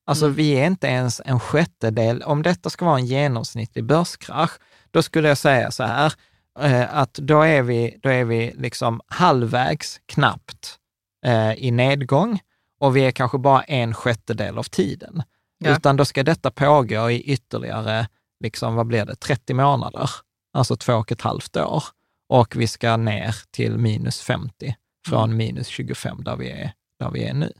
Alltså 0.07 0.25
Mm. 0.25 0.37
vi 0.37 0.53
är 0.53 0.67
inte 0.67 0.87
ens 0.87 1.21
en 1.25 1.41
sjättedel, 1.41 2.23
om 2.23 2.43
detta 2.43 2.71
ska 2.71 2.85
vara 2.85 2.99
en 2.99 3.07
genomsnittlig 3.07 3.85
börskrasch, 3.85 4.59
då 4.91 5.03
skulle 5.03 5.29
jag 5.29 5.39
säga 5.39 5.71
så 5.71 5.85
här, 5.85 6.13
eh, 6.61 6.97
att 6.97 7.15
då 7.15 7.43
är 7.43 7.63
vi, 7.63 7.99
då 8.03 8.09
är 8.09 8.25
vi 8.25 8.55
liksom 8.59 9.01
halvvägs 9.07 10.01
knappt 10.07 10.79
eh, 11.27 11.53
i 11.53 11.71
nedgång 11.71 12.41
och 12.81 12.97
vi 12.97 13.01
är 13.01 13.11
kanske 13.11 13.39
bara 13.39 13.63
en 13.63 13.95
sjättedel 13.95 14.59
av 14.59 14.63
tiden. 14.63 15.23
Ja. 15.59 15.77
Utan 15.77 15.97
då 15.97 16.05
ska 16.05 16.23
detta 16.23 16.51
pågå 16.51 17.11
i 17.11 17.21
ytterligare, 17.23 18.07
liksom, 18.41 18.75
vad 18.75 18.87
blir 18.87 19.05
det, 19.05 19.17
30 19.17 19.55
månader, 19.55 20.11
alltså 20.53 20.77
två 20.77 20.95
och 20.95 21.13
ett 21.13 21.23
halvt 21.23 21.57
år. 21.57 21.85
Och 22.29 22.57
vi 22.57 22.67
ska 22.67 22.97
ner 22.97 23.37
till 23.51 23.79
minus 23.79 24.21
50 24.21 24.77
från 25.09 25.37
minus 25.37 25.67
25 25.67 26.25
där 26.25 26.37
vi 26.37 26.51
är, 26.51 26.73
där 26.99 27.11
vi 27.11 27.25
är 27.25 27.35
nu. 27.35 27.53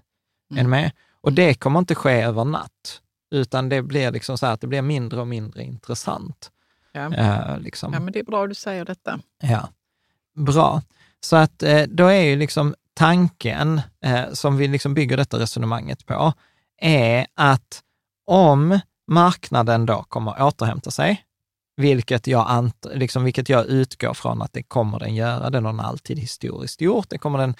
Är 0.51 0.63
ni 0.63 0.69
med? 0.69 0.93
Och 1.21 1.33
det 1.33 1.55
kommer 1.55 1.79
inte 1.79 1.95
ske 1.95 2.23
över 2.23 2.45
natt, 2.45 3.01
utan 3.31 3.69
det 3.69 3.83
blir 3.83 4.11
liksom 4.11 4.39
så 4.39 4.47
att 4.47 4.61
det 4.61 4.67
blir 4.67 4.83
mindre 4.83 5.21
och 5.21 5.29
mindre 5.29 5.63
intressant. 5.63 6.51
Ja. 6.93 7.15
Eh, 7.15 7.59
liksom. 7.59 7.93
ja, 7.93 8.01
men 8.01 8.13
det 8.13 8.19
är 8.19 8.25
bra 8.25 8.43
att 8.43 8.49
du 8.49 8.55
säger 8.55 8.85
detta. 8.85 9.21
Ja, 9.43 9.69
bra. 10.35 10.83
Så 11.21 11.37
att 11.37 11.63
eh, 11.63 11.83
då 11.83 12.07
är 12.07 12.23
ju 12.23 12.37
liksom 12.37 12.75
tanken 12.95 13.81
eh, 14.05 14.33
som 14.33 14.57
vi 14.57 14.69
liksom 14.69 14.95
bygger 14.95 15.17
detta 15.17 15.39
resonemanget 15.39 16.07
på, 16.07 16.33
är 16.79 17.27
att 17.35 17.83
om 18.27 18.81
marknaden 19.07 19.87
då 19.87 20.03
kommer 20.09 20.43
återhämta 20.43 20.91
sig, 20.91 21.23
vilket 21.77 22.27
jag, 22.27 22.47
ant, 22.49 22.87
liksom, 22.95 23.25
vilket 23.25 23.49
jag 23.49 23.67
utgår 23.67 24.15
från 24.15 24.43
att 24.43 24.53
det 24.53 24.63
kommer 24.63 24.99
den 24.99 25.15
göra, 25.15 25.51
den 25.51 25.65
har 25.65 25.73
den 25.73 25.81
alltid 25.81 26.19
historiskt 26.19 26.81
gjort, 26.81 27.07
det 27.09 27.19
kommer 27.19 27.39
den 27.39 27.55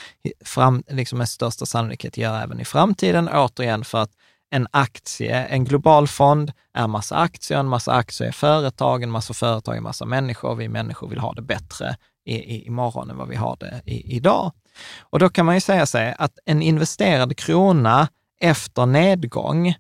fram, 0.45 0.83
liksom 0.89 1.19
med 1.19 1.29
största 1.29 1.67
sannolikhet 1.67 2.17
göra 2.17 2.43
även 2.43 2.61
i 2.61 2.65
framtiden, 2.65 3.29
återigen 3.29 3.85
för 3.85 3.99
att 3.99 4.13
en 4.51 4.67
aktie, 4.71 5.45
en 5.45 5.65
global 5.65 6.09
fond 6.09 6.53
är 6.75 6.87
massa 6.87 7.17
aktier, 7.17 7.59
en 7.59 7.69
massa 7.69 7.93
aktier 7.93 8.29
är 8.29 8.33
företag, 8.33 9.03
en 9.03 9.11
massa 9.11 9.35
företag 9.35 9.77
är 9.77 9.81
massa 9.81 10.05
människor, 10.05 10.55
vi 10.55 10.69
människor 10.69 11.09
vill 11.09 11.19
ha 11.19 11.33
det 11.33 11.43
bättre 11.43 11.97
i, 12.25 12.35
i, 12.35 12.67
imorgon 12.67 13.11
än 13.11 13.17
vad 13.17 13.29
vi 13.29 13.37
har 13.37 13.57
det 13.61 13.83
i, 13.85 14.17
idag. 14.17 14.53
Och 15.01 15.19
då 15.19 15.29
kan 15.29 15.47
man 15.47 15.55
ju 15.55 15.61
säga 15.61 15.87
sig 15.87 16.15
att 16.19 16.39
en 16.45 16.63
investerad 16.63 17.37
krona 17.37 18.09
efter 18.41 18.87
nedgång 18.87 19.75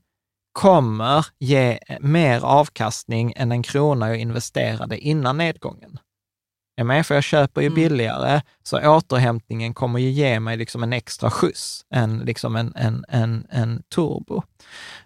kommer 0.56 1.26
ge 1.38 1.78
mer 2.00 2.44
avkastning 2.44 3.32
än 3.36 3.52
en 3.52 3.62
krona 3.62 4.08
jag 4.08 4.18
investerade 4.18 4.98
innan 4.98 5.38
nedgången. 5.38 5.98
Är 6.76 6.84
med? 6.84 7.06
För 7.06 7.14
jag 7.14 7.24
köper 7.24 7.60
ju 7.60 7.66
Mm. 7.66 7.74
billigare, 7.74 8.40
så 8.62 8.96
återhämtningen 8.96 9.74
kommer 9.74 9.98
ju 9.98 10.10
ge 10.10 10.40
mig 10.40 10.56
liksom 10.56 10.82
en 10.82 10.92
extra 10.92 11.30
skjuts, 11.30 11.84
en, 11.90 12.18
liksom 12.18 12.56
en, 12.56 12.72
en, 12.76 13.04
en, 13.08 13.46
en 13.50 13.82
turbo. 13.94 14.42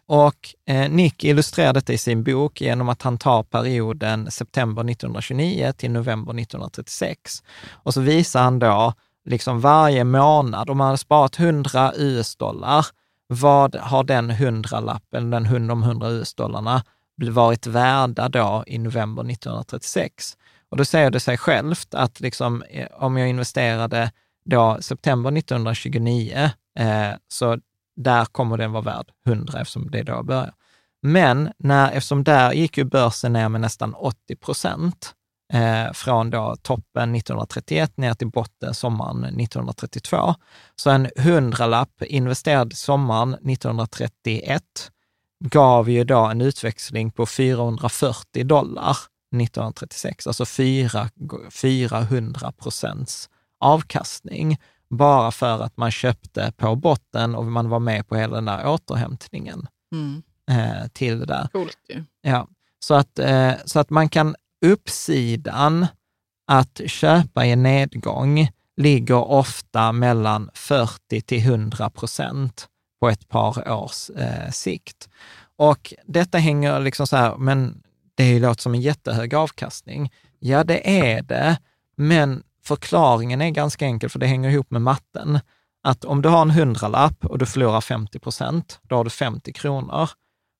Och 0.07 0.55
eh, 0.67 0.91
Nick 0.91 1.25
illustrerar 1.25 1.73
detta 1.73 1.93
i 1.93 1.99
sin 1.99 2.25
bok 2.25 2.61
genom 2.61 2.89
att 2.89 3.03
han 3.03 3.19
tar 3.19 3.43
perioden 3.43 4.31
september 4.31 4.83
1929 4.83 5.73
till 5.77 5.91
november 5.91 6.33
1936. 6.33 7.43
Och 7.71 7.95
så 7.95 8.01
visar 8.01 8.43
han 8.43 8.59
då 8.59 8.93
liksom 9.25 9.61
varje 9.61 10.05
månad, 10.05 10.71
om 10.71 10.79
man 10.79 10.87
hade 10.87 10.99
sparat 10.99 11.39
100 11.39 11.93
US-dollar, 11.97 12.87
vad 13.33 13.77
har 13.77 14.05
den 14.05 14.31
hundralappen, 14.31 15.31
den 15.31 15.47
hund- 15.47 15.69
de 15.69 15.83
100 15.83 16.09
US-dollarna, 16.11 16.85
varit 17.31 17.67
värda 17.67 18.29
då 18.29 18.65
i 18.67 18.79
november 18.79 19.23
1936? 19.23 20.37
Och 20.69 20.77
då 20.77 20.85
säger 20.85 21.11
det 21.11 21.21
sig 21.21 21.39
självt 21.39 21.95
att 21.95 22.21
liksom, 22.21 22.63
eh, 22.63 22.87
om 22.93 23.17
jag 23.17 23.29
investerade 23.29 24.13
då 24.45 24.79
september 24.81 25.31
1929, 25.31 26.51
eh, 26.79 27.11
så 27.29 27.59
där 27.97 28.25
kommer 28.25 28.57
den 28.57 28.73
vara 28.73 28.83
värd 28.83 29.07
100 29.27 29.61
eftersom 29.61 29.91
det 29.91 29.99
är 29.99 30.05
då 30.05 30.13
jag 30.13 30.27
börjar. 30.27 30.55
Men 31.03 31.53
när, 31.59 31.93
eftersom 31.93 32.25
där 32.25 32.53
gick 32.53 32.79
ju 32.79 32.85
börsen 32.85 33.33
ner 33.33 33.49
med 33.49 33.61
nästan 33.61 33.95
80 33.95 34.37
procent, 34.37 35.15
eh, 35.53 35.93
från 35.93 36.31
då 36.31 36.57
toppen 36.63 37.15
1931 37.15 37.97
ner 37.97 38.15
till 38.15 38.29
botten 38.31 38.75
sommaren 38.75 39.25
1932. 39.25 40.35
Så 40.77 40.91
en 40.91 41.09
hundralapp 41.17 42.03
investerad 42.03 42.73
sommaren 42.77 43.35
1931 43.35 44.63
gav 45.45 45.91
ju 45.91 46.05
då 46.05 46.19
en 46.19 46.41
utväxling 46.41 47.11
på 47.11 47.27
440 47.27 48.45
dollar 48.45 48.97
1936, 49.37 50.27
alltså 50.27 50.45
4, 50.47 51.09
400 51.51 52.53
procents 52.53 53.29
avkastning, 53.59 54.59
bara 54.91 55.31
för 55.31 55.63
att 55.63 55.77
man 55.77 55.91
köpte 55.91 56.53
på 56.57 56.77
botten 56.77 57.35
och 57.35 57.45
man 57.45 57.69
var 57.69 57.79
med 57.79 58.09
på 58.09 58.17
hela 58.17 58.35
den 58.35 58.45
där 58.45 58.67
återhämtningen 58.69 59.67
Mm. 59.93 60.23
eh, 60.51 60.89
till 60.93 61.21
det 61.21 61.27
där. 61.27 61.49
Coolt 61.53 61.79
ju. 61.89 62.05
Ja, 62.23 62.49
så 62.79 62.95
att, 62.95 63.19
eh, 63.19 63.53
så 63.65 63.81
att 63.81 63.91
man 63.91 64.09
kan, 64.09 64.37
uppsidan 64.61 65.87
att 66.47 66.81
köpa 66.87 67.47
i 67.47 67.57
nedgång 67.57 68.49
ligger 68.77 69.31
ofta 69.31 69.93
mellan 69.93 70.51
40 70.55 71.21
till 71.21 71.39
100 71.39 71.91
procent 71.91 72.69
på 73.01 73.09
ett 73.09 73.29
par 73.29 73.73
års 73.73 74.11
eh, 74.11 74.51
sikt. 74.51 75.09
Och 75.57 75.95
detta 76.07 76.39
hänger 76.39 76.81
liksom 76.81 77.07
så 77.07 77.17
här, 77.17 77.37
men 77.37 77.83
det 78.15 78.39
låter 78.39 78.63
som 78.63 78.75
en 78.75 78.81
jättehög 78.81 79.35
avkastning. 79.35 80.13
Ja, 80.39 80.65
det 80.65 81.01
är 81.01 81.23
det, 81.23 81.59
men 81.97 82.43
förklaringen 82.65 83.41
är 83.41 83.51
ganska 83.51 83.85
enkel, 83.85 84.11
för 84.11 84.19
det 84.19 84.27
hänger 84.27 84.51
ihop 84.51 84.71
med 84.71 84.83
matten. 84.83 85.41
Att 85.83 86.05
om 86.05 86.23
du 86.23 86.29
har 86.29 86.43
en 86.43 86.51
hundralapp 86.51 87.25
och 87.25 87.39
du 87.39 87.47
förlorar 87.47 87.81
50 87.81 88.19
procent, 88.19 88.81
då 88.83 88.97
har 88.97 89.05
du 89.05 89.11
50 89.11 89.53
kronor. 89.53 90.11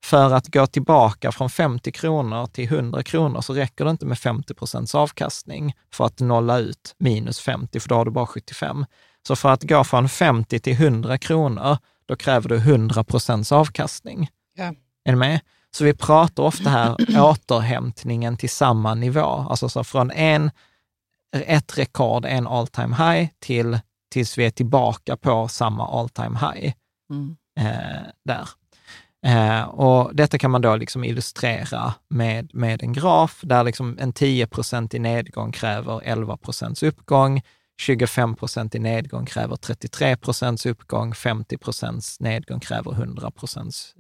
För 0.05 0.35
att 0.35 0.49
gå 0.49 0.67
tillbaka 0.67 1.33
från 1.33 1.51
50 1.51 1.93
kronor 1.93 2.47
till 2.47 2.65
100 2.65 3.03
kronor 3.03 3.41
så 3.41 3.55
räcker 3.55 3.85
det 3.85 3.91
inte 3.91 4.07
med 4.07 4.19
50 4.19 4.55
procents 4.55 4.95
avkastning 4.95 5.75
för 5.93 6.05
att 6.05 6.21
nolla 6.21 6.59
ut 6.59 6.95
minus 6.99 7.41
50, 7.41 7.81
för 7.81 7.89
då 7.89 7.95
har 7.95 8.05
du 8.05 8.11
bara 8.11 8.27
75. 8.27 8.87
Så 9.27 9.37
för 9.37 9.49
att 9.49 9.63
gå 9.63 9.85
från 9.85 10.09
50 10.09 10.61
till 10.61 10.73
100 10.73 11.19
kronor, 11.19 11.79
då 12.07 12.17
kräver 12.17 12.49
du 12.49 12.57
100 12.57 13.05
procents 13.05 13.53
avkastning. 13.53 14.29
Ja. 14.55 14.75
Är 15.05 15.13
du 15.13 15.17
med? 15.17 15.41
Så 15.71 15.85
vi 15.85 15.95
pratar 15.95 16.43
ofta 16.43 16.71
här 16.71 16.97
återhämtningen 17.21 18.37
till 18.37 18.51
samma 18.51 18.95
nivå, 18.95 19.47
alltså 19.51 19.69
så 19.69 19.85
från 19.85 20.11
en, 20.11 20.51
ett 21.37 21.79
rekord, 21.79 22.25
en 22.25 22.47
all 22.47 22.67
time 22.67 22.97
high, 22.97 23.29
till 23.39 23.79
tills 24.11 24.39
vi 24.39 24.47
är 24.47 24.51
tillbaka 24.51 25.17
på 25.17 25.49
samma 25.49 26.01
all 26.01 26.09
time 26.09 26.39
high 26.39 26.73
Mm. 27.11 27.37
eh, 27.61 28.03
där. 28.25 28.49
Eh, 29.27 29.63
och 29.63 30.15
detta 30.15 30.39
kan 30.39 30.51
man 30.51 30.63
då 30.63 30.77
liksom 30.77 31.05
illustrera 31.05 31.95
med, 32.11 32.51
med 32.55 32.83
en 32.83 32.93
graf 32.93 33.41
där 33.43 33.65
liksom 33.65 33.99
en 34.01 34.13
10% 34.13 34.95
i 34.95 34.99
nedgång 34.99 35.53
kräver 35.53 36.01
11% 36.01 36.87
uppgång, 36.87 37.43
25% 37.89 38.77
i 38.77 38.79
nedgång 38.79 39.27
kräver 39.27 39.57
33% 39.57 40.69
uppgång, 40.69 41.13
50% 41.13 42.17
nedgång 42.21 42.61
kräver 42.61 42.93
100 42.93 43.31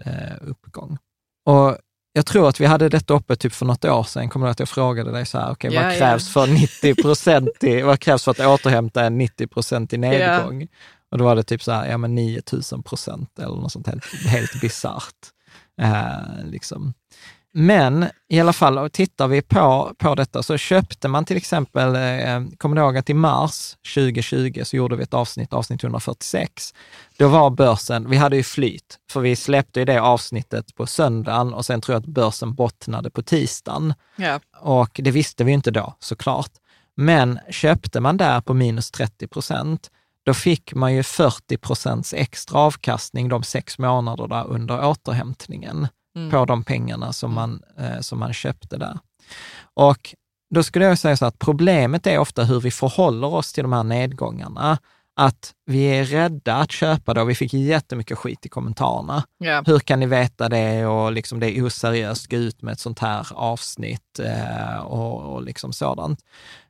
eh, 0.05 0.13
uppgång. 0.41 0.99
Och 1.47 1.77
jag 2.13 2.27
tror 2.27 2.49
att 2.49 2.61
vi 2.61 2.67
hade 2.67 2.89
detta 2.89 3.15
uppe 3.15 3.37
typ 3.37 3.53
för 3.53 3.67
något 3.67 3.85
år 3.85 4.03
sedan. 4.03 4.29
Kommer 4.29 4.47
du 4.47 4.51
att 4.51 4.59
jag 4.59 4.69
frågade 4.69 5.13
dig 5.13 5.27
så 5.27 5.39
här, 5.39 5.51
okej, 5.53 5.75
Ja, 5.75 5.83
vad 5.83 5.99
krävs 5.99 6.33
för 6.33 6.47
90 6.47 7.03
procent 7.03 7.65
i, 7.65 7.83
vad 7.83 8.01
krävs 8.01 8.25
för 8.25 8.31
att 8.31 8.41
återhämta 8.41 9.05
en 9.05 9.19
90 9.19 9.47
procent 9.47 9.93
i 9.93 9.99
nedgång? 9.99 10.69
Och 11.11 11.19
då 11.19 11.25
var 11.25 11.37
det 11.37 11.43
typ 11.43 11.63
så 11.63 11.73
här, 11.73 11.87
ja 11.87 11.99
men 11.99 12.15
9000 12.15 12.83
procent 12.83 13.39
eller 13.39 13.57
något 13.57 13.73
sånt 13.73 13.87
helt, 13.87 14.05
helt 14.27 14.61
bisarrt. 14.61 15.31
Eh, 15.81 16.45
liksom. 16.45 16.95
Men 17.53 18.07
i 18.29 18.41
alla 18.41 18.53
fall, 18.53 18.79
och 18.79 18.93
tittar 18.93 19.29
vi 19.29 19.43
på, 19.43 19.95
på 19.99 20.15
detta 20.15 20.43
så 20.43 20.57
köpte 20.57 21.09
man 21.09 21.25
till 21.25 21.37
exempel, 21.37 21.95
eh, 21.97 22.57
kommer 22.59 22.77
du 22.77 22.83
ihåg 22.83 22.97
att 22.97 23.11
i 23.11 23.15
mars 23.15 23.77
2020 23.95 24.61
så 24.65 24.77
gjorde 24.77 24.97
vi 24.97 25.03
ett 25.03 25.15
avsnitt, 25.15 25.53
avsnitt 25.53 25.85
146. 25.85 26.75
Då 27.17 27.29
var 27.29 27.51
börsen, 27.51 28.11
vi 28.11 28.17
hade 28.17 28.37
ju 28.37 28.43
flyt, 28.43 28.99
för 29.11 29.21
vi 29.21 29.37
släppte 29.37 29.81
ju 29.81 29.85
det 29.85 30.01
avsnittet 30.01 30.75
på 30.75 30.87
söndagen 30.87 31.55
och 31.55 31.67
sen 31.67 31.81
tror 31.81 31.95
jag 31.95 32.01
att 32.01 32.07
börsen 32.07 32.55
bottnade 32.55 33.11
på 33.11 33.23
tisdagen. 33.23 33.95
Ja. 34.17 34.41
Och 34.61 35.01
det 35.03 35.11
visste 35.11 35.45
vi 35.45 35.53
inte 35.53 35.71
då 35.71 35.95
såklart. 35.99 36.51
Men 36.95 37.39
köpte 37.51 38.01
man 38.01 38.17
där 38.17 38.41
på 38.41 38.55
minus 38.55 38.91
30 38.91 39.27
procent, 39.27 39.91
då 40.27 40.35
fick 40.35 40.75
man 40.75 40.95
ju 40.95 41.03
40 41.03 41.57
procents 41.57 42.15
extra 42.15 42.59
avkastning 42.59 43.29
de 43.29 43.43
sex 43.43 43.79
månaderna 43.79 44.45
under 44.45 44.85
återhämtningen 44.85 45.89
på 46.31 46.45
de 46.45 46.65
pengarna 46.65 47.13
som 47.13 47.35
man, 47.35 47.63
eh, 47.79 48.01
som 48.01 48.19
man 48.19 48.33
köpte 48.33 48.77
där. 48.77 48.99
Och 49.75 50.15
då 50.55 50.63
skulle 50.63 50.85
jag 50.85 50.99
säga 50.99 51.17
så 51.17 51.27
att 51.27 51.39
problemet 51.39 52.07
är 52.07 52.19
ofta 52.19 52.45
hur 52.45 52.61
vi 52.61 52.71
förhåller 52.71 53.35
oss 53.35 53.53
till 53.53 53.63
de 53.63 53.73
här 53.73 53.85
nedgångarna. 53.85 54.79
Att 55.17 55.53
vi 55.67 55.85
är 55.85 56.05
rädda 56.05 56.57
att 56.57 56.73
köpa 56.73 57.15
då. 57.15 57.25
Vi 57.25 57.35
fick 57.35 57.55
jättemycket 57.55 58.19
skit 58.19 58.47
i 58.47 58.49
kommentarerna. 58.49 59.25
Ja. 59.39 59.63
Hur 59.67 59.79
kan 59.79 60.01
ni 60.01 60.07
veta 60.07 60.49
det 60.49 60.87
och 60.87 61.13
liksom 61.13 61.41
det 61.41 61.59
är 61.59 61.67
oseriöst, 61.67 62.31
gå 62.31 62.37
ut 62.37 62.63
med 62.63 62.73
ett 62.73 62.81
sånt 62.81 62.99
här 62.99 63.27
avsnitt 63.35 64.19
eh, 64.19 64.77
och, 64.79 65.35
och 65.35 65.43
liksom 65.43 65.73
sådant. 65.73 66.21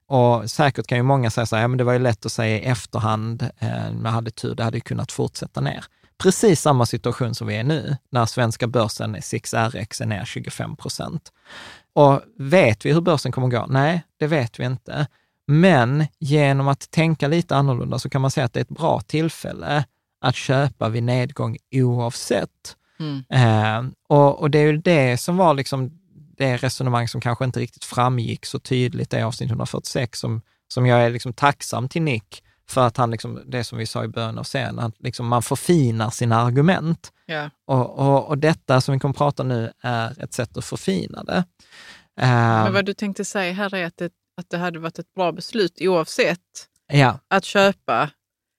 Och 0.07 0.51
säkert 0.51 0.87
kan 0.87 0.99
ju 0.99 1.03
många 1.03 1.31
säga 1.31 1.47
så 1.47 1.57
här, 1.57 1.63
ja 1.63 1.69
men 1.69 1.79
det 1.79 1.85
var 1.85 1.93
ju 1.93 1.99
lätt 1.99 2.27
att 2.27 2.33
säga 2.33 2.59
i 2.59 2.65
efterhand, 2.65 3.43
eh, 3.59 3.91
jag 4.05 4.11
hade 4.11 4.31
tur, 4.31 4.55
det 4.55 4.65
hade 4.65 4.77
ju 4.77 4.81
kunnat 4.81 5.13
fortsätta 5.13 5.61
ner. 5.61 5.85
precis 6.19 6.61
samma 6.61 6.87
situation 6.87 7.35
som 7.35 7.47
vi 7.47 7.57
är 7.57 7.65
nu, 7.65 7.97
när 8.11 8.27
svenska 8.27 8.67
börsen 8.67 9.17
6RX 9.17 10.03
är 10.03 10.07
ner 10.07 10.25
25 10.25 10.77
procent. 10.77 11.33
Och 11.93 12.21
vet 12.39 12.87
vi 12.87 12.93
hur 12.93 13.01
börsen 13.01 13.33
kommer 13.33 13.49
gå? 13.49 13.67
Nej, 13.69 14.03
det 14.19 14.27
vet 14.27 14.61
vi 14.61 14.65
inte. 14.65 15.07
Men 15.51 16.07
genom 16.19 16.69
att 16.69 16.91
tänka 16.91 17.29
lite 17.29 17.57
annorlunda 17.57 17.99
så 17.99 18.11
kan 18.11 18.21
man 18.21 18.31
säga 18.31 18.45
att 18.45 18.53
det 18.53 18.61
är 18.61 18.63
ett 18.63 18.69
bra 18.69 19.01
tillfälle 19.01 19.85
att 20.21 20.37
köpa 20.37 20.89
vid 20.89 21.03
nedgång 21.03 21.57
oavsett. 21.75 22.77
Mm. 23.01 23.25
Eh, 23.33 23.93
och, 24.09 24.41
och 24.41 24.51
det 24.51 24.59
är 24.59 24.67
ju 24.67 24.77
det 24.77 25.21
som 25.21 25.37
var 25.37 25.55
liksom 25.55 25.91
det 26.37 26.57
resonemang 26.57 27.09
som 27.09 27.21
kanske 27.21 27.45
inte 27.45 27.61
riktigt 27.61 27.85
framgick 27.85 28.47
så 28.47 28.59
tydligt 28.59 29.15
i 29.15 29.21
avsnitt 29.21 29.51
146, 29.51 30.19
som, 30.19 30.43
som 30.69 30.87
jag 30.87 31.03
är 31.03 31.11
liksom 31.11 31.33
tacksam 31.33 31.89
till 31.89 32.03
Nick 32.03 32.43
för 32.69 32.87
att 32.87 32.97
han, 32.97 33.11
liksom, 33.11 33.43
det 33.47 33.65
som 33.65 33.79
vi 33.79 33.87
sa 33.87 34.05
i 34.05 34.09
början 34.09 34.39
av 34.39 34.45
scenen, 34.45 34.79
att 34.79 34.95
liksom 34.99 35.27
man 35.27 35.43
förfinar 35.43 36.11
sina 36.11 36.37
argument. 36.37 37.13
Ja. 37.27 37.51
Och, 37.67 37.99
och, 37.99 38.29
och 38.29 38.39
detta 38.39 38.81
som 38.81 38.95
vi 38.95 39.01
kommer 39.01 39.13
att 39.13 39.19
prata 39.19 39.43
nu 39.43 39.73
är 39.83 40.23
ett 40.23 40.33
sätt 40.33 40.57
att 40.57 40.65
förfina 40.65 41.25
det. 41.25 41.45
Eh, 42.21 42.65
Men 42.65 42.73
vad 42.73 42.85
du 42.85 42.95
tänkte 42.95 43.25
säga 43.25 43.53
här 43.53 43.75
är 43.75 43.87
att 43.87 43.97
det, 43.97 44.13
att 44.41 44.51
det 44.51 44.59
hade 44.59 44.79
varit 44.79 44.99
ett 44.99 45.15
bra 45.15 45.33
beslut 45.33 45.79
oavsett 45.81 46.39
ja, 46.93 47.19
att 47.29 47.45
köpa 47.45 48.11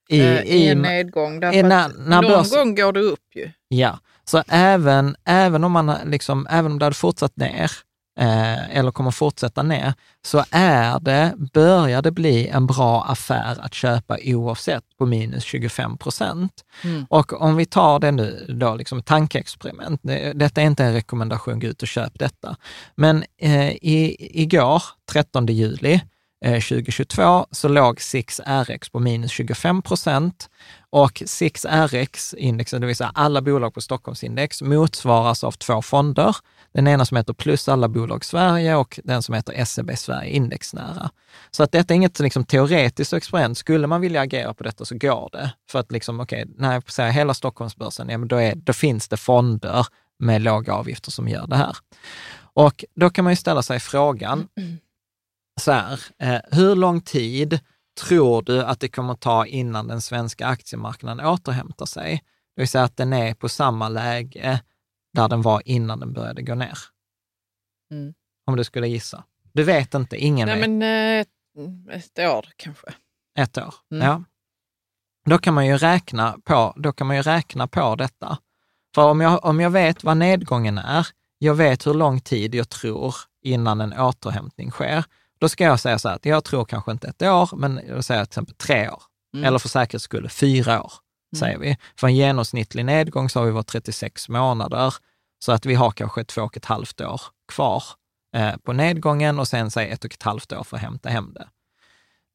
i, 0.09 0.19
eh, 0.19 0.41
i 0.41 0.67
en 0.67 0.77
i, 0.77 0.81
nedgång. 0.81 1.39
Därför 1.39 1.57
i 1.59 1.63
när- 1.63 1.89
när 1.89 2.21
någon 2.21 2.31
börsen- 2.31 2.57
gång 2.57 2.75
går 2.75 2.93
det 2.93 2.99
upp 2.99 3.35
ju. 3.35 3.51
Ja, 3.67 3.99
så 4.23 4.43
även, 4.47 5.15
även, 5.25 5.63
om 5.63 5.71
man 5.71 5.95
liksom, 6.05 6.47
även 6.49 6.71
om 6.71 6.79
det 6.79 6.85
hade 6.85 6.95
fortsatt 6.95 7.37
ner, 7.37 7.71
eh, 8.19 8.77
eller 8.77 8.91
kommer 8.91 9.11
fortsätta 9.11 9.63
ner, 9.63 9.93
så 10.25 10.43
är 10.51 10.99
det, 10.99 11.33
börjar 11.53 12.01
det 12.01 12.11
bli 12.11 12.47
en 12.47 12.67
bra 12.67 13.03
affär 13.03 13.57
att 13.59 13.73
köpa 13.73 14.17
oavsett 14.25 14.83
på 14.97 15.05
minus 15.05 15.43
25 15.43 15.97
procent. 15.97 16.51
Mm. 16.83 17.05
Och 17.09 17.41
om 17.41 17.55
vi 17.55 17.65
tar 17.65 17.99
det 17.99 18.11
nu 18.11 18.45
då, 18.49 18.75
liksom 18.75 19.03
tankeexperiment. 19.03 19.99
Det, 20.03 20.33
detta 20.33 20.61
är 20.61 20.65
inte 20.65 20.83
en 20.83 20.93
rekommendation, 20.93 21.59
gå 21.59 21.67
ut 21.67 21.81
och 21.81 21.87
köp 21.87 22.19
detta. 22.19 22.55
Men 22.95 23.23
eh, 23.37 23.69
i, 23.69 24.17
igår, 24.41 24.83
13 25.11 25.45
juli, 25.45 26.01
eh, 26.45 26.61
2022 26.61 27.45
så 27.51 27.67
låg 27.67 27.97
6RX 27.97 28.91
på 28.91 28.99
minus 28.99 29.31
25 29.31 29.81
procent 29.81 30.49
och 30.89 31.11
6RX, 31.11 32.35
indexet, 32.35 32.81
det 32.81 32.87
vill 32.87 32.95
säga 32.95 33.11
alla 33.13 33.41
bolag 33.41 33.73
på 33.73 33.81
Stockholmsindex, 33.81 34.61
motsvaras 34.61 35.43
av 35.43 35.51
två 35.51 35.81
fonder. 35.81 36.35
Den 36.73 36.87
ena 36.87 37.05
som 37.05 37.17
heter 37.17 37.33
Plus 37.33 37.69
alla 37.69 37.87
bolag 37.87 38.25
Sverige 38.25 38.75
och 38.75 38.99
den 39.03 39.23
som 39.23 39.35
heter 39.35 39.65
SEB 39.65 39.97
Sverige 39.97 40.29
indexnära. 40.29 41.09
Så 41.51 41.63
att 41.63 41.71
detta 41.71 41.93
är 41.93 41.95
inget 41.95 42.19
liksom, 42.19 42.43
teoretiskt 42.43 43.13
experiment. 43.13 43.57
Skulle 43.57 43.87
man 43.87 44.01
vilja 44.01 44.21
agera 44.21 44.53
på 44.53 44.63
detta 44.63 44.85
så 44.85 44.97
går 44.97 45.29
det. 45.31 45.53
För 45.69 45.79
att 45.79 45.91
liksom, 45.91 46.19
okej, 46.19 46.45
när 46.57 46.73
jag 46.73 46.91
säger 46.91 47.11
hela 47.11 47.33
Stockholmsbörsen, 47.33 48.09
ja, 48.09 48.17
men 48.17 48.27
då, 48.27 48.35
är, 48.35 48.55
då 48.55 48.73
finns 48.73 49.07
det 49.07 49.17
fonder 49.17 49.85
med 50.19 50.41
låga 50.41 50.73
avgifter 50.73 51.11
som 51.11 51.27
gör 51.27 51.47
det 51.47 51.55
här. 51.55 51.77
Och 52.53 52.85
då 52.95 53.09
kan 53.09 53.23
man 53.23 53.31
ju 53.31 53.37
ställa 53.37 53.61
sig 53.61 53.79
frågan, 53.79 54.47
så 55.61 55.71
här, 55.71 55.99
eh, 56.19 56.39
hur 56.51 56.75
lång 56.75 57.01
tid 57.01 57.59
tror 58.01 58.41
du 58.41 58.63
att 58.63 58.79
det 58.79 58.87
kommer 58.87 59.13
ta 59.13 59.45
innan 59.45 59.87
den 59.87 60.01
svenska 60.01 60.47
aktiemarknaden 60.47 61.25
återhämtar 61.25 61.85
sig? 61.85 62.23
Det 62.55 62.61
vill 62.61 62.67
säga 62.67 62.83
att 62.83 62.97
den 62.97 63.13
är 63.13 63.33
på 63.33 63.49
samma 63.49 63.89
läge 63.89 64.61
där 65.13 65.27
den 65.27 65.41
var 65.41 65.61
innan 65.65 65.99
den 65.99 66.13
började 66.13 66.41
gå 66.41 66.55
ner. 66.55 66.77
Mm. 67.91 68.13
Om 68.45 68.55
du 68.55 68.63
skulle 68.63 68.87
gissa. 68.87 69.23
Du 69.53 69.63
vet 69.63 69.93
inte, 69.93 70.17
ingen 70.17 70.47
Nej, 70.47 70.59
vet. 70.59 70.69
men 70.69 70.81
eh, 70.81 71.25
ett 71.97 72.19
år 72.19 72.45
kanske. 72.55 72.87
Ett 73.37 73.57
år. 73.57 73.73
Mm. 73.91 74.07
Ja. 74.07 74.23
Då 75.25 75.37
kan 75.37 75.53
man 75.53 75.67
ju 75.67 75.77
räkna 75.77 76.37
på, 76.43 76.73
då 76.77 76.93
kan 76.93 77.07
man 77.07 77.15
ju 77.15 77.21
räkna 77.21 77.67
på 77.67 77.95
detta. 77.95 78.37
För 78.95 79.01
om 79.09 79.21
jag, 79.21 79.45
om 79.45 79.59
jag 79.59 79.69
vet 79.69 80.03
vad 80.03 80.17
nedgången 80.17 80.77
är, 80.77 81.07
jag 81.37 81.55
vet 81.55 81.87
hur 81.87 81.93
lång 81.93 82.19
tid 82.19 82.55
jag 82.55 82.69
tror 82.69 83.15
innan 83.41 83.81
en 83.81 83.93
återhämtning 83.93 84.71
sker, 84.71 85.05
då 85.39 85.49
ska 85.49 85.63
jag 85.63 85.79
säga 85.79 85.99
så 85.99 86.07
här 86.09 86.15
att 86.15 86.25
jag 86.25 86.43
tror 86.43 86.65
kanske 86.65 86.91
inte 86.91 87.07
ett 87.07 87.21
år, 87.21 87.49
men 87.55 87.81
jag 87.87 88.03
säger 88.05 88.25
till 88.25 88.29
exempel 88.29 88.55
tre 88.55 88.89
år. 88.89 89.03
Mm. 89.33 89.45
Eller 89.45 89.59
för 89.59 89.69
säkerhets 89.69 90.03
skull 90.03 90.29
fyra 90.29 90.83
år, 90.83 90.91
säger 91.37 91.57
vi. 91.57 91.77
För 91.99 92.07
en 92.07 92.15
genomsnittlig 92.15 92.85
nedgång 92.85 93.29
så 93.29 93.39
har 93.39 93.45
vi 93.45 93.51
varit 93.51 93.67
36 93.67 94.29
månader, 94.29 94.93
så 95.39 95.51
att 95.51 95.65
vi 95.65 95.75
har 95.75 95.91
kanske 95.91 96.23
två 96.23 96.41
och 96.41 96.57
ett 96.57 96.65
halvt 96.65 97.01
år 97.01 97.21
kvar 97.53 97.83
eh, 98.35 98.57
på 98.57 98.73
nedgången 98.73 99.39
och 99.39 99.47
sen 99.47 99.71
säg 99.71 99.89
ett 99.89 100.05
och 100.05 100.13
ett 100.13 100.23
halvt 100.23 100.53
år 100.53 100.63
för 100.63 100.77
att 100.77 100.83
hämta 100.83 101.09
hem 101.09 101.33
det. 101.33 101.47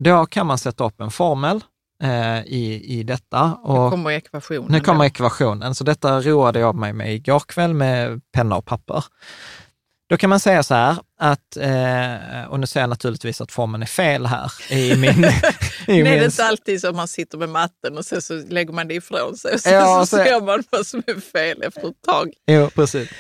Då 0.05 0.27
kan 0.27 0.47
man 0.47 0.59
sätta 0.59 0.85
upp 0.85 1.01
en 1.01 1.11
formel 1.11 1.61
eh, 2.03 2.41
i, 2.41 2.83
i 2.99 3.03
detta. 3.03 3.47
Nu 3.49 3.73
Och 3.73 3.91
kommer 3.91 4.11
ekvationen. 4.11 4.73
nu 4.73 4.81
kommer 4.81 4.99
då. 4.99 5.05
ekvationen. 5.05 5.75
Så 5.75 5.85
detta 5.85 6.21
roade 6.21 6.59
jag 6.59 6.75
mig 6.75 6.93
med 6.93 7.15
igår 7.15 7.41
kväll 7.41 7.75
med 7.75 8.21
penna 8.33 8.57
och 8.57 8.65
papper. 8.65 9.05
Då 10.09 10.17
kan 10.17 10.31
man 10.31 10.41
säga 10.41 10.63
så 10.63 10.75
här 10.75 10.97
att, 11.21 11.57
eh, 11.57 12.45
och 12.51 12.61
nu 12.61 12.67
säger 12.67 12.83
jag 12.83 12.91
naturligtvis 12.91 13.41
att 13.41 13.53
formeln 13.53 13.83
är 13.83 13.87
fel 13.87 14.27
här 14.27 14.53
i 14.71 14.97
min... 14.97 15.25
i 15.87 16.01
är 16.01 16.05
min 16.05 16.05
det 16.05 16.25
inte 16.25 16.45
alltid 16.45 16.85
att 16.85 16.95
man 16.97 17.09
sitter 17.09 17.39
med 17.39 17.49
matten 17.49 17.99
och 17.99 18.05
sen 18.05 18.23
så 18.23 18.43
lägger 18.49 18.73
man 18.73 18.89
det 18.89 18.95
ifrån 18.95 19.37
sig 19.37 19.55
och 19.55 19.61
sen 19.61 19.75
Ja, 19.75 20.01
så 20.01 20.07
så- 20.07 20.25
ser 20.25 20.41
man 20.41 20.63
vad 20.71 20.87
som 20.87 21.03
är 21.07 21.21
fel 21.21 21.63
efter 21.63 21.89
ett 21.89 22.03
tag? 22.07 22.31
Jo, 22.47 22.71
precis. 22.75 23.11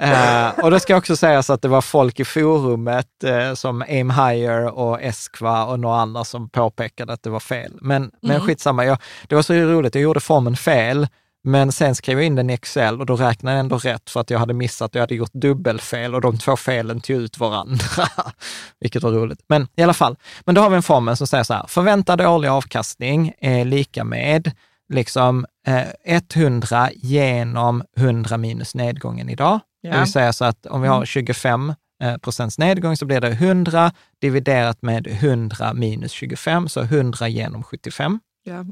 Eh, 0.00 0.48
och 0.58 0.70
då 0.70 0.80
ska 0.80 0.92
jag 0.92 0.98
också 0.98 1.16
säga 1.16 1.42
så 1.42 1.52
att 1.52 1.62
det 1.62 1.68
var 1.68 1.80
folk 1.80 2.20
i 2.20 2.24
forumet 2.24 3.24
eh, 3.24 3.54
som 3.54 3.82
Aim 3.82 4.10
Higher 4.10 4.78
och 4.78 5.02
Eskva 5.02 5.64
och 5.64 5.80
några 5.80 5.96
andra 5.96 6.24
som 6.24 6.48
påpekade 6.48 7.12
att 7.12 7.22
det 7.22 7.30
var 7.30 7.40
fel. 7.40 7.72
Men, 7.80 8.10
men 8.22 8.40
skitsamma, 8.40 8.84
jag, 8.84 8.98
det 9.28 9.34
var 9.34 9.42
så 9.42 9.54
roligt, 9.54 9.94
jag 9.94 10.02
gjorde 10.02 10.20
formen 10.20 10.56
fel, 10.56 11.06
men 11.44 11.72
sen 11.72 11.94
skrev 11.94 12.18
jag 12.18 12.26
in 12.26 12.34
den 12.34 12.50
i 12.50 12.52
Excel 12.52 13.00
och 13.00 13.06
då 13.06 13.16
räknade 13.16 13.56
jag 13.56 13.60
ändå 13.60 13.78
rätt 13.78 14.10
för 14.10 14.20
att 14.20 14.30
jag 14.30 14.38
hade 14.38 14.54
missat, 14.54 14.94
jag 14.94 15.00
hade 15.02 15.14
gjort 15.14 15.32
dubbelfel 15.32 16.14
och 16.14 16.20
de 16.20 16.38
två 16.38 16.56
felen 16.56 17.00
tog 17.00 17.16
ut 17.16 17.38
varandra, 17.38 17.84
vilket 18.80 19.02
var 19.02 19.12
roligt. 19.12 19.40
Men 19.48 19.68
i 19.76 19.82
alla 19.82 19.94
fall, 19.94 20.16
men 20.44 20.54
då 20.54 20.60
har 20.60 20.70
vi 20.70 20.76
en 20.76 20.82
formel 20.82 21.16
som 21.16 21.26
säger 21.26 21.44
så 21.44 21.54
här, 21.54 21.64
förväntad 21.68 22.20
årlig 22.20 22.48
avkastning 22.48 23.32
är 23.38 23.64
lika 23.64 24.04
med 24.04 24.50
liksom 24.92 25.46
eh, 25.66 26.18
100 26.36 26.90
genom 26.94 27.84
100 27.96 28.36
minus 28.36 28.74
nedgången 28.74 29.28
idag. 29.28 29.60
Det 29.82 29.88
Ja. 29.88 29.98
vill 29.98 30.12
säga 30.12 30.32
så 30.32 30.44
att 30.44 30.66
om 30.66 30.82
vi 30.82 30.88
har 30.88 31.04
25 31.04 31.74
eh, 32.02 32.16
procents 32.16 32.58
nedgång 32.58 32.96
så 32.96 33.06
blir 33.06 33.20
det 33.20 33.28
100 33.28 33.92
dividerat 34.20 34.82
med 34.82 35.06
100 35.06 35.74
minus 35.74 36.12
25, 36.12 36.68
så 36.68 36.80
100 36.80 37.28
genom 37.28 37.62
75 37.62 38.20
Ja. 38.44 38.64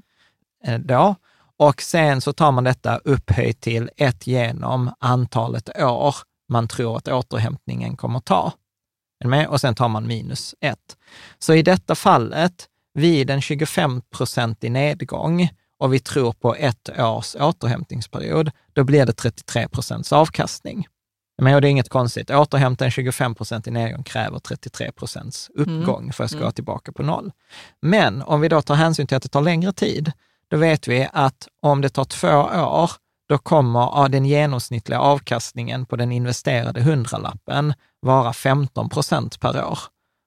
eh, 0.66 0.78
då. 0.78 1.14
Och 1.62 1.82
sen 1.82 2.20
så 2.20 2.32
tar 2.32 2.52
man 2.52 2.64
detta 2.64 2.96
upphöjt 2.96 3.60
till 3.60 3.90
1 3.96 4.26
genom 4.26 4.94
antalet 4.98 5.68
år 5.82 6.16
man 6.48 6.68
tror 6.68 6.96
att 6.96 7.08
återhämtningen 7.08 7.96
kommer 7.96 8.20
ta. 8.20 8.52
Och 9.48 9.60
sen 9.60 9.74
tar 9.74 9.88
man 9.88 10.06
minus 10.06 10.54
1. 10.60 10.78
Så 11.38 11.54
i 11.54 11.62
detta 11.62 11.94
fallet, 11.94 12.68
vid 12.94 13.30
en 13.30 13.40
25-procentig 13.40 14.70
nedgång 14.70 15.48
och 15.78 15.94
vi 15.94 15.98
tror 15.98 16.32
på 16.32 16.54
ett 16.54 16.98
års 16.98 17.34
återhämtningsperiod, 17.34 18.50
då 18.72 18.84
blir 18.84 19.06
det 19.06 19.12
33 19.12 19.68
procents 19.68 20.12
avkastning. 20.12 20.86
Men 21.42 21.62
det 21.62 21.68
är 21.68 21.70
inget 21.70 21.88
konstigt. 21.88 22.30
Återhämta 22.30 22.84
en 22.84 22.90
25 22.90 23.34
procent 23.34 23.66
i 23.66 23.70
nedgång 23.70 24.02
kräver 24.02 24.38
33 24.38 24.92
procents 24.92 25.50
uppgång 25.54 26.12
för 26.12 26.24
att 26.24 26.30
ska 26.30 26.50
tillbaka 26.50 26.92
på 26.92 27.02
noll. 27.02 27.32
Men 27.82 28.22
om 28.22 28.40
vi 28.40 28.48
då 28.48 28.62
tar 28.62 28.74
hänsyn 28.74 29.06
till 29.06 29.16
att 29.16 29.22
det 29.22 29.28
tar 29.28 29.42
längre 29.42 29.72
tid, 29.72 30.12
då 30.52 30.58
vet 30.58 30.88
vi 30.88 31.08
att 31.12 31.48
om 31.62 31.80
det 31.80 31.88
tar 31.88 32.04
två 32.04 32.28
år, 32.28 32.90
då 33.28 33.38
kommer 33.38 33.80
ja, 33.80 34.08
den 34.08 34.24
genomsnittliga 34.24 35.00
avkastningen 35.00 35.86
på 35.86 35.96
den 35.96 36.12
investerade 36.12 36.80
hundralappen 36.80 37.74
vara 38.00 38.32
15 38.32 38.88
procent 38.88 39.40
per 39.40 39.64
år. 39.64 39.78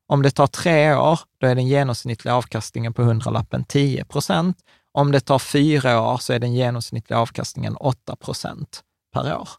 Om 0.08 0.22
det 0.22 0.32
tar 0.32 0.48
tre 0.48 0.96
år, 0.96 1.20
då 1.38 1.48
är 1.48 1.56
den 1.56 1.68
genomsnittliga 1.68 2.36
avkastningen 2.36 2.94
på 2.94 3.04
hundralappen 3.04 3.64
10 3.64 4.06
procent. 4.06 4.58
Om 4.92 5.12
det 5.12 5.20
tar 5.20 5.40
fyra 5.40 6.02
år 6.02 6.18
så 6.18 6.34
är 6.34 6.40
den 6.40 6.54
genomsnittliga 6.54 7.20
avkastningen 7.20 7.76
8 7.76 8.16
procent 8.16 8.84
per 9.14 9.38
år. 9.38 9.50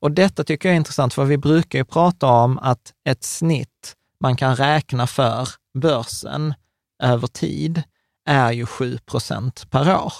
Och 0.00 0.10
detta 0.10 0.44
tycker 0.44 0.68
jag 0.68 0.74
är 0.74 0.76
intressant, 0.76 1.14
för 1.14 1.24
vi 1.24 1.38
brukar 1.38 1.78
ju 1.78 1.84
prata 1.84 2.26
om 2.26 2.58
att 2.58 2.92
ett 3.04 3.24
snitt 3.24 3.94
man 4.20 4.36
kan 4.36 4.56
räkna 4.56 5.06
för 5.06 5.48
börsen 5.78 6.54
över 7.02 7.26
tid 7.26 7.82
är 8.28 8.52
ju 8.52 8.66
7 8.66 8.98
procent 8.98 9.70
per 9.70 9.96
år. 10.04 10.12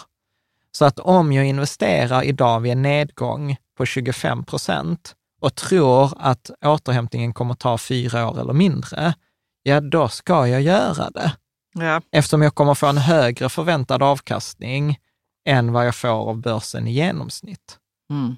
Så 0.70 0.84
att 0.84 0.98
om 0.98 1.32
jag 1.32 1.46
investerar 1.46 2.22
idag 2.22 2.60
vid 2.60 2.72
en 2.72 2.82
nedgång 2.82 3.56
på 3.76 3.86
25 3.86 4.44
procent 4.44 5.14
och 5.40 5.54
tror 5.54 6.12
att 6.16 6.50
återhämtningen 6.64 7.32
kommer 7.32 7.54
ta 7.54 7.78
fyra 7.78 8.28
år 8.28 8.40
eller 8.40 8.52
mindre, 8.52 9.14
ja 9.62 9.80
då 9.80 10.08
ska 10.08 10.46
jag 10.46 10.62
göra 10.62 11.10
det. 11.10 11.32
Ja. 11.74 12.02
Eftersom 12.10 12.42
jag 12.42 12.54
kommer 12.54 12.74
få 12.74 12.86
en 12.86 12.98
högre 12.98 13.48
förväntad 13.48 14.02
avkastning 14.02 14.98
än 15.46 15.72
vad 15.72 15.86
jag 15.86 15.94
får 15.94 16.08
av 16.08 16.40
börsen 16.40 16.88
i 16.88 16.92
genomsnitt. 16.92 17.78
Mm. 18.10 18.36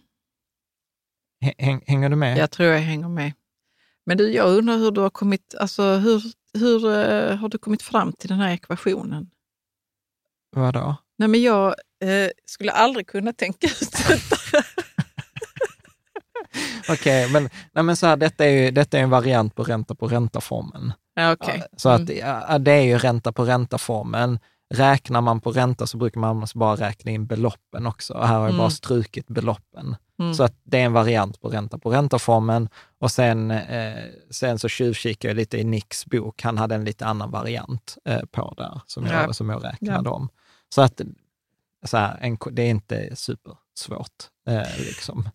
Häng, 1.59 1.83
hänger 1.87 2.11
du 2.11 2.17
med? 2.17 2.39
Jag 2.39 2.51
tror 2.51 2.69
jag 2.69 2.79
hänger 2.79 3.09
med. 3.09 3.33
Men 4.07 4.17
du, 4.17 4.33
jag 4.33 4.47
undrar 4.47 4.77
hur 4.77 4.91
du 4.91 5.01
har 5.01 5.11
kommit, 5.11 5.55
alltså 5.61 5.83
hur, 5.83 6.23
hur 6.55 6.87
eh, 6.87 7.37
har 7.37 7.49
du 7.49 7.59
kommit 7.59 7.83
fram 7.83 8.13
till 8.13 8.29
den 8.29 8.41
här 8.41 8.53
ekvationen? 8.53 9.31
Vadå? 10.57 10.97
Nej, 11.19 11.29
men 11.29 11.43
jag 11.43 11.67
eh, 12.05 12.31
skulle 12.47 12.73
aldrig 12.73 13.07
kunna 13.07 13.33
tänka 13.33 13.67
ut 13.83 13.93
detta. 14.09 14.65
Okej, 16.93 17.31
men, 17.33 17.49
nej, 17.73 17.85
men 17.85 17.97
så 17.97 18.07
här, 18.07 18.17
detta 18.17 18.45
är 18.45 18.51
ju 18.51 18.71
detta 18.71 18.99
är 18.99 19.03
en 19.03 19.11
variant 19.11 19.55
på 19.55 19.63
ränta 19.63 19.95
på 19.95 20.09
ränta-formeln. 20.09 20.93
Ja. 21.15 21.37
Ja, 21.41 21.53
Så 21.77 21.89
att 21.89 22.09
ja, 22.17 22.59
det 22.59 22.73
är 22.73 22.83
ju 22.83 22.99
ränta 22.99 23.33
på 23.33 23.45
ränta-formeln. 23.45 24.39
Räknar 24.75 25.21
man 25.21 25.41
på 25.41 25.53
ränta 25.53 25.87
så 25.87 25.97
brukar 25.97 26.21
man 26.21 26.31
annars 26.37 26.55
bara 26.55 26.77
räkna 26.77 27.11
in 27.11 27.27
beloppen 27.27 27.87
också. 27.87 28.15
Och 28.15 28.29
här 28.29 28.39
har 28.39 28.47
jag 28.49 28.57
bara 28.57 28.71
strukit 28.71 29.27
beloppen. 29.27 29.97
Mm. 30.21 30.35
Så 30.35 30.43
att 30.43 30.55
det 30.65 30.81
är 30.81 30.85
en 30.85 30.93
variant 30.93 31.41
på 31.41 31.49
ränta 31.49 31.79
på 31.79 31.91
ränta-formeln. 31.91 32.69
Och 33.01 33.11
sen, 33.11 33.51
eh, 33.51 33.95
sen 34.31 34.59
så 34.59 34.69
tjuvkikar 34.69 35.29
jag 35.29 35.37
lite 35.37 35.59
i 35.59 35.65
Nicks 35.65 36.07
bok. 36.07 36.43
Han 36.43 36.59
hade 36.59 36.75
en 36.75 36.85
lite 36.85 37.07
annan 37.07 37.31
variant 37.31 37.97
eh, 38.05 38.21
på 38.31 38.55
där 38.57 38.81
som 38.87 39.07
jag, 39.07 39.29
Ja. 39.29 39.33
som 39.33 39.49
jag 39.51 39.65
räknade 39.65 40.11
om. 40.11 40.29
Så 40.75 40.83
att 40.83 41.01
så 41.87 41.97
här, 41.97 42.19
en, 42.21 42.39
det 42.51 42.63
är 42.63 42.71
inte 42.71 43.17
supersvårt. 43.17 44.25
Eh, 44.49 44.79
liksom. 44.79 45.29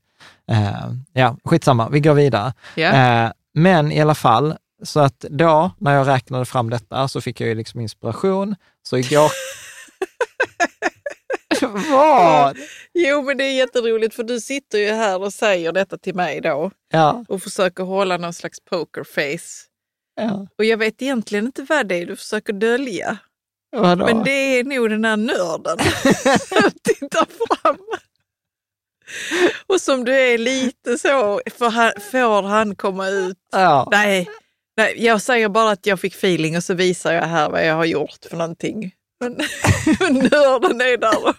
eh, 0.51 0.91
ja, 1.13 1.37
skitsamma, 1.43 1.89
vi 1.89 1.99
går 1.99 2.13
vidare. 2.13 2.53
Ja. 2.75 2.93
Eh, 3.25 3.31
men 3.53 3.91
i 3.91 4.01
alla 4.01 4.15
fall, 4.15 4.55
så 4.83 4.99
att 4.99 5.19
då 5.19 5.71
när 5.77 5.93
jag 5.95 6.07
räknade 6.07 6.45
fram 6.45 6.69
detta 6.69 7.07
så 7.07 7.21
fick 7.21 7.41
jag 7.41 7.49
ju 7.49 7.55
liksom 7.55 7.79
inspiration. 7.79 8.55
Så 8.83 8.97
igår... 8.97 9.31
Vad? 11.91 12.57
Jo, 12.93 13.21
men 13.21 13.37
det 13.37 13.43
är 13.43 13.53
jätteroligt 13.53 14.15
för 14.15 14.23
du 14.23 14.39
sitter 14.39 14.77
ju 14.77 14.91
här 14.91 15.21
och 15.21 15.33
säger 15.33 15.71
detta 15.71 15.97
till 15.97 16.15
mig 16.15 16.41
då 16.41 16.71
Ja, 16.91 17.25
och 17.27 17.41
försöker 17.43 17.83
hålla 17.83 18.17
någon 18.17 18.33
slags 18.33 18.59
pokerface. 18.69 19.65
ja. 20.15 20.47
Och 20.57 20.65
jag 20.65 20.77
vet 20.77 21.01
egentligen 21.01 21.45
inte 21.45 21.63
vad 21.69 21.87
det 21.87 21.95
är 21.95 22.05
du 22.05 22.15
försöker 22.15 22.53
dölja. 22.53 23.17
Vadå? 23.81 24.05
Men 24.05 24.23
det 24.23 24.31
är 24.31 24.63
nog 24.63 24.89
den 24.89 25.05
här 25.05 25.17
nörden. 25.17 25.77
Titta 26.83 27.25
fram. 27.25 27.77
Och 29.67 29.81
som 29.81 30.03
du 30.05 30.13
är 30.13 30.37
lite 30.37 30.97
så, 30.97 31.41
för 31.57 31.69
han, 31.69 31.91
får 32.11 32.41
han 32.41 32.75
komma 32.75 33.07
ut? 33.07 33.37
Ja. 33.51 33.87
Nej, 33.91 34.29
nej, 34.77 35.05
jag 35.05 35.21
säger 35.21 35.49
bara 35.49 35.71
att 35.71 35.85
jag 35.85 35.99
fick 35.99 36.13
feeling 36.15 36.57
och 36.57 36.63
så 36.63 36.73
visar 36.73 37.13
jag 37.13 37.23
här 37.23 37.49
vad 37.49 37.65
jag 37.65 37.75
har 37.75 37.85
gjort 37.85 38.25
för 38.29 38.37
någonting. 38.37 38.91
Men 39.19 39.31
nörden 40.31 40.81
är 40.81 40.97
där 40.97 41.25
och, 41.27 41.35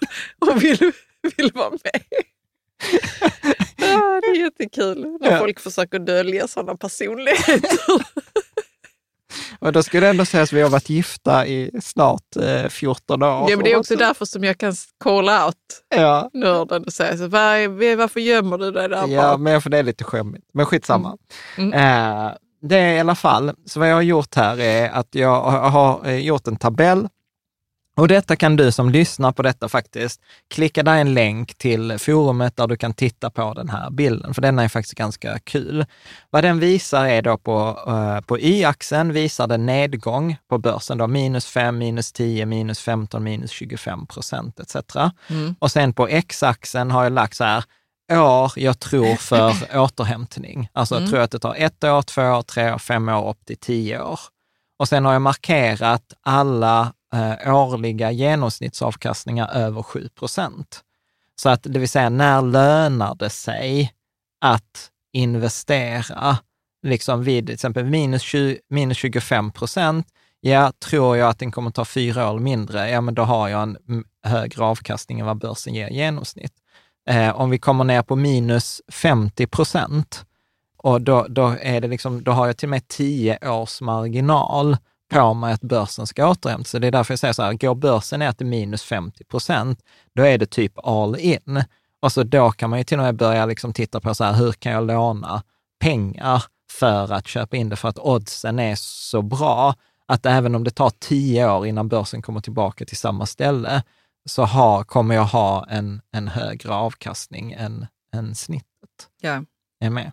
och 0.50 0.62
vill, 0.64 0.92
vill 1.36 1.50
vara 1.54 1.70
med. 1.70 2.02
Ja, 3.78 4.20
det 4.22 4.26
är 4.28 4.36
jättekul 4.44 5.16
när 5.20 5.30
Ja. 5.32 5.38
folk 5.38 5.60
försöker 5.60 5.98
dölja 5.98 6.48
sådana 6.48 6.76
personligheter. 6.76 8.02
Och 9.66 9.72
då 9.72 9.82
skulle 9.82 10.06
det 10.06 10.10
ändå 10.10 10.24
sägas 10.24 10.48
att 10.48 10.52
vi 10.52 10.62
har 10.62 10.70
varit 10.70 10.88
gifta 10.90 11.46
i 11.46 11.70
snart 11.82 12.36
eh, 12.42 12.68
14 12.68 13.22
år. 13.22 13.28
Ja, 13.28 13.56
men 13.56 13.64
det 13.64 13.72
är 13.72 13.76
också 13.78 13.96
därför 13.96 14.24
som 14.24 14.44
jag 14.44 14.58
kan 14.58 14.72
call 15.04 15.28
out 15.28 15.54
Ja, 15.96 16.30
nörden 16.34 16.84
och 16.84 16.92
säga 16.92 17.16
så, 17.16 17.28
var, 17.28 17.96
varför 17.96 18.20
gömmer 18.20 18.58
du 18.58 18.70
dig 18.70 18.88
där 18.88 19.06
ja 19.08 19.22
bak? 19.30 19.40
men 19.40 19.62
för 19.62 19.70
det 19.70 19.78
är 19.78 19.82
lite 19.82 20.04
skämmigt. 20.04 20.44
Men 20.54 20.66
skitsamma. 20.66 21.16
Mm. 21.58 21.72
Eh, 21.72 22.32
det 22.62 22.76
är 22.78 22.94
i 22.94 23.00
alla 23.00 23.14
fall, 23.14 23.52
så 23.66 23.80
vad 23.80 23.88
jag 23.90 23.94
har 23.94 24.02
gjort 24.02 24.34
här 24.34 24.60
är 24.60 24.90
att 24.90 25.08
jag 25.14 25.40
har- 25.40 25.70
har 25.70 26.00
eh, 26.06 26.16
gjort 26.16 26.46
en 26.46 26.56
tabell 26.56 27.08
och 27.96 28.08
detta 28.08 28.36
kan 28.36 28.56
du 28.56 28.72
som 28.72 28.90
lyssnar 28.90 29.32
på 29.32 29.42
detta 29.42 29.68
faktiskt 29.68 30.20
klicka 30.54 30.82
där 30.82 30.96
en 30.96 31.14
länk 31.14 31.54
till 31.54 31.98
forumet 31.98 32.56
där 32.56 32.66
du 32.66 32.76
kan 32.76 32.94
titta 32.94 33.30
på 33.30 33.54
den 33.54 33.68
här 33.68 33.90
bilden, 33.90 34.34
för 34.34 34.42
den 34.42 34.58
är 34.58 34.68
faktiskt 34.68 34.94
ganska 34.94 35.38
kul. 35.38 35.86
Vad 36.30 36.44
den 36.44 36.58
visar 36.58 37.06
är 37.06 37.22
då 37.22 37.38
på, 37.38 37.78
eh, 37.86 38.20
på 38.20 38.38
y-axeln 38.38 39.12
visar 39.12 39.46
den 39.46 39.66
nedgång 39.66 40.36
på 40.48 40.58
börsen, 40.58 40.98
då 40.98 41.06
minus 41.06 41.46
5, 41.46 41.78
minus 41.78 42.12
10, 42.12 42.46
minus 42.46 42.80
15, 42.80 43.24
minus 43.24 43.50
25 43.50 44.06
procent 44.06 44.60
etc. 44.60 44.76
Och 45.58 45.70
sen 45.70 45.92
på 45.92 46.08
x-axeln 46.08 46.90
har 46.90 47.02
jag 47.02 47.12
lagt 47.12 47.36
så 47.36 47.44
här, 47.44 47.64
år 48.12 48.52
jag 48.56 48.80
tror 48.80 49.16
för 49.16 49.52
återhämtning. 49.78 50.68
Alltså 50.72 51.00
jag 51.00 51.10
tror 51.10 51.20
att 51.20 51.30
det 51.30 51.38
tar 51.38 51.54
ett 51.54 51.84
år, 51.84 52.02
två 52.02 52.22
år, 52.22 52.42
tre 52.42 52.72
år, 52.72 52.78
fem 52.78 53.08
år, 53.08 53.30
upp 53.30 53.44
till 53.46 53.56
tio 53.56 54.02
år. 54.02 54.20
Och 54.78 54.88
sen 54.88 55.04
har 55.04 55.12
jag 55.12 55.22
markerat 55.22 56.02
alla 56.22 56.92
eh, 57.16 57.54
årliga 57.54 58.10
genomsnittsavkastningar 58.10 59.48
över 59.48 59.82
7 59.82 60.08
procent. 60.08 60.82
Så 61.40 61.48
att 61.48 61.62
det 61.62 61.78
vill 61.78 61.88
säga, 61.88 62.08
när 62.08 62.42
lönar 62.42 63.14
det 63.14 63.30
sig 63.30 63.92
att 64.40 64.90
investera? 65.12 66.38
Liksom 66.82 67.24
vid 67.24 67.46
till 67.46 67.54
exempel 67.54 67.84
minus, 67.84 68.22
20, 68.22 68.58
minus 68.70 68.96
25 68.96 69.52
procent, 69.52 70.06
ja, 70.40 70.72
tror 70.78 71.16
jag 71.16 71.28
att 71.28 71.38
den 71.38 71.52
kommer 71.52 71.70
ta 71.70 71.84
fyra 71.84 72.26
år 72.26 72.30
eller 72.30 72.40
mindre, 72.40 72.90
ja 72.90 73.00
men 73.00 73.14
då 73.14 73.22
har 73.22 73.48
jag 73.48 73.62
en 73.62 74.04
högre 74.24 74.64
avkastning 74.64 75.20
än 75.20 75.26
vad 75.26 75.38
börsen 75.38 75.74
ger 75.74 75.88
i 75.88 75.94
genomsnitt. 75.94 76.52
Eh, 77.08 77.40
om 77.40 77.50
vi 77.50 77.58
kommer 77.58 77.84
ner 77.84 78.02
på 78.02 78.16
minus 78.16 78.82
50 78.92 79.46
procent, 79.46 80.26
och 80.76 81.00
då, 81.00 81.26
då, 81.28 81.56
är 81.60 81.80
det 81.80 81.88
liksom, 81.88 82.24
då 82.24 82.32
har 82.32 82.46
jag 82.46 82.56
till 82.56 82.66
och 82.66 82.70
med 82.70 82.88
10 82.88 83.38
års 83.50 83.80
marginal 83.80 84.76
på 85.08 85.34
mig 85.34 85.52
att 85.52 85.60
börsen 85.60 86.06
ska 86.06 86.28
återhämta 86.28 86.64
sig. 86.64 86.80
Det 86.80 86.86
är 86.86 86.90
därför 86.90 87.12
jag 87.12 87.18
säger 87.18 87.34
så 87.34 87.42
här, 87.42 87.52
går 87.52 87.74
börsen 87.74 88.20
ner 88.20 88.32
till 88.32 88.46
minus 88.46 88.82
50 88.82 89.24
procent, 89.24 89.82
då 90.14 90.22
är 90.22 90.38
det 90.38 90.46
typ 90.46 90.78
all 90.78 91.16
in. 91.16 91.64
Och 92.00 92.12
så 92.12 92.22
då 92.22 92.50
kan 92.50 92.70
man 92.70 92.78
ju 92.78 92.84
till 92.84 92.98
och 92.98 93.04
med 93.04 93.16
börja 93.16 93.46
liksom 93.46 93.72
titta 93.72 94.00
på 94.00 94.14
så 94.14 94.24
här, 94.24 94.32
hur 94.32 94.52
kan 94.52 94.72
jag 94.72 94.86
låna 94.86 95.42
pengar 95.80 96.44
för 96.70 97.12
att 97.12 97.26
köpa 97.26 97.56
in 97.56 97.68
det? 97.68 97.76
För 97.76 97.88
att 97.88 97.98
oddsen 97.98 98.58
är 98.58 98.74
så 98.78 99.22
bra 99.22 99.74
att 100.06 100.26
även 100.26 100.54
om 100.54 100.64
det 100.64 100.70
tar 100.70 100.92
10 100.98 101.50
år 101.50 101.66
innan 101.66 101.88
börsen 101.88 102.22
kommer 102.22 102.40
tillbaka 102.40 102.84
till 102.84 102.96
samma 102.96 103.26
ställe, 103.26 103.82
så 104.28 104.44
har, 104.44 104.84
kommer 104.84 105.14
jag 105.14 105.24
ha 105.24 105.66
en, 105.68 106.00
en 106.12 106.28
högre 106.28 106.74
avkastning 106.74 107.52
än, 107.52 107.86
än 108.14 108.34
snittet. 108.34 108.66
Ja. 109.20 109.44
Är 109.80 109.90
med? 109.90 110.12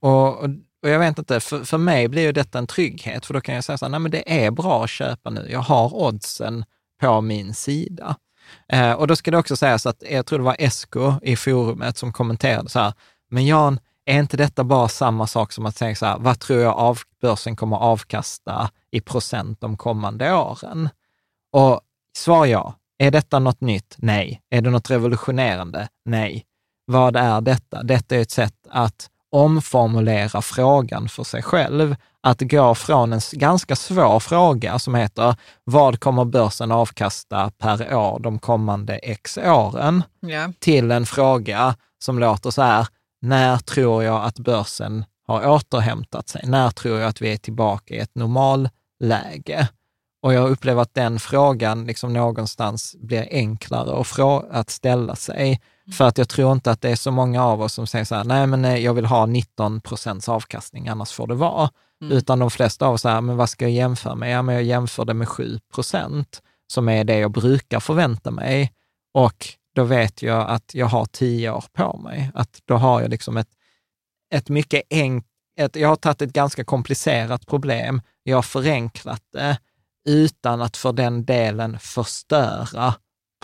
Och, 0.00 0.38
och, 0.38 0.50
och 0.86 0.92
jag 0.92 0.98
vet 0.98 1.18
inte, 1.18 1.40
för, 1.40 1.64
för 1.64 1.78
mig 1.78 2.08
blir 2.08 2.22
ju 2.22 2.32
detta 2.32 2.58
en 2.58 2.66
trygghet, 2.66 3.26
för 3.26 3.34
då 3.34 3.40
kan 3.40 3.54
jag 3.54 3.64
säga 3.64 3.78
så 3.78 3.84
här, 3.84 3.90
nej 3.90 4.00
men 4.00 4.10
det 4.10 4.44
är 4.44 4.50
bra 4.50 4.84
att 4.84 4.90
köpa 4.90 5.30
nu. 5.30 5.46
Jag 5.50 5.60
har 5.60 5.94
oddsen 5.94 6.64
på 7.00 7.20
min 7.20 7.54
sida. 7.54 8.16
Eh, 8.68 8.92
och 8.92 9.06
då 9.06 9.16
ska 9.16 9.30
det 9.30 9.38
också 9.38 9.56
sägas 9.56 9.86
att, 9.86 10.02
jag 10.10 10.26
tror 10.26 10.38
det 10.38 10.44
var 10.44 10.56
Esko 10.58 11.12
i 11.22 11.36
forumet 11.36 11.98
som 11.98 12.12
kommenterade 12.12 12.68
så 12.68 12.78
här, 12.78 12.92
men 13.30 13.46
Jan, 13.46 13.80
är 14.04 14.18
inte 14.18 14.36
detta 14.36 14.64
bara 14.64 14.88
samma 14.88 15.26
sak 15.26 15.52
som 15.52 15.66
att 15.66 15.76
säga 15.76 15.94
så 15.94 16.06
här, 16.06 16.18
vad 16.18 16.40
tror 16.40 16.60
jag 16.60 16.74
av, 16.74 16.98
börsen 17.20 17.56
kommer 17.56 17.76
avkasta 17.76 18.70
i 18.90 19.00
procent 19.00 19.60
de 19.60 19.76
kommande 19.76 20.32
åren? 20.32 20.88
Och 21.52 21.80
svar 22.16 22.46
ja. 22.46 22.74
Är 22.98 23.10
detta 23.10 23.38
något 23.38 23.60
nytt? 23.60 23.94
Nej. 23.98 24.42
Är 24.50 24.60
det 24.60 24.70
något 24.70 24.90
revolutionerande? 24.90 25.88
Nej. 26.04 26.44
Vad 26.84 27.16
är 27.16 27.40
detta? 27.40 27.82
Detta 27.82 28.16
är 28.16 28.20
ett 28.20 28.30
sätt 28.30 28.66
att 28.70 29.10
omformulera 29.36 30.42
frågan 30.42 31.08
för 31.08 31.24
sig 31.24 31.42
själv. 31.42 31.96
Att 32.20 32.40
gå 32.40 32.74
från 32.74 33.12
en 33.12 33.20
ganska 33.32 33.76
svår 33.76 34.20
fråga 34.20 34.78
som 34.78 34.94
heter, 34.94 35.36
vad 35.64 36.00
kommer 36.00 36.24
börsen 36.24 36.72
avkasta 36.72 37.50
per 37.58 37.94
år 37.94 38.18
de 38.18 38.38
kommande 38.38 38.94
x 38.94 39.38
åren? 39.38 40.02
Ja. 40.20 40.52
till 40.58 40.90
en 40.90 41.06
fråga 41.06 41.74
som 41.98 42.18
låter 42.18 42.50
så 42.50 42.62
här, 42.62 42.86
när 43.20 43.58
tror 43.58 44.04
jag 44.04 44.24
att 44.24 44.38
börsen 44.38 45.04
har 45.26 45.48
återhämtat 45.48 46.28
sig? 46.28 46.42
När 46.44 46.70
tror 46.70 46.98
jag 46.98 47.08
att 47.08 47.20
vi 47.20 47.32
är 47.32 47.36
tillbaka 47.36 47.94
i 47.94 47.98
ett 47.98 48.14
normalläge? 48.14 49.68
Och 50.22 50.34
jag 50.34 50.50
upplever 50.50 50.82
att 50.82 50.94
den 50.94 51.18
frågan 51.18 51.84
liksom 51.84 52.12
någonstans 52.12 52.96
blir 52.98 53.28
enklare 53.30 54.04
att 54.50 54.70
ställa 54.70 55.16
sig. 55.16 55.60
För 55.92 56.04
att 56.04 56.18
jag 56.18 56.28
tror 56.28 56.52
inte 56.52 56.70
att 56.70 56.80
det 56.80 56.90
är 56.90 56.96
så 56.96 57.10
många 57.10 57.44
av 57.44 57.62
oss 57.62 57.74
som 57.74 57.86
säger 57.86 58.04
så 58.04 58.14
här, 58.14 58.24
nej 58.24 58.46
men 58.46 58.62
nej, 58.62 58.82
jag 58.82 58.94
vill 58.94 59.06
ha 59.06 59.26
19 59.26 59.80
procents 59.80 60.28
avkastning, 60.28 60.88
annars 60.88 61.12
får 61.12 61.26
det 61.26 61.34
vara. 61.34 61.70
Utan 62.04 62.38
de 62.38 62.50
flesta 62.50 62.86
av 62.86 62.94
oss 62.94 63.02
säger, 63.02 63.20
men 63.20 63.36
vad 63.36 63.48
ska 63.48 63.64
jag 63.64 63.72
jämföra 63.72 64.14
med? 64.14 64.30
Ja, 64.30 64.42
men 64.42 64.54
jag 64.54 64.64
jämför 64.64 65.04
det 65.04 65.14
med 65.14 65.28
7 65.28 65.58
procent, 65.74 66.42
som 66.72 66.88
är 66.88 67.04
det 67.04 67.18
jag 67.18 67.30
brukar 67.30 67.80
förvänta 67.80 68.30
mig. 68.30 68.72
Och 69.14 69.46
då 69.74 69.84
vet 69.84 70.22
jag 70.22 70.50
att 70.50 70.74
jag 70.74 70.86
har 70.86 71.06
10 71.06 71.50
år 71.50 71.64
på 71.72 71.98
mig. 71.98 72.30
Att 72.34 72.62
då 72.64 72.74
har 72.76 73.00
jag 73.00 73.10
liksom 73.10 73.36
ett, 73.36 73.48
ett 74.34 74.48
mycket 74.48 74.82
enkelt, 74.90 75.76
jag 75.76 75.88
har 75.88 75.96
tagit 75.96 76.22
ett 76.22 76.32
ganska 76.32 76.64
komplicerat 76.64 77.46
problem, 77.46 78.02
jag 78.22 78.36
har 78.36 78.42
förenklat 78.42 79.22
det 79.32 79.58
utan 80.08 80.62
att 80.62 80.76
för 80.76 80.92
den 80.92 81.24
delen 81.24 81.78
förstöra 81.78 82.94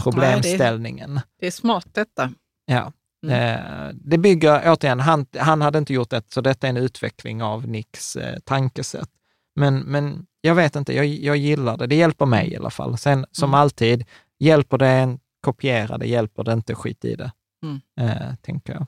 problemställningen. 0.02 1.20
Det 1.40 1.46
är 1.46 1.50
smart 1.50 1.86
detta. 1.92 2.32
Ja. 2.66 2.92
Eh, 3.26 3.88
det 3.94 4.18
bygger, 4.18 4.62
återigen, 4.72 5.00
han, 5.00 5.26
han 5.38 5.62
hade 5.62 5.78
inte 5.78 5.92
gjort 5.94 6.10
det, 6.10 6.22
så 6.32 6.40
detta 6.40 6.66
är 6.66 6.70
en 6.70 6.76
utveckling 6.76 7.42
av 7.42 7.68
Nicks 7.68 8.16
eh, 8.16 8.38
tankesätt. 8.38 9.08
Men, 9.56 9.78
men 9.78 10.26
jag 10.40 10.54
vet 10.54 10.76
inte, 10.76 10.96
jag, 10.96 11.06
jag 11.06 11.36
gillar 11.36 11.76
det. 11.76 11.86
Det 11.86 11.94
hjälper 11.94 12.26
mig 12.26 12.52
i 12.52 12.56
alla 12.56 12.70
fall. 12.70 12.98
Sen 12.98 13.26
som 13.32 13.54
alltid, 13.54 14.04
hjälper 14.38 14.78
det 14.78 14.88
en, 14.88 15.18
kopiera 15.44 15.98
det, 15.98 16.06
hjälper 16.06 16.44
det 16.44 16.52
inte, 16.52 16.74
skit 16.74 17.04
i 17.04 17.14
det, 17.14 17.32
Mm. 17.64 17.80
eh, 18.00 18.34
tänker 18.42 18.72
jag. 18.72 18.86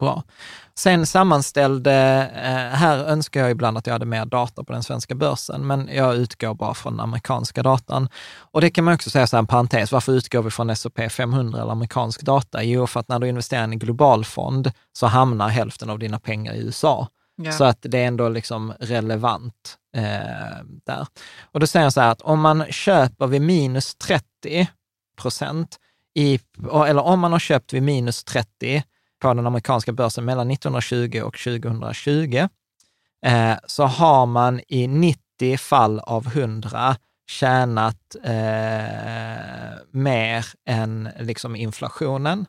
Bra. 0.00 0.22
Sen 0.74 1.06
sammanställde, 1.06 1.92
eh, 2.34 2.78
här 2.78 2.98
önskar 2.98 3.40
jag 3.40 3.50
ibland 3.50 3.78
att 3.78 3.86
jag 3.86 3.94
hade 3.94 4.06
mer 4.06 4.24
data 4.24 4.64
på 4.64 4.72
den 4.72 4.82
svenska 4.82 5.14
börsen, 5.14 5.66
men 5.66 5.88
jag 5.92 6.16
utgår 6.16 6.54
bara 6.54 6.74
från 6.74 6.92
den 6.92 7.00
amerikanska 7.00 7.62
datan. 7.62 8.08
Och 8.36 8.60
det 8.60 8.70
kan 8.70 8.84
man 8.84 8.94
också 8.94 9.10
säga 9.10 9.26
så 9.26 9.36
här 9.36 9.38
en 9.38 9.46
parentes, 9.46 9.92
varför 9.92 10.12
utgår 10.12 10.42
vi 10.42 10.50
från 10.50 10.70
S&P 10.70 11.08
500 11.08 11.62
eller 11.62 11.72
amerikansk 11.72 12.22
data? 12.22 12.62
Jo, 12.62 12.86
för 12.86 13.00
att 13.00 13.08
när 13.08 13.18
du 13.18 13.28
investerar 13.28 13.60
i 13.60 13.64
en 13.64 13.78
global 13.78 14.24
fond 14.24 14.72
så 14.92 15.06
hamnar 15.06 15.48
hälften 15.48 15.90
av 15.90 15.98
dina 15.98 16.20
pengar 16.20 16.54
i 16.54 16.58
USA. 16.58 17.08
Ja. 17.36 17.52
Så 17.52 17.64
att 17.64 17.78
det 17.80 17.98
är 17.98 18.06
ändå 18.06 18.28
liksom 18.28 18.72
relevant 18.80 19.78
eh, 19.96 20.02
där. 20.86 21.06
Och 21.52 21.60
då 21.60 21.66
säger 21.66 21.86
jag 21.86 21.92
så 21.92 22.00
här 22.00 22.10
att 22.10 22.20
om 22.20 22.40
man 22.40 22.64
köper 22.70 23.26
vid 23.26 23.42
minus 23.42 23.94
30 23.94 24.68
procent, 25.16 25.76
i, 26.14 26.40
eller 26.86 27.02
om 27.02 27.20
man 27.20 27.32
har 27.32 27.38
köpt 27.38 27.72
vid 27.72 27.82
minus 27.82 28.24
30 28.24 28.82
på 29.20 29.34
den 29.34 29.46
amerikanska 29.46 29.92
börsen 29.92 30.24
mellan 30.24 30.50
1920 30.50 31.20
och 31.24 31.38
2020, 31.38 32.48
eh, 33.26 33.54
så 33.66 33.84
har 33.84 34.26
man 34.26 34.60
i 34.68 34.86
90 34.86 35.56
fall 35.58 36.00
av 36.00 36.26
100 36.26 36.96
tjänat 37.30 38.16
eh, 38.24 38.32
mer 39.90 40.46
än 40.66 41.08
liksom 41.18 41.56
inflationen. 41.56 42.46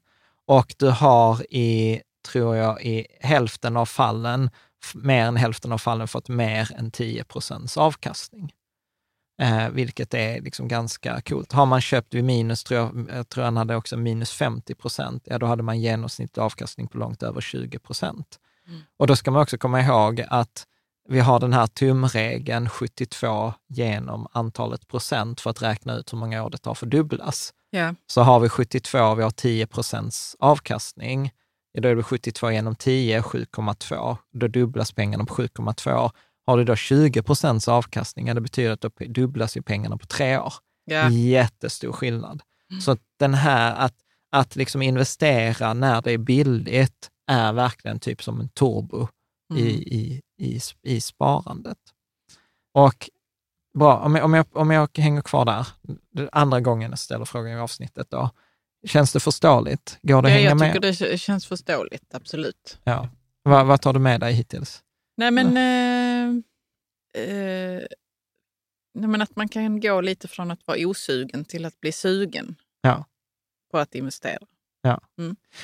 Och 0.47 0.76
du 0.78 0.89
har 0.89 1.53
i, 1.53 2.01
tror 2.32 2.55
jag, 2.55 2.82
i 2.82 3.07
hälften 3.19 3.78
av 3.78 3.86
fallen, 3.86 4.49
mer 4.95 5.26
än 5.26 5.36
hälften 5.36 5.72
av 5.72 5.78
fallen 5.78 6.07
fått 6.07 6.30
mer 6.30 6.72
än 6.78 6.91
10 6.91 7.24
procents 7.24 7.78
avkastning. 7.78 8.51
Eh, 9.42 9.70
vilket 9.70 10.14
är 10.14 10.42
liksom 10.42 10.68
ganska 10.68 11.22
coolt. 11.22 11.52
Har 11.52 11.66
man 11.66 11.82
köpt 11.82 12.14
vid 12.14 12.24
minus, 12.24 12.64
tror 12.64 12.80
jag, 12.80 13.08
jag 13.18 13.30
tror 13.30 13.44
han 13.44 13.58
hade 13.58 13.76
också 13.76 13.98
minus 13.98 14.32
50 14.32 14.76
procent, 14.76 15.24
ja 15.26 15.38
då 15.38 15.46
hade 15.46 15.64
man 15.64 15.80
genomsnittlig 15.80 16.44
avkastning 16.44 16.88
på 16.88 16.98
långt 16.98 17.24
över 17.24 17.42
20 17.42 17.80
procent. 17.80 18.39
Och 18.98 19.08
då 19.08 19.16
ska 19.16 19.32
man 19.32 19.42
också 19.42 19.58
komma 19.58 19.82
ihåg 19.82 20.26
att 20.30 20.66
vi 21.10 21.20
har 21.20 21.39
den 21.39 21.54
här 21.54 21.68
tumregeln 21.68 22.70
72 22.70 23.54
genom 23.68 24.28
antalet 24.32 24.88
procent 24.88 25.42
för 25.42 25.50
att 25.50 25.62
räkna 25.62 25.98
ut 25.98 26.14
hur 26.14 26.18
många 26.18 26.44
år 26.44 26.50
det 26.50 26.58
tar 26.58 26.74
för 26.74 26.86
dubblas. 26.86 27.54
Ja. 27.70 27.96
Så 28.08 28.22
har 28.22 28.39
vi 28.39 28.50
72 28.50 29.00
och 29.00 29.20
vi 29.20 29.24
har 29.24 29.32
10 29.32 29.68
procents 29.68 30.36
avkastning, 30.39 31.32
ja, 31.72 31.82
då 31.82 31.89
är 31.89 31.96
det 31.96 32.04
72 32.04 32.52
genom 32.52 32.76
10, 32.76 33.22
7,2. 33.22 34.18
Då 34.34 34.48
dubblas 34.48 34.92
pengarna 34.92 35.26
på 35.26 35.34
7,2. 35.34 36.12
Har 36.46 36.58
du 36.58 36.64
då 36.64 36.76
20 36.76 37.22
procents 37.22 37.68
avkastning, 37.68 38.28
ja, 38.28 38.34
det 38.34 38.42
betyder 38.42 38.72
att 38.72 38.82
då 38.82 38.89
dubblas 39.08 39.58
ju 39.58 39.62
pengarna 39.62 39.98
på 39.98 40.06
tre 40.06 40.38
år. 40.38 40.54
Ja. 40.86 41.10
Jättestor 41.10 41.92
skillnad. 41.92 42.42
Så 42.82 42.92
att 42.92 43.00
den 43.20 43.34
här, 43.34 43.76
att, 43.76 43.96
att 44.32 44.56
liksom 44.56 44.82
investera 44.82 45.74
när 45.74 46.02
det 46.02 46.12
är 46.12 46.18
billigt 46.18 47.10
är 47.28 47.54
verkligen 47.54 48.00
typ 48.00 48.24
som 48.24 48.39
en 48.39 48.50
turbo 48.50 49.08
i, 49.56 49.66
i, 49.70 50.22
i, 50.38 50.60
i 50.84 51.02
sparandet. 51.02 51.78
Och 52.74 53.10
bra, 53.80 53.98
om 53.98 54.16
jag, 54.16 54.26
om, 54.26 54.34
jag, 54.34 54.46
om 54.58 54.72
jag 54.72 54.98
hänger 54.98 55.22
kvar 55.22 55.46
där, 55.46 55.68
det 56.12 56.22
är 56.24 56.30
andra 56.32 56.60
gången 56.62 56.89
jag 56.89 57.00
ställer 57.00 57.26
frågan 57.26 57.52
i 57.58 57.60
avsnittet 57.60 58.08
då. 58.10 58.30
Känns 58.88 59.14
det 59.14 59.20
förståeligt? 59.20 60.00
Går 60.02 60.22
det 60.22 60.28
att 60.28 60.32
Ja, 60.32 60.38
hänga 60.38 60.50
jag 60.50 60.60
med? 60.60 60.74
tycker 60.74 60.88
det 61.08 61.12
k- 61.12 61.18
känns 61.18 61.46
förståeligt, 61.46 62.14
absolut. 62.16 62.80
Ja. 62.84 63.10
Vad, 63.44 63.66
vad 63.66 63.82
tar 63.82 63.94
du 63.94 64.00
med 64.00 64.20
dig 64.20 64.34
hittills? 64.34 64.82
Nej 65.18 65.32
men, 65.32 65.54
eh, 67.18 67.84
nej, 68.93 69.07
men 69.09 69.22
att 69.22 69.36
man 69.36 69.49
kan 69.49 69.80
gå 69.80 70.01
lite 70.01 70.28
från 70.28 70.51
att 70.51 70.68
vara 70.68 70.78
osugen 70.88 71.45
till 71.45 71.66
att 71.66 71.80
bli 71.82 71.91
sugen 71.91 72.55
Ja. 72.82 73.05
på 73.72 73.78
att 73.78 73.95
investera. 73.95 74.39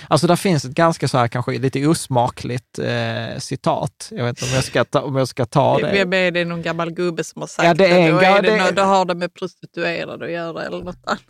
Alltså 0.08 0.28
där 0.28 0.36
finns 0.36 0.66
ett 0.66 0.72
ganska 0.72 1.08
så 1.08 1.18
här 1.18 1.28
kanske 1.28 1.52
lite 1.60 1.88
osmakligt 1.88 2.80
eh, 2.80 3.38
citat. 3.40 4.10
Jag 4.12 4.24
vet 4.26 4.30
inte 4.42 4.46
om 4.46 4.56
jag 4.56 4.64
ska 4.64 4.84
ta, 4.86 5.02
om 5.02 5.16
jag 5.16 5.28
ska 5.28 5.46
ta 5.46 5.78
det. 5.80 6.04
Det 6.06 6.18
är 6.18 6.32
det 6.32 6.46
någon 6.46 6.62
gammal 6.62 6.92
gubbe 6.92 7.24
som 7.24 7.42
har 7.42 7.48
sagt 7.48 7.66
Ja, 7.68 7.74
det 7.74 7.88
är 7.88 8.00
en 8.10 8.14
Då, 8.16 8.20
är 8.22 8.42
det, 8.42 8.50
det- 8.52 8.58
nå- 8.66 8.72
då 8.72 8.82
har 8.82 9.06
det 9.06 9.16
med 9.16 9.34
prostituerade 9.34 10.26
att 10.26 10.32
göra 10.32 10.64
eller 10.66 10.84
något 10.84 10.98
annat. 11.04 11.22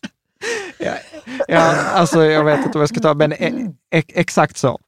Ja, 0.78 0.94
ja, 1.48 1.60
alltså 1.90 2.24
jag 2.24 2.44
vet 2.44 2.58
inte 2.58 2.78
vad 2.78 2.82
jag 2.82 2.88
ska 2.88 3.00
ta, 3.00 3.14
men 3.14 3.32
e, 3.32 3.72
e, 3.90 4.02
exakt 4.08 4.56
så. 4.56 4.80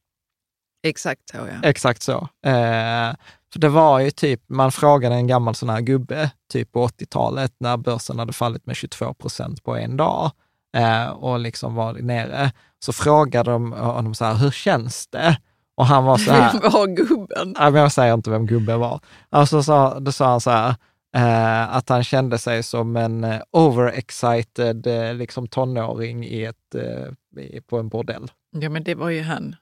Exakt 0.83 1.29
så 1.31 1.37
ja. 1.37 1.69
Exakt 1.69 2.03
så. 2.03 2.29
Eh, 2.47 3.15
för 3.53 3.59
det 3.61 3.69
var 3.69 4.01
ju 4.01 4.11
typ, 4.11 4.43
man 4.49 4.73
frågade 4.73 5.15
en 5.15 5.27
gammal 5.27 5.55
sån 5.55 5.69
här 5.69 5.81
gubbe, 5.81 6.31
typ 6.53 6.73
på 6.73 6.87
80-talet, 6.87 7.53
när 7.59 7.77
börsen 7.77 8.19
hade 8.19 8.33
fallit 8.33 8.67
med 8.67 8.77
22 8.77 9.15
procent 9.15 9.65
på 9.65 9.77
en 9.77 9.97
dag 9.97 10.31
eh, 10.77 11.07
och 11.09 11.39
liksom 11.39 11.75
var 11.75 11.93
nere, 11.93 12.53
så 12.79 12.93
frågade 12.93 13.51
de 13.51 13.73
honom 13.73 14.15
så 14.15 14.25
här, 14.25 14.35
hur 14.35 14.51
känns 14.51 15.07
det? 15.07 15.37
Och 15.75 15.87
han 15.87 16.05
var 16.05 16.19
så 16.19 16.31
här, 16.31 16.53
Vem 16.61 16.71
var 16.73 16.87
gubben? 16.87 17.55
Ja, 17.59 17.71
men 17.71 17.83
jag 17.83 17.93
säger 17.93 18.15
inte 18.15 18.31
vem 18.31 18.47
gubben 18.47 18.81
var. 18.81 19.01
Alltså, 19.31 19.63
så, 19.63 19.99
då 20.01 20.13
sa 20.13 20.31
han 20.31 20.41
så 20.41 20.51
här, 20.51 20.75
eh, 21.17 21.77
att 21.77 21.89
han 21.89 22.05
kände 22.05 22.39
sig 22.39 22.63
som 22.63 22.97
en 22.97 23.25
eh, 23.25 23.41
overexcited 23.51 24.87
eh, 24.87 25.15
liksom 25.15 25.49
tonåring 25.49 26.25
i 26.25 26.45
ett, 26.45 26.75
eh, 26.75 27.61
på 27.67 27.79
en 27.79 27.89
bordell. 27.89 28.31
Ja 28.51 28.69
men 28.69 28.85
det 28.85 28.95
var 28.95 29.11
ju 29.11 29.23
han. 29.23 29.57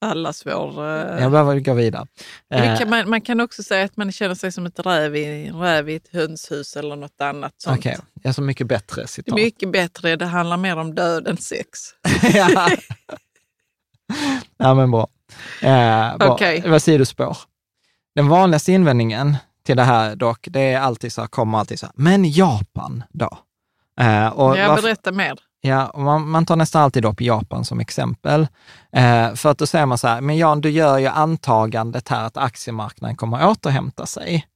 Allas 0.00 0.46
vår... 0.46 0.84
eh, 0.86 1.22
Jag 1.22 1.30
behöver 1.32 1.60
gå 1.60 1.74
vidare. 1.74 2.06
Eh, 2.54 2.78
kan, 2.78 2.90
man, 2.90 3.10
man 3.10 3.20
kan 3.20 3.40
också 3.40 3.62
säga 3.62 3.84
att 3.84 3.96
man 3.96 4.12
känner 4.12 4.34
sig 4.34 4.52
som 4.52 4.66
ett 4.66 4.86
räv 4.86 5.16
i, 5.16 5.50
räv 5.50 5.88
i 5.88 5.94
ett 5.94 6.08
hönshus 6.12 6.76
eller 6.76 6.96
något 6.96 7.20
annat 7.20 7.52
sånt. 7.56 7.78
Okej, 7.78 7.98
jag 8.22 8.34
så 8.34 8.42
mycket 8.42 8.66
bättre 8.66 9.06
citat. 9.06 9.34
mycket 9.34 9.72
bättre, 9.72 10.16
det 10.16 10.26
handlar 10.26 10.56
mer 10.56 10.76
om 10.76 10.94
död 10.94 11.28
än 11.28 11.36
sex. 11.36 11.78
ja. 12.34 12.68
ja, 14.56 14.74
men 14.74 14.90
bra. 14.90 15.08
Eh, 15.62 16.16
bra. 16.16 16.28
Okej. 16.32 16.60
Det 16.60 16.68
var 16.68 16.78
sidospår. 16.78 17.36
Den 18.14 18.28
vanligaste 18.28 18.72
invändningen 18.72 19.36
till 19.66 19.76
det 19.76 19.82
här 19.82 20.16
dock, 20.16 20.46
det 20.50 20.60
är 20.60 20.80
alltid 20.80 21.12
så 21.12 21.20
här, 21.20 21.28
kommer 21.28 21.58
alltid 21.58 21.78
så 21.78 21.86
här, 21.86 21.92
men 21.96 22.30
Japan 22.32 23.02
då? 23.10 23.38
Eh, 24.00 24.26
och 24.28 24.58
Jag 24.58 24.68
varför- 24.68 24.82
berättar 24.82 25.12
mer. 25.12 25.34
Ja, 25.60 25.92
man, 25.96 26.28
man 26.28 26.46
tar 26.46 26.56
nästan 26.56 26.82
alltid 26.82 27.04
upp 27.04 27.20
Japan 27.20 27.64
som 27.64 27.80
exempel. 27.80 28.48
Eh, 28.92 29.34
för 29.34 29.50
att 29.50 29.58
då 29.58 29.66
säger 29.66 29.86
man 29.86 29.98
så 29.98 30.08
här, 30.08 30.20
men 30.20 30.36
Jan, 30.36 30.60
du 30.60 30.70
gör 30.70 30.98
ju 30.98 31.06
antagandet 31.06 32.08
här 32.08 32.24
att 32.24 32.36
aktiemarknaden 32.36 33.16
kommer 33.16 33.38
att 33.38 33.50
återhämta 33.50 34.06
sig. 34.06 34.46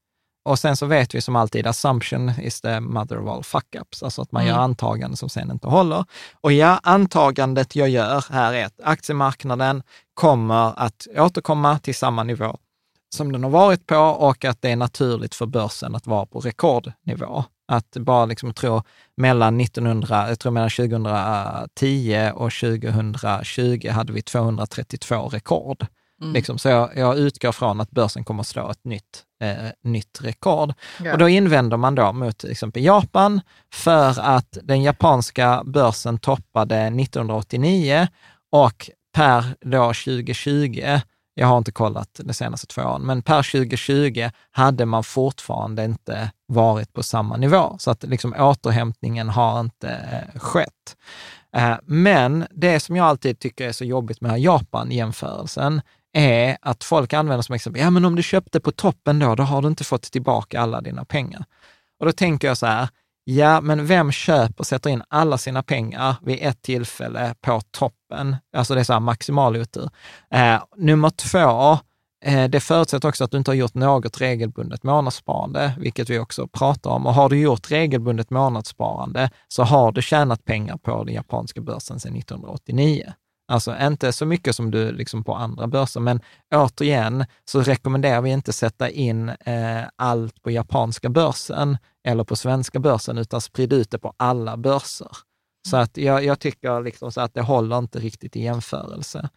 Och 0.45 0.59
sen 0.59 0.77
så 0.77 0.87
vet 0.87 1.15
vi 1.15 1.21
som 1.21 1.37
alltid, 1.37 1.67
assumption 1.67 2.33
is 2.41 2.61
the 2.61 2.81
mother 2.81 3.19
of 3.19 3.29
all 3.29 3.43
fuck-ups, 3.43 4.05
alltså 4.05 4.23
att 4.23 4.33
man 4.33 4.43
Mm. 4.43 4.55
gör 4.55 4.63
antaganden 4.63 5.17
som 5.17 5.29
sen 5.29 5.51
inte 5.51 5.69
håller. 5.69 6.05
Och 6.41 6.53
ja, 6.53 6.81
antagandet 6.83 7.77
jag 7.77 7.89
gör 7.89 8.25
här 8.31 8.53
är 8.53 8.67
att 8.67 8.81
aktiemarknaden 8.85 9.83
kommer 10.15 10.73
att 10.81 11.07
återkomma 11.17 11.79
till 11.79 11.95
samma 11.95 12.23
nivå 12.23 12.57
som 13.15 13.33
den 13.33 13.43
har 13.43 13.51
varit 13.51 13.87
på 13.87 13.97
och 13.97 14.45
att 14.45 14.63
det 14.63 14.71
är 14.71 14.77
naturligt 14.77 15.35
för 15.35 15.47
börsen 15.47 15.95
att 15.95 16.07
vara 16.07 16.27
på 16.27 16.41
rekordnivå. 16.41 17.45
Att 17.73 17.97
bara 17.97 18.25
liksom 18.27 18.55
tro 18.55 18.83
mellan 19.17 19.61
1900, 19.61 20.29
jag 20.29 20.39
tror 20.39 20.53
mellan 20.53 20.71
2010 20.71 22.31
och 22.35 22.53
2020 22.53 23.89
hade 23.89 24.13
vi 24.13 24.23
232 24.23 25.29
rekord. 25.29 25.87
Mm. 26.21 26.35
Liksom, 26.35 26.59
så 26.59 26.69
jag, 26.69 26.91
jag 26.97 27.19
utgår 27.19 27.53
från 27.53 27.81
att 27.81 27.91
börsen 27.91 28.25
kommer 28.25 28.41
att 28.41 28.47
slå 28.47 28.71
ett 28.71 28.85
nytt, 28.85 29.23
eh, 29.43 29.71
nytt 29.85 30.19
rekord. 30.23 30.73
Ja. 31.05 31.13
Och 31.13 31.19
då 31.19 31.29
invänder 31.29 31.77
man 31.77 31.95
då 31.95 32.13
mot 32.13 32.39
till 32.39 32.51
exempel 32.51 32.85
Japan 32.85 33.41
för 33.75 34.21
att 34.21 34.59
den 34.63 34.83
japanska 34.83 35.63
börsen 35.65 36.19
toppade 36.19 36.77
1989 36.77 38.09
och 38.53 38.91
per 39.15 39.55
då 39.61 39.93
2020, 39.93 41.01
jag 41.35 41.47
har 41.47 41.59
inte 41.59 41.73
kollat 41.73 42.21
de 42.25 42.33
senaste 42.35 42.67
två 42.67 42.83
åren, 42.83 43.03
men 43.03 43.23
per 43.23 43.53
2020 43.53 44.31
hade 44.51 44.87
man 44.87 45.05
fortfarande 45.05 45.85
inte 45.85 46.31
varit 46.47 46.93
på 46.93 47.03
samma 47.03 47.37
nivå. 47.37 47.77
Så 47.79 47.91
att 47.91 48.03
liksom 48.03 48.35
återhämtningen 48.39 49.29
har 49.29 49.61
inte 49.61 49.89
eh, 49.89 50.41
skett. 50.41 50.97
Eh, 51.57 51.77
men 51.83 52.47
det 52.51 52.81
som 52.81 52.97
jag 52.97 53.07
alltid 53.07 53.39
tycker 53.39 53.69
är 53.69 53.73
så 53.73 53.85
jobbigt 53.85 54.21
med 54.21 54.41
Japan-jämförelsen 54.41 55.83
är 56.13 56.57
att 56.61 56.85
folk 56.85 57.13
använder 57.13 57.43
som 57.43 57.55
exempel, 57.55 57.83
ja 57.83 57.91
men 57.91 58.05
om 58.05 58.17
du 58.17 58.23
köpte 58.23 58.61
på 58.61 58.73
toppen 58.73 59.19
då, 59.19 59.35
då 59.35 59.43
har 59.43 59.63
du 59.63 59.69
inte 59.69 59.85
fått 59.85 60.03
tillbaka 60.03 60.61
alla 60.61 60.81
dina 60.81 61.05
pengar. 61.05 61.45
Och 62.01 62.07
då 62.07 62.13
tänker 62.13 62.49
jag 62.49 62.57
så 62.57 62.67
här, 62.67 62.89
ja 63.25 63.61
men 63.61 63.87
vem 63.87 64.13
köper 64.13 64.59
och 64.59 64.67
sätter 64.67 64.91
in 64.91 65.03
alla 65.09 65.39
sina 65.39 65.63
pengar 65.63 66.17
vid 66.23 66.39
ett 66.43 66.63
tillfälle 66.63 67.35
på 67.41 67.61
toppen? 67.71 68.37
Alltså 68.57 68.75
det 68.75 68.81
är 68.81 68.85
så 68.85 68.93
här 68.93 69.01
maximal 69.01 69.57
otur. 69.57 69.91
Eh, 70.31 70.63
nummer 70.77 71.11
två, 71.11 71.79
eh, 72.25 72.49
det 72.49 72.61
förutsätter 72.61 73.09
också 73.09 73.25
att 73.25 73.31
du 73.31 73.39
inte 73.39 73.51
har 73.51 73.57
gjort 73.57 73.75
något 73.75 74.21
regelbundet 74.21 74.83
månadssparande, 74.83 75.73
vilket 75.79 76.11
vi 76.11 76.19
också 76.19 76.49
pratar 76.49 76.91
om. 76.91 77.07
Och 77.07 77.15
har 77.15 77.29
du 77.29 77.41
gjort 77.41 77.71
regelbundet 77.71 78.31
månadssparande 78.31 79.31
så 79.49 79.63
har 79.63 79.93
du 79.93 80.03
tjänat 80.03 80.45
pengar 80.45 80.77
på 80.77 81.05
den 81.05 81.15
japanska 81.15 81.61
börsen 81.61 82.01
sedan 82.01 82.17
1989. 82.17 83.13
Alltså 83.49 83.77
inte 83.81 84.13
så 84.13 84.27
mycket 84.27 84.57
som 84.57 84.71
du 84.71 84.93
liksom 84.93 85.25
på 85.25 85.35
andra 85.35 85.67
börser, 85.67 86.01
men 86.01 86.21
återigen 86.55 87.25
så 87.45 87.63
rekommenderar 87.63 88.21
vi 88.21 88.31
inte 88.31 88.53
sätta 88.53 88.91
in 88.91 89.29
eh, 89.29 89.83
allt 89.97 90.43
på 90.43 90.51
japanska 90.51 91.09
börsen 91.09 91.79
eller 92.05 92.25
på 92.25 92.37
svenska 92.37 92.79
börsen, 92.81 93.19
utan 93.19 93.41
sprid 93.41 93.73
ut 93.73 93.91
det 93.91 93.99
på 93.99 94.15
alla 94.17 94.57
börser. 94.57 95.09
Så 95.69 95.77
att 95.77 95.97
jag, 95.97 96.25
jag 96.25 96.41
tycker 96.41 96.81
liksom 96.81 97.13
så 97.13 97.21
att 97.21 97.35
det 97.35 97.43
håller 97.43 97.79
inte 97.79 97.99
riktigt 97.99 98.37
i 98.37 98.41
jämförelse. 98.41 99.29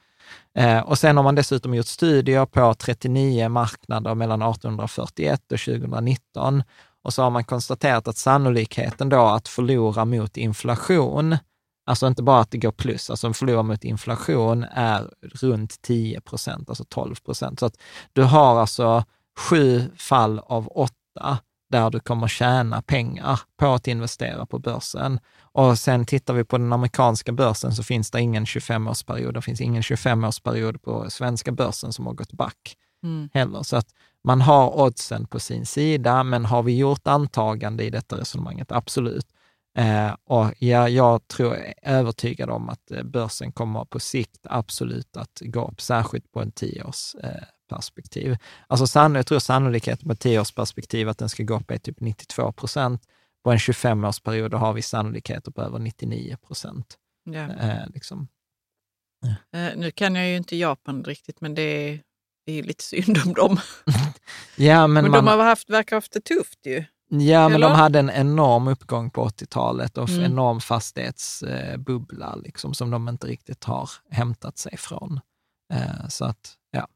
Eh, 0.58 0.80
och 0.80 1.00
sen 1.00 1.18
har 1.18 1.24
man 1.24 1.36
dessutom 1.36 1.76
gjort 1.76 1.86
studier 1.86 2.46
på 2.46 2.74
39 2.74 3.50
marknader 3.50 4.16
mellan 4.16 4.42
1841 4.42 5.52
och 5.52 5.60
2019. 5.60 6.64
Och 7.04 7.14
så 7.14 7.24
har 7.24 7.30
man 7.30 7.44
konstaterat 7.44 8.08
att 8.08 8.18
sannolikheten 8.18 9.10
då 9.10 9.26
att 9.26 9.48
förlora 9.48 10.06
mot 10.06 10.38
inflation, 10.38 11.38
alltså 11.86 12.08
inte 12.08 12.24
bara 12.24 12.40
att 12.40 12.52
det 12.52 12.58
går 12.58 12.72
plus, 12.72 13.10
alltså 13.10 13.34
förlora 13.34 13.64
mot 13.64 13.84
inflation 13.84 14.64
är 14.64 15.10
runt 15.22 15.82
10 15.82 16.22
procent, 16.22 16.70
alltså 16.70 16.84
12 16.90 17.16
procent. 17.16 17.60
Så 17.60 17.66
att 17.66 17.78
du 18.14 18.24
har 18.24 18.60
alltså 18.60 19.04
sju 19.40 19.84
fall 19.98 20.40
av 20.40 20.68
åtta 20.68 21.38
där 21.70 21.90
du 21.90 22.00
kommer 22.00 22.28
tjäna 22.28 22.82
pengar 22.82 23.40
på 23.58 23.68
att 23.68 23.88
investera 23.88 24.46
på 24.46 24.60
börsen. 24.60 25.20
Och 25.42 25.80
sen 25.80 26.06
tittar 26.06 26.34
vi 26.34 26.44
på 26.44 26.58
den 26.58 26.74
amerikanska 26.74 27.32
börsen 27.32 27.76
så 27.76 27.84
finns 27.84 28.12
det 28.12 28.22
ingen 28.22 28.46
25-årsperiod. 28.46 29.34
Det 29.34 29.42
finns 29.42 29.62
ingen 29.62 29.82
25-årsperiod 29.82 30.78
på 30.78 31.10
svenska 31.10 31.52
börsen 31.52 31.94
som 31.94 32.06
har 32.06 32.14
gått 32.14 32.34
back 32.34 32.78
mm. 33.04 33.30
heller. 33.34 33.64
Så 33.64 33.78
att 33.78 33.88
man 34.24 34.42
har 34.42 34.80
oddsen 34.82 35.28
på 35.28 35.40
sin 35.40 35.66
sida, 35.66 36.24
men 36.24 36.46
har 36.46 36.64
vi 36.64 36.78
gjort 36.78 37.08
antagande 37.08 37.84
i 37.84 37.90
detta 37.90 38.18
resonemanget? 38.18 38.72
Absolut. 38.72 39.28
Eh, 39.78 40.16
och 40.26 40.54
ja, 40.60 40.90
jag 40.90 41.28
tror, 41.28 41.56
är 41.56 41.74
övertygad 41.84 42.50
om 42.50 42.70
att 42.70 42.92
eh, 42.92 43.04
börsen 43.04 43.52
kommer 43.52 43.86
på 43.86 44.00
sikt 44.00 44.48
absolut 44.50 45.18
att 45.18 45.42
gå 45.42 45.68
upp, 45.68 45.82
särskilt 45.82 46.32
på 46.32 46.42
en 46.42 46.52
tioårs 46.52 47.16
eh, 47.24 47.44
perspektiv. 47.68 48.38
Alltså 48.68 48.88
sann, 48.88 49.16
jag 49.16 49.28
tror 49.28 49.40
sannolikheten 49.40 50.08
på 50.08 50.14
ett 50.14 50.20
tioårsperspektiv 50.20 51.10
att 51.10 51.18
den 51.18 51.30
ska 51.30 51.44
gå 51.44 51.56
upp 51.56 51.72
är 51.72 51.78
typ 51.78 52.00
92 52.00 52.52
procent. 52.52 53.02
På 53.44 53.52
en 53.52 53.58
25-årsperiod 53.58 54.54
har 54.54 54.74
vi 54.74 54.82
sannolikheter 54.82 55.52
på 55.52 55.62
över 55.62 55.80
99 55.80 56.38
procent. 56.48 56.98
Ja. 57.24 57.54
Eh, 57.54 57.88
liksom. 57.94 58.28
ja. 59.22 59.60
eh, 59.60 59.78
nu 59.78 59.92
kan 59.92 60.16
jag 60.16 60.28
ju 60.28 60.38
inte 60.38 60.56
Japan 60.56 61.04
riktigt, 61.04 61.42
men 61.42 61.56
det 61.56 61.62
är, 61.62 62.02
det 62.46 62.60
är 62.60 62.64
lite 62.64 62.84
synd 62.84 63.18
om 63.26 63.34
dem. 63.34 63.58
ja, 64.56 64.88
men 64.88 65.04
men 65.04 65.12
man, 65.12 65.26
de 65.26 65.32
har 65.32 65.44
haft, 65.44 65.70
verkar 65.70 65.96
ha 65.96 65.98
haft 65.98 66.14
det 66.14 66.22
tufft 66.22 66.60
ju. 66.66 66.86
Ja, 67.10 67.50
men 67.50 67.62
de 67.62 67.72
hade 67.72 68.00
en 68.00 68.10
enorm 68.10 68.68
uppgång 68.68 69.10
på 69.10 69.28
80-talet 69.28 69.98
och 69.98 70.10
mm. 70.10 70.24
enorm 70.24 70.62
fastighetsbubbla 70.62 72.36
liksom, 72.36 72.74
som 72.74 72.92
de 72.92 73.10
inte 73.10 73.28
riktigt 73.28 73.64
har 73.64 73.90
hämtat 74.10 74.58
sig 74.58 74.78
från. 74.78 75.20
Eh, 75.74 76.08
så 76.10 76.26
att, 76.26 76.54
ja. 76.72 76.88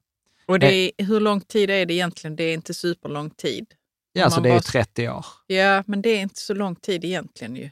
Och 0.49 0.59
det 0.59 0.73
är, 0.73 1.05
hur 1.05 1.19
lång 1.19 1.41
tid 1.41 1.69
är 1.69 1.85
det 1.85 1.93
egentligen? 1.93 2.35
Det 2.35 2.43
är 2.43 2.53
inte 2.53 2.73
superlång 2.73 3.29
tid. 3.29 3.65
Ja, 4.13 4.25
alltså 4.25 4.41
det 4.41 4.49
är 4.49 4.53
ju 4.53 4.59
30 4.59 5.09
år. 5.09 5.25
Ja, 5.47 5.83
men 5.87 6.01
det 6.01 6.09
är 6.09 6.21
inte 6.21 6.39
så 6.39 6.53
lång 6.53 6.75
tid 6.75 7.05
egentligen 7.05 7.55
ju. 7.55 7.69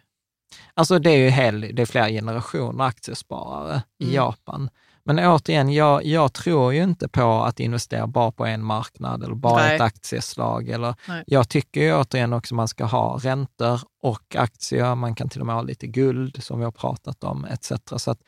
Alltså 0.73 0.99
det 0.99 1.09
är 1.09 1.17
ju 1.17 1.29
hel, 1.29 1.61
det 1.61 1.81
är 1.81 1.85
flera 1.85 2.09
generationer 2.09 2.83
aktiesparare 2.83 3.71
mm. 3.71 4.11
i 4.11 4.15
Japan. 4.15 4.69
Men 5.03 5.19
återigen, 5.19 5.73
jag, 5.73 6.05
jag 6.05 6.33
tror 6.33 6.73
ju 6.73 6.83
inte 6.83 7.07
på 7.07 7.43
att 7.43 7.59
investera 7.59 8.07
bara 8.07 8.31
på 8.31 8.45
en 8.45 8.63
marknad 8.63 9.23
eller 9.23 9.35
bara 9.35 9.55
Nej. 9.55 9.75
ett 9.75 9.81
aktieslag. 9.81 10.69
Eller, 10.69 10.95
jag 11.25 11.49
tycker 11.49 11.81
ju 11.81 11.95
återigen 11.95 12.33
också 12.33 12.55
man 12.55 12.67
ska 12.67 12.85
ha 12.85 13.19
räntor 13.23 13.81
och 14.01 14.35
aktier. 14.35 14.95
Man 14.95 15.15
kan 15.15 15.29
till 15.29 15.41
och 15.41 15.45
med 15.45 15.55
ha 15.55 15.61
lite 15.61 15.87
guld 15.87 16.43
som 16.43 16.59
vi 16.59 16.65
har 16.65 16.71
pratat 16.71 17.23
om 17.23 17.45
etc. 17.45 17.71
Så 17.97 18.11
att 18.11 18.21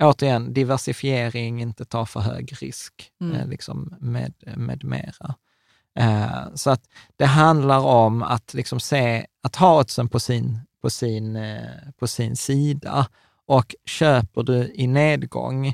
återigen, 0.00 0.52
diversifiering, 0.52 1.62
inte 1.62 1.84
ta 1.84 2.06
för 2.06 2.20
hög 2.20 2.62
risk 2.62 3.12
mm. 3.20 3.36
eh, 3.36 3.48
liksom 3.48 3.94
med, 4.00 4.34
med 4.56 4.84
mera. 4.84 5.34
Eh, 5.98 6.54
så 6.54 6.70
att 6.70 6.82
det 7.16 7.26
handlar 7.26 7.78
om 7.78 8.22
att 8.22 8.54
liksom 8.54 8.80
se, 8.80 9.26
att 9.42 9.56
ha 9.56 9.80
oddsen 9.80 10.08
på 10.08 10.20
sin, 10.20 10.58
på, 10.82 10.90
sin, 10.90 11.36
eh, 11.36 11.90
på 11.98 12.06
sin 12.06 12.36
sida. 12.36 13.06
Och 13.46 13.74
köper 13.84 14.42
du 14.42 14.72
i 14.74 14.86
nedgång 14.86 15.66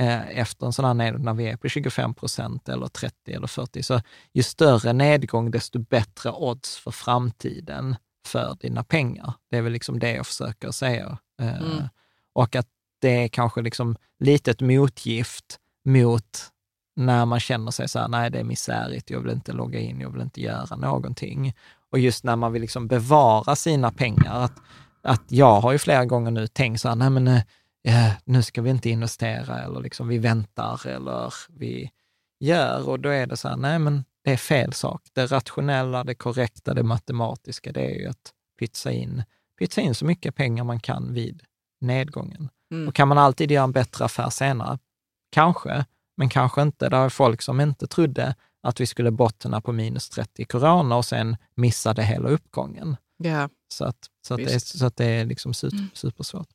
eh, 0.00 0.38
efter 0.38 0.66
en 0.66 0.72
sån 0.72 0.84
här 0.84 0.94
nedgång, 0.94 1.24
när 1.24 1.34
vi 1.34 1.48
är 1.48 1.56
på 1.56 1.68
25 1.68 2.14
procent 2.14 2.68
eller 2.68 2.86
30 2.86 3.32
eller 3.32 3.46
40, 3.46 3.82
så 3.82 4.00
ju 4.32 4.42
större 4.42 4.92
nedgång, 4.92 5.50
desto 5.50 5.78
bättre 5.78 6.30
odds 6.32 6.76
för 6.76 6.90
framtiden 6.90 7.96
för 8.26 8.56
dina 8.60 8.84
pengar. 8.84 9.32
Det 9.50 9.56
är 9.56 9.62
väl 9.62 9.72
liksom 9.72 9.98
det 9.98 10.12
jag 10.12 10.26
försöker 10.26 10.70
säga. 10.70 11.18
Eh, 11.40 11.62
mm. 11.62 11.88
Och 12.32 12.56
att 12.56 12.68
det 13.04 13.24
är 13.24 13.28
kanske 13.28 13.62
liksom 13.62 13.96
lite 14.18 14.50
ett 14.50 14.60
motgift 14.60 15.58
mot 15.84 16.50
när 16.96 17.26
man 17.26 17.40
känner 17.40 17.70
sig 17.70 17.88
så 17.88 17.98
här, 17.98 18.08
nej 18.08 18.30
det 18.30 18.38
är 18.38 18.44
misärigt, 18.44 19.10
jag 19.10 19.20
vill 19.20 19.32
inte 19.32 19.52
logga 19.52 19.80
in, 19.80 20.00
jag 20.00 20.10
vill 20.10 20.22
inte 20.22 20.40
göra 20.40 20.76
någonting. 20.76 21.54
Och 21.90 21.98
just 21.98 22.24
när 22.24 22.36
man 22.36 22.52
vill 22.52 22.62
liksom 22.62 22.88
bevara 22.88 23.56
sina 23.56 23.90
pengar, 23.90 24.34
att, 24.34 24.52
att 25.02 25.22
jag 25.28 25.60
har 25.60 25.72
ju 25.72 25.78
flera 25.78 26.04
gånger 26.04 26.30
nu 26.30 26.46
tänkt 26.46 26.80
så 26.80 26.88
här, 26.88 26.96
nej 26.96 27.10
men 27.10 27.28
eh, 27.28 27.42
eh, 27.88 28.12
nu 28.24 28.42
ska 28.42 28.62
vi 28.62 28.70
inte 28.70 28.90
investera 28.90 29.62
eller 29.62 29.80
liksom 29.80 30.08
vi 30.08 30.18
väntar 30.18 30.86
eller 30.86 31.34
vi 31.48 31.90
gör 32.40 32.88
och 32.88 33.00
då 33.00 33.08
är 33.08 33.26
det 33.26 33.36
så 33.36 33.48
här, 33.48 33.56
nej 33.56 33.78
men 33.78 34.04
det 34.24 34.32
är 34.32 34.36
fel 34.36 34.72
sak. 34.72 35.02
Det 35.12 35.26
rationella, 35.26 36.04
det 36.04 36.14
korrekta, 36.14 36.74
det 36.74 36.82
matematiska, 36.82 37.72
det 37.72 37.86
är 37.86 37.98
ju 37.98 38.06
att 38.08 38.32
pytsa 38.58 38.92
in, 38.92 39.22
pytsa 39.58 39.80
in 39.80 39.94
så 39.94 40.04
mycket 40.04 40.34
pengar 40.34 40.64
man 40.64 40.80
kan 40.80 41.12
vid 41.14 41.42
nedgången. 41.80 42.48
Mm. 42.74 42.88
Och 42.88 42.94
kan 42.94 43.08
man 43.08 43.18
alltid 43.18 43.50
göra 43.50 43.64
en 43.64 43.72
bättre 43.72 44.04
affär 44.04 44.30
senare? 44.30 44.78
Kanske, 45.30 45.84
men 46.16 46.28
kanske 46.28 46.62
inte. 46.62 46.88
Det 46.88 46.96
är 46.96 47.08
folk 47.08 47.42
som 47.42 47.60
inte 47.60 47.86
trodde 47.86 48.34
att 48.62 48.80
vi 48.80 48.86
skulle 48.86 49.10
bottna 49.10 49.60
på 49.60 49.72
minus 49.72 50.08
30 50.08 50.42
i 50.42 50.44
corona 50.44 50.96
och 50.96 51.04
sen 51.04 51.36
missade 51.54 52.02
hela 52.02 52.28
uppgången. 52.28 52.96
Yeah. 53.24 53.48
Så 53.68 53.84
att, 53.84 53.96
så 54.26 54.34
att, 54.34 54.38
det, 54.38 54.54
är, 54.54 54.58
så 54.58 54.86
att 54.86 54.96
det 54.96 55.04
är 55.04 55.24
liksom 55.24 55.54
super, 55.54 55.76
mm. 55.76 55.90
supersvårt. 55.94 56.48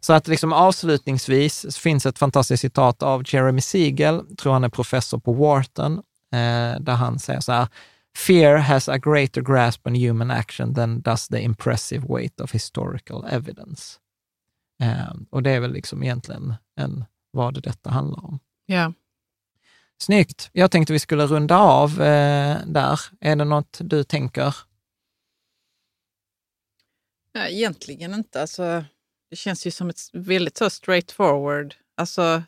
Så 0.00 0.12
att 0.12 0.28
liksom 0.28 0.52
avslutningsvis 0.52 1.78
finns 1.78 2.06
ett 2.06 2.18
fantastiskt 2.18 2.60
citat 2.60 3.02
av 3.02 3.22
Jeremy 3.26 3.60
Siegel, 3.60 4.36
tror 4.36 4.52
han 4.52 4.64
är 4.64 4.68
professor 4.68 5.18
på 5.18 5.32
Wharton, 5.32 5.92
eh, 6.32 6.80
där 6.80 6.94
han 6.94 7.18
säger 7.18 7.40
så 7.40 7.52
här, 7.52 7.68
Fear 8.16 8.56
has 8.56 8.88
a 8.88 8.98
greater 8.98 9.40
grasp 9.40 9.86
on 9.86 9.94
human 9.94 10.30
action 10.30 10.74
than 10.74 11.00
does 11.00 11.28
the 11.28 11.40
impressive 11.40 12.06
weight 12.08 12.40
of 12.40 12.54
historical 12.54 13.24
evidence. 13.30 13.98
Eh, 14.82 15.14
och 15.30 15.42
det 15.42 15.50
är 15.50 15.60
väl 15.60 15.72
liksom 15.72 16.02
egentligen 16.02 16.54
en, 16.74 17.04
vad 17.30 17.62
detta 17.62 17.90
handlar 17.90 18.24
om. 18.24 18.40
Ja. 18.66 18.92
Snyggt. 19.98 20.50
Jag 20.52 20.70
tänkte 20.70 20.92
vi 20.92 20.98
skulle 20.98 21.26
runda 21.26 21.58
av 21.58 22.02
eh, 22.02 22.58
där. 22.66 23.00
Är 23.20 23.36
det 23.36 23.44
något 23.44 23.78
du 23.80 24.04
tänker? 24.04 24.54
Ja, 27.32 27.46
egentligen 27.46 28.14
inte. 28.14 28.40
Alltså, 28.40 28.84
det 29.30 29.36
känns 29.36 29.66
ju 29.66 29.70
som 29.70 29.88
ett 29.88 30.00
väldigt 30.12 30.56
så 30.56 30.70
straight 30.70 31.10
forward. 31.10 31.74
Alltså 31.96 32.42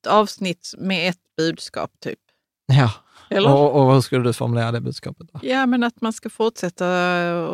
ett 0.00 0.06
avsnitt 0.06 0.74
med 0.78 1.08
ett 1.08 1.36
budskap 1.36 1.90
typ. 2.00 2.18
Ja, 2.66 2.92
Eller? 3.30 3.54
Och, 3.54 3.82
och 3.82 3.94
hur 3.94 4.00
skulle 4.00 4.24
du 4.24 4.32
formulera 4.32 4.72
det 4.72 4.80
budskapet? 4.80 5.28
Då? 5.32 5.40
Ja, 5.42 5.66
men 5.66 5.82
att 5.82 6.00
man 6.00 6.12
ska 6.12 6.30
fortsätta 6.30 6.86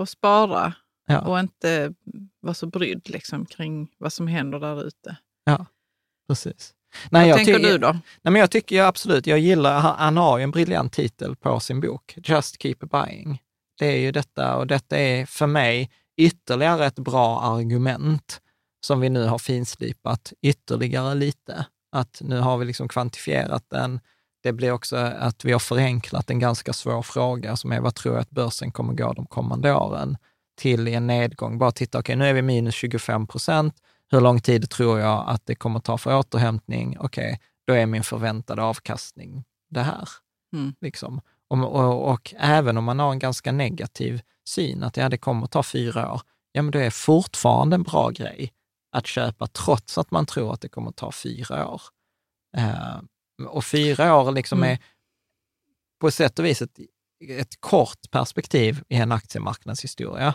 att 0.02 0.08
spara 0.08 0.72
ja. 1.08 1.20
och 1.20 1.40
inte 1.40 1.94
vara 2.40 2.54
så 2.54 2.66
brydd 2.66 3.10
liksom, 3.10 3.46
kring 3.46 3.88
vad 3.98 4.12
som 4.12 4.26
händer 4.26 4.60
där 4.60 4.86
ute. 4.86 5.16
Ja, 5.44 5.66
precis. 6.28 6.74
Nej, 7.10 7.30
Vad 7.30 7.36
tänker 7.36 7.58
du 7.58 7.78
då? 7.78 7.92
Nej, 7.92 8.32
men 8.32 8.34
jag 8.34 8.50
tycker 8.50 8.76
jag 8.76 8.86
absolut, 8.86 9.26
jag 9.26 9.38
gillar, 9.38 9.80
han 9.80 10.16
har 10.16 10.38
ju 10.38 10.44
en 10.44 10.50
briljant 10.50 10.92
titel 10.92 11.36
på 11.36 11.60
sin 11.60 11.80
bok, 11.80 12.18
Just 12.24 12.62
Keep 12.62 12.76
Buying. 12.80 13.42
Det 13.78 13.86
är 13.86 13.98
ju 13.98 14.12
detta 14.12 14.56
och 14.56 14.66
detta 14.66 14.98
är 14.98 15.26
för 15.26 15.46
mig 15.46 15.90
ytterligare 16.16 16.86
ett 16.86 16.98
bra 16.98 17.40
argument 17.40 18.40
som 18.80 19.00
vi 19.00 19.08
nu 19.08 19.24
har 19.24 19.38
finslipat 19.38 20.32
ytterligare 20.42 21.14
lite. 21.14 21.66
Att 21.92 22.20
nu 22.24 22.38
har 22.38 22.58
vi 22.58 22.64
liksom 22.64 22.88
kvantifierat 22.88 23.64
den. 23.70 24.00
Det 24.42 24.52
blir 24.52 24.72
också 24.72 24.96
att 24.96 25.44
vi 25.44 25.52
har 25.52 25.58
förenklat 25.58 26.30
en 26.30 26.38
ganska 26.38 26.72
svår 26.72 27.02
fråga 27.02 27.56
som 27.56 27.72
är 27.72 27.80
vad 27.80 27.94
tror 27.94 28.14
jag 28.14 28.22
att 28.22 28.30
börsen 28.30 28.72
kommer 28.72 28.94
gå 28.94 29.12
de 29.12 29.26
kommande 29.26 29.74
åren 29.74 30.16
till 30.58 30.88
i 30.88 30.94
en 30.94 31.06
nedgång. 31.06 31.58
Bara 31.58 31.72
titta, 31.72 31.98
okej, 31.98 32.12
okay, 32.12 32.16
nu 32.16 32.30
är 32.30 32.34
vi 32.34 32.42
minus 32.42 32.74
25 32.74 33.26
procent 33.26 33.74
hur 34.10 34.20
lång 34.20 34.40
tid 34.40 34.70
tror 34.70 35.00
jag 35.00 35.24
att 35.28 35.46
det 35.46 35.54
kommer 35.54 35.80
ta 35.80 35.98
för 35.98 36.18
återhämtning? 36.18 36.96
Okej, 36.98 37.26
okay, 37.26 37.38
då 37.66 37.74
är 37.74 37.86
min 37.86 38.04
förväntade 38.04 38.62
avkastning 38.62 39.44
det 39.70 39.82
här. 39.82 40.08
Mm. 40.52 40.74
Liksom. 40.80 41.20
Och, 41.48 41.58
och, 41.58 42.10
och, 42.10 42.34
även 42.38 42.76
om 42.76 42.84
man 42.84 42.98
har 42.98 43.12
en 43.12 43.18
ganska 43.18 43.52
negativ 43.52 44.20
syn, 44.48 44.82
att 44.82 44.96
ja, 44.96 45.08
det 45.08 45.18
kommer 45.18 45.46
ta 45.46 45.62
fyra 45.62 46.12
år, 46.12 46.20
ja, 46.52 46.62
men 46.62 46.70
det 46.70 46.84
är 46.84 46.90
fortfarande 46.90 47.74
en 47.74 47.82
bra 47.82 48.10
grej 48.10 48.52
att 48.92 49.06
köpa 49.06 49.46
trots 49.46 49.98
att 49.98 50.10
man 50.10 50.26
tror 50.26 50.52
att 50.52 50.60
det 50.60 50.68
kommer 50.68 50.90
ta 50.90 51.12
fyra 51.12 51.68
år. 51.68 51.82
Uh, 52.58 53.00
och 53.48 53.64
fyra 53.64 54.16
år 54.16 54.32
liksom 54.32 54.58
mm. 54.58 54.72
är 54.72 54.78
på 56.00 56.10
sätt 56.10 56.38
och 56.38 56.44
vis 56.44 56.62
ett, 56.62 56.78
ett 57.28 57.60
kort 57.60 58.10
perspektiv 58.10 58.82
i 58.88 58.96
en 58.96 59.12
aktiemarknadshistoria 59.12 60.34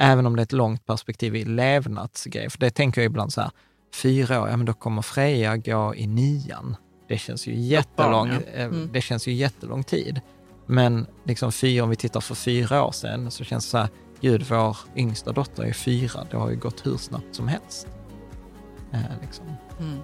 även 0.00 0.26
om 0.26 0.36
det 0.36 0.40
är 0.40 0.44
ett 0.44 0.52
långt 0.52 0.86
perspektiv 0.86 1.36
i 1.36 1.44
levnadsgrej. 1.44 2.50
För 2.50 2.58
det 2.58 2.70
tänker 2.70 3.00
jag 3.00 3.06
ibland 3.06 3.32
så 3.32 3.40
här, 3.40 3.50
fyra 3.94 4.42
år, 4.42 4.48
ja 4.48 4.56
men 4.56 4.66
då 4.66 4.72
kommer 4.72 5.02
Freja 5.02 5.56
gå 5.56 5.94
i 5.94 6.06
nian. 6.06 6.76
Det 7.08 7.18
känns 7.18 7.46
ju 7.46 7.54
jättelång, 7.54 8.28
eh, 8.28 8.64
mm. 8.64 8.90
det 8.92 9.00
känns 9.00 9.28
ju 9.28 9.32
jättelång 9.32 9.84
tid. 9.84 10.20
Men 10.66 11.06
liksom 11.24 11.52
fyra, 11.52 11.84
om 11.84 11.90
vi 11.90 11.96
tittar 11.96 12.20
för 12.20 12.34
fyra 12.34 12.84
år 12.84 12.92
sedan 12.92 13.30
så 13.30 13.44
känns 13.44 13.64
det 13.64 13.70
så 13.70 13.78
här, 13.78 13.88
gud, 14.20 14.46
vår 14.48 14.76
yngsta 14.96 15.32
dotter 15.32 15.62
är 15.62 15.72
fyra, 15.72 16.26
det 16.30 16.36
har 16.36 16.50
ju 16.50 16.56
gått 16.56 16.86
hur 16.86 16.96
snabbt 16.96 17.34
som 17.34 17.48
helst. 17.48 17.88
Eh, 18.92 19.00
liksom. 19.22 19.44
Mm. 19.80 19.98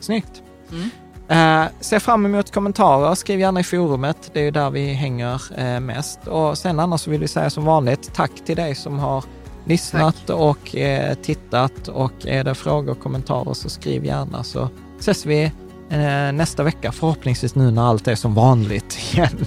Snyggt. 0.00 0.42
Mm. 0.72 0.90
Eh, 1.28 1.64
se 1.80 2.00
fram 2.00 2.26
emot 2.26 2.52
kommentarer, 2.52 3.14
skriv 3.14 3.40
gärna 3.40 3.60
i 3.60 3.64
forumet, 3.64 4.30
det 4.32 4.40
är 4.40 4.44
ju 4.44 4.50
där 4.50 4.70
vi 4.70 4.92
hänger 4.92 5.42
eh, 5.56 5.80
mest. 5.80 6.26
Och 6.26 6.58
sen 6.58 6.80
annars 6.80 7.00
så 7.00 7.10
vill 7.10 7.20
vi 7.20 7.28
säga 7.28 7.50
som 7.50 7.64
vanligt, 7.64 8.14
tack 8.14 8.30
till 8.46 8.56
dig 8.56 8.74
som 8.74 8.98
har 8.98 9.24
lyssnat 9.64 10.30
och 10.30 10.76
eh, 10.76 11.14
tittat. 11.14 11.88
Och 11.88 12.26
är 12.26 12.44
det 12.44 12.54
frågor 12.54 12.90
och 12.90 13.00
kommentarer 13.00 13.54
så 13.54 13.68
skriv 13.68 14.04
gärna 14.04 14.44
så 14.44 14.68
ses 14.98 15.26
vi 15.26 15.42
eh, 15.90 16.32
nästa 16.32 16.62
vecka, 16.62 16.92
förhoppningsvis 16.92 17.54
nu 17.54 17.70
när 17.70 17.82
allt 17.82 18.08
är 18.08 18.14
som 18.14 18.34
vanligt 18.34 18.98
igen. 19.12 19.46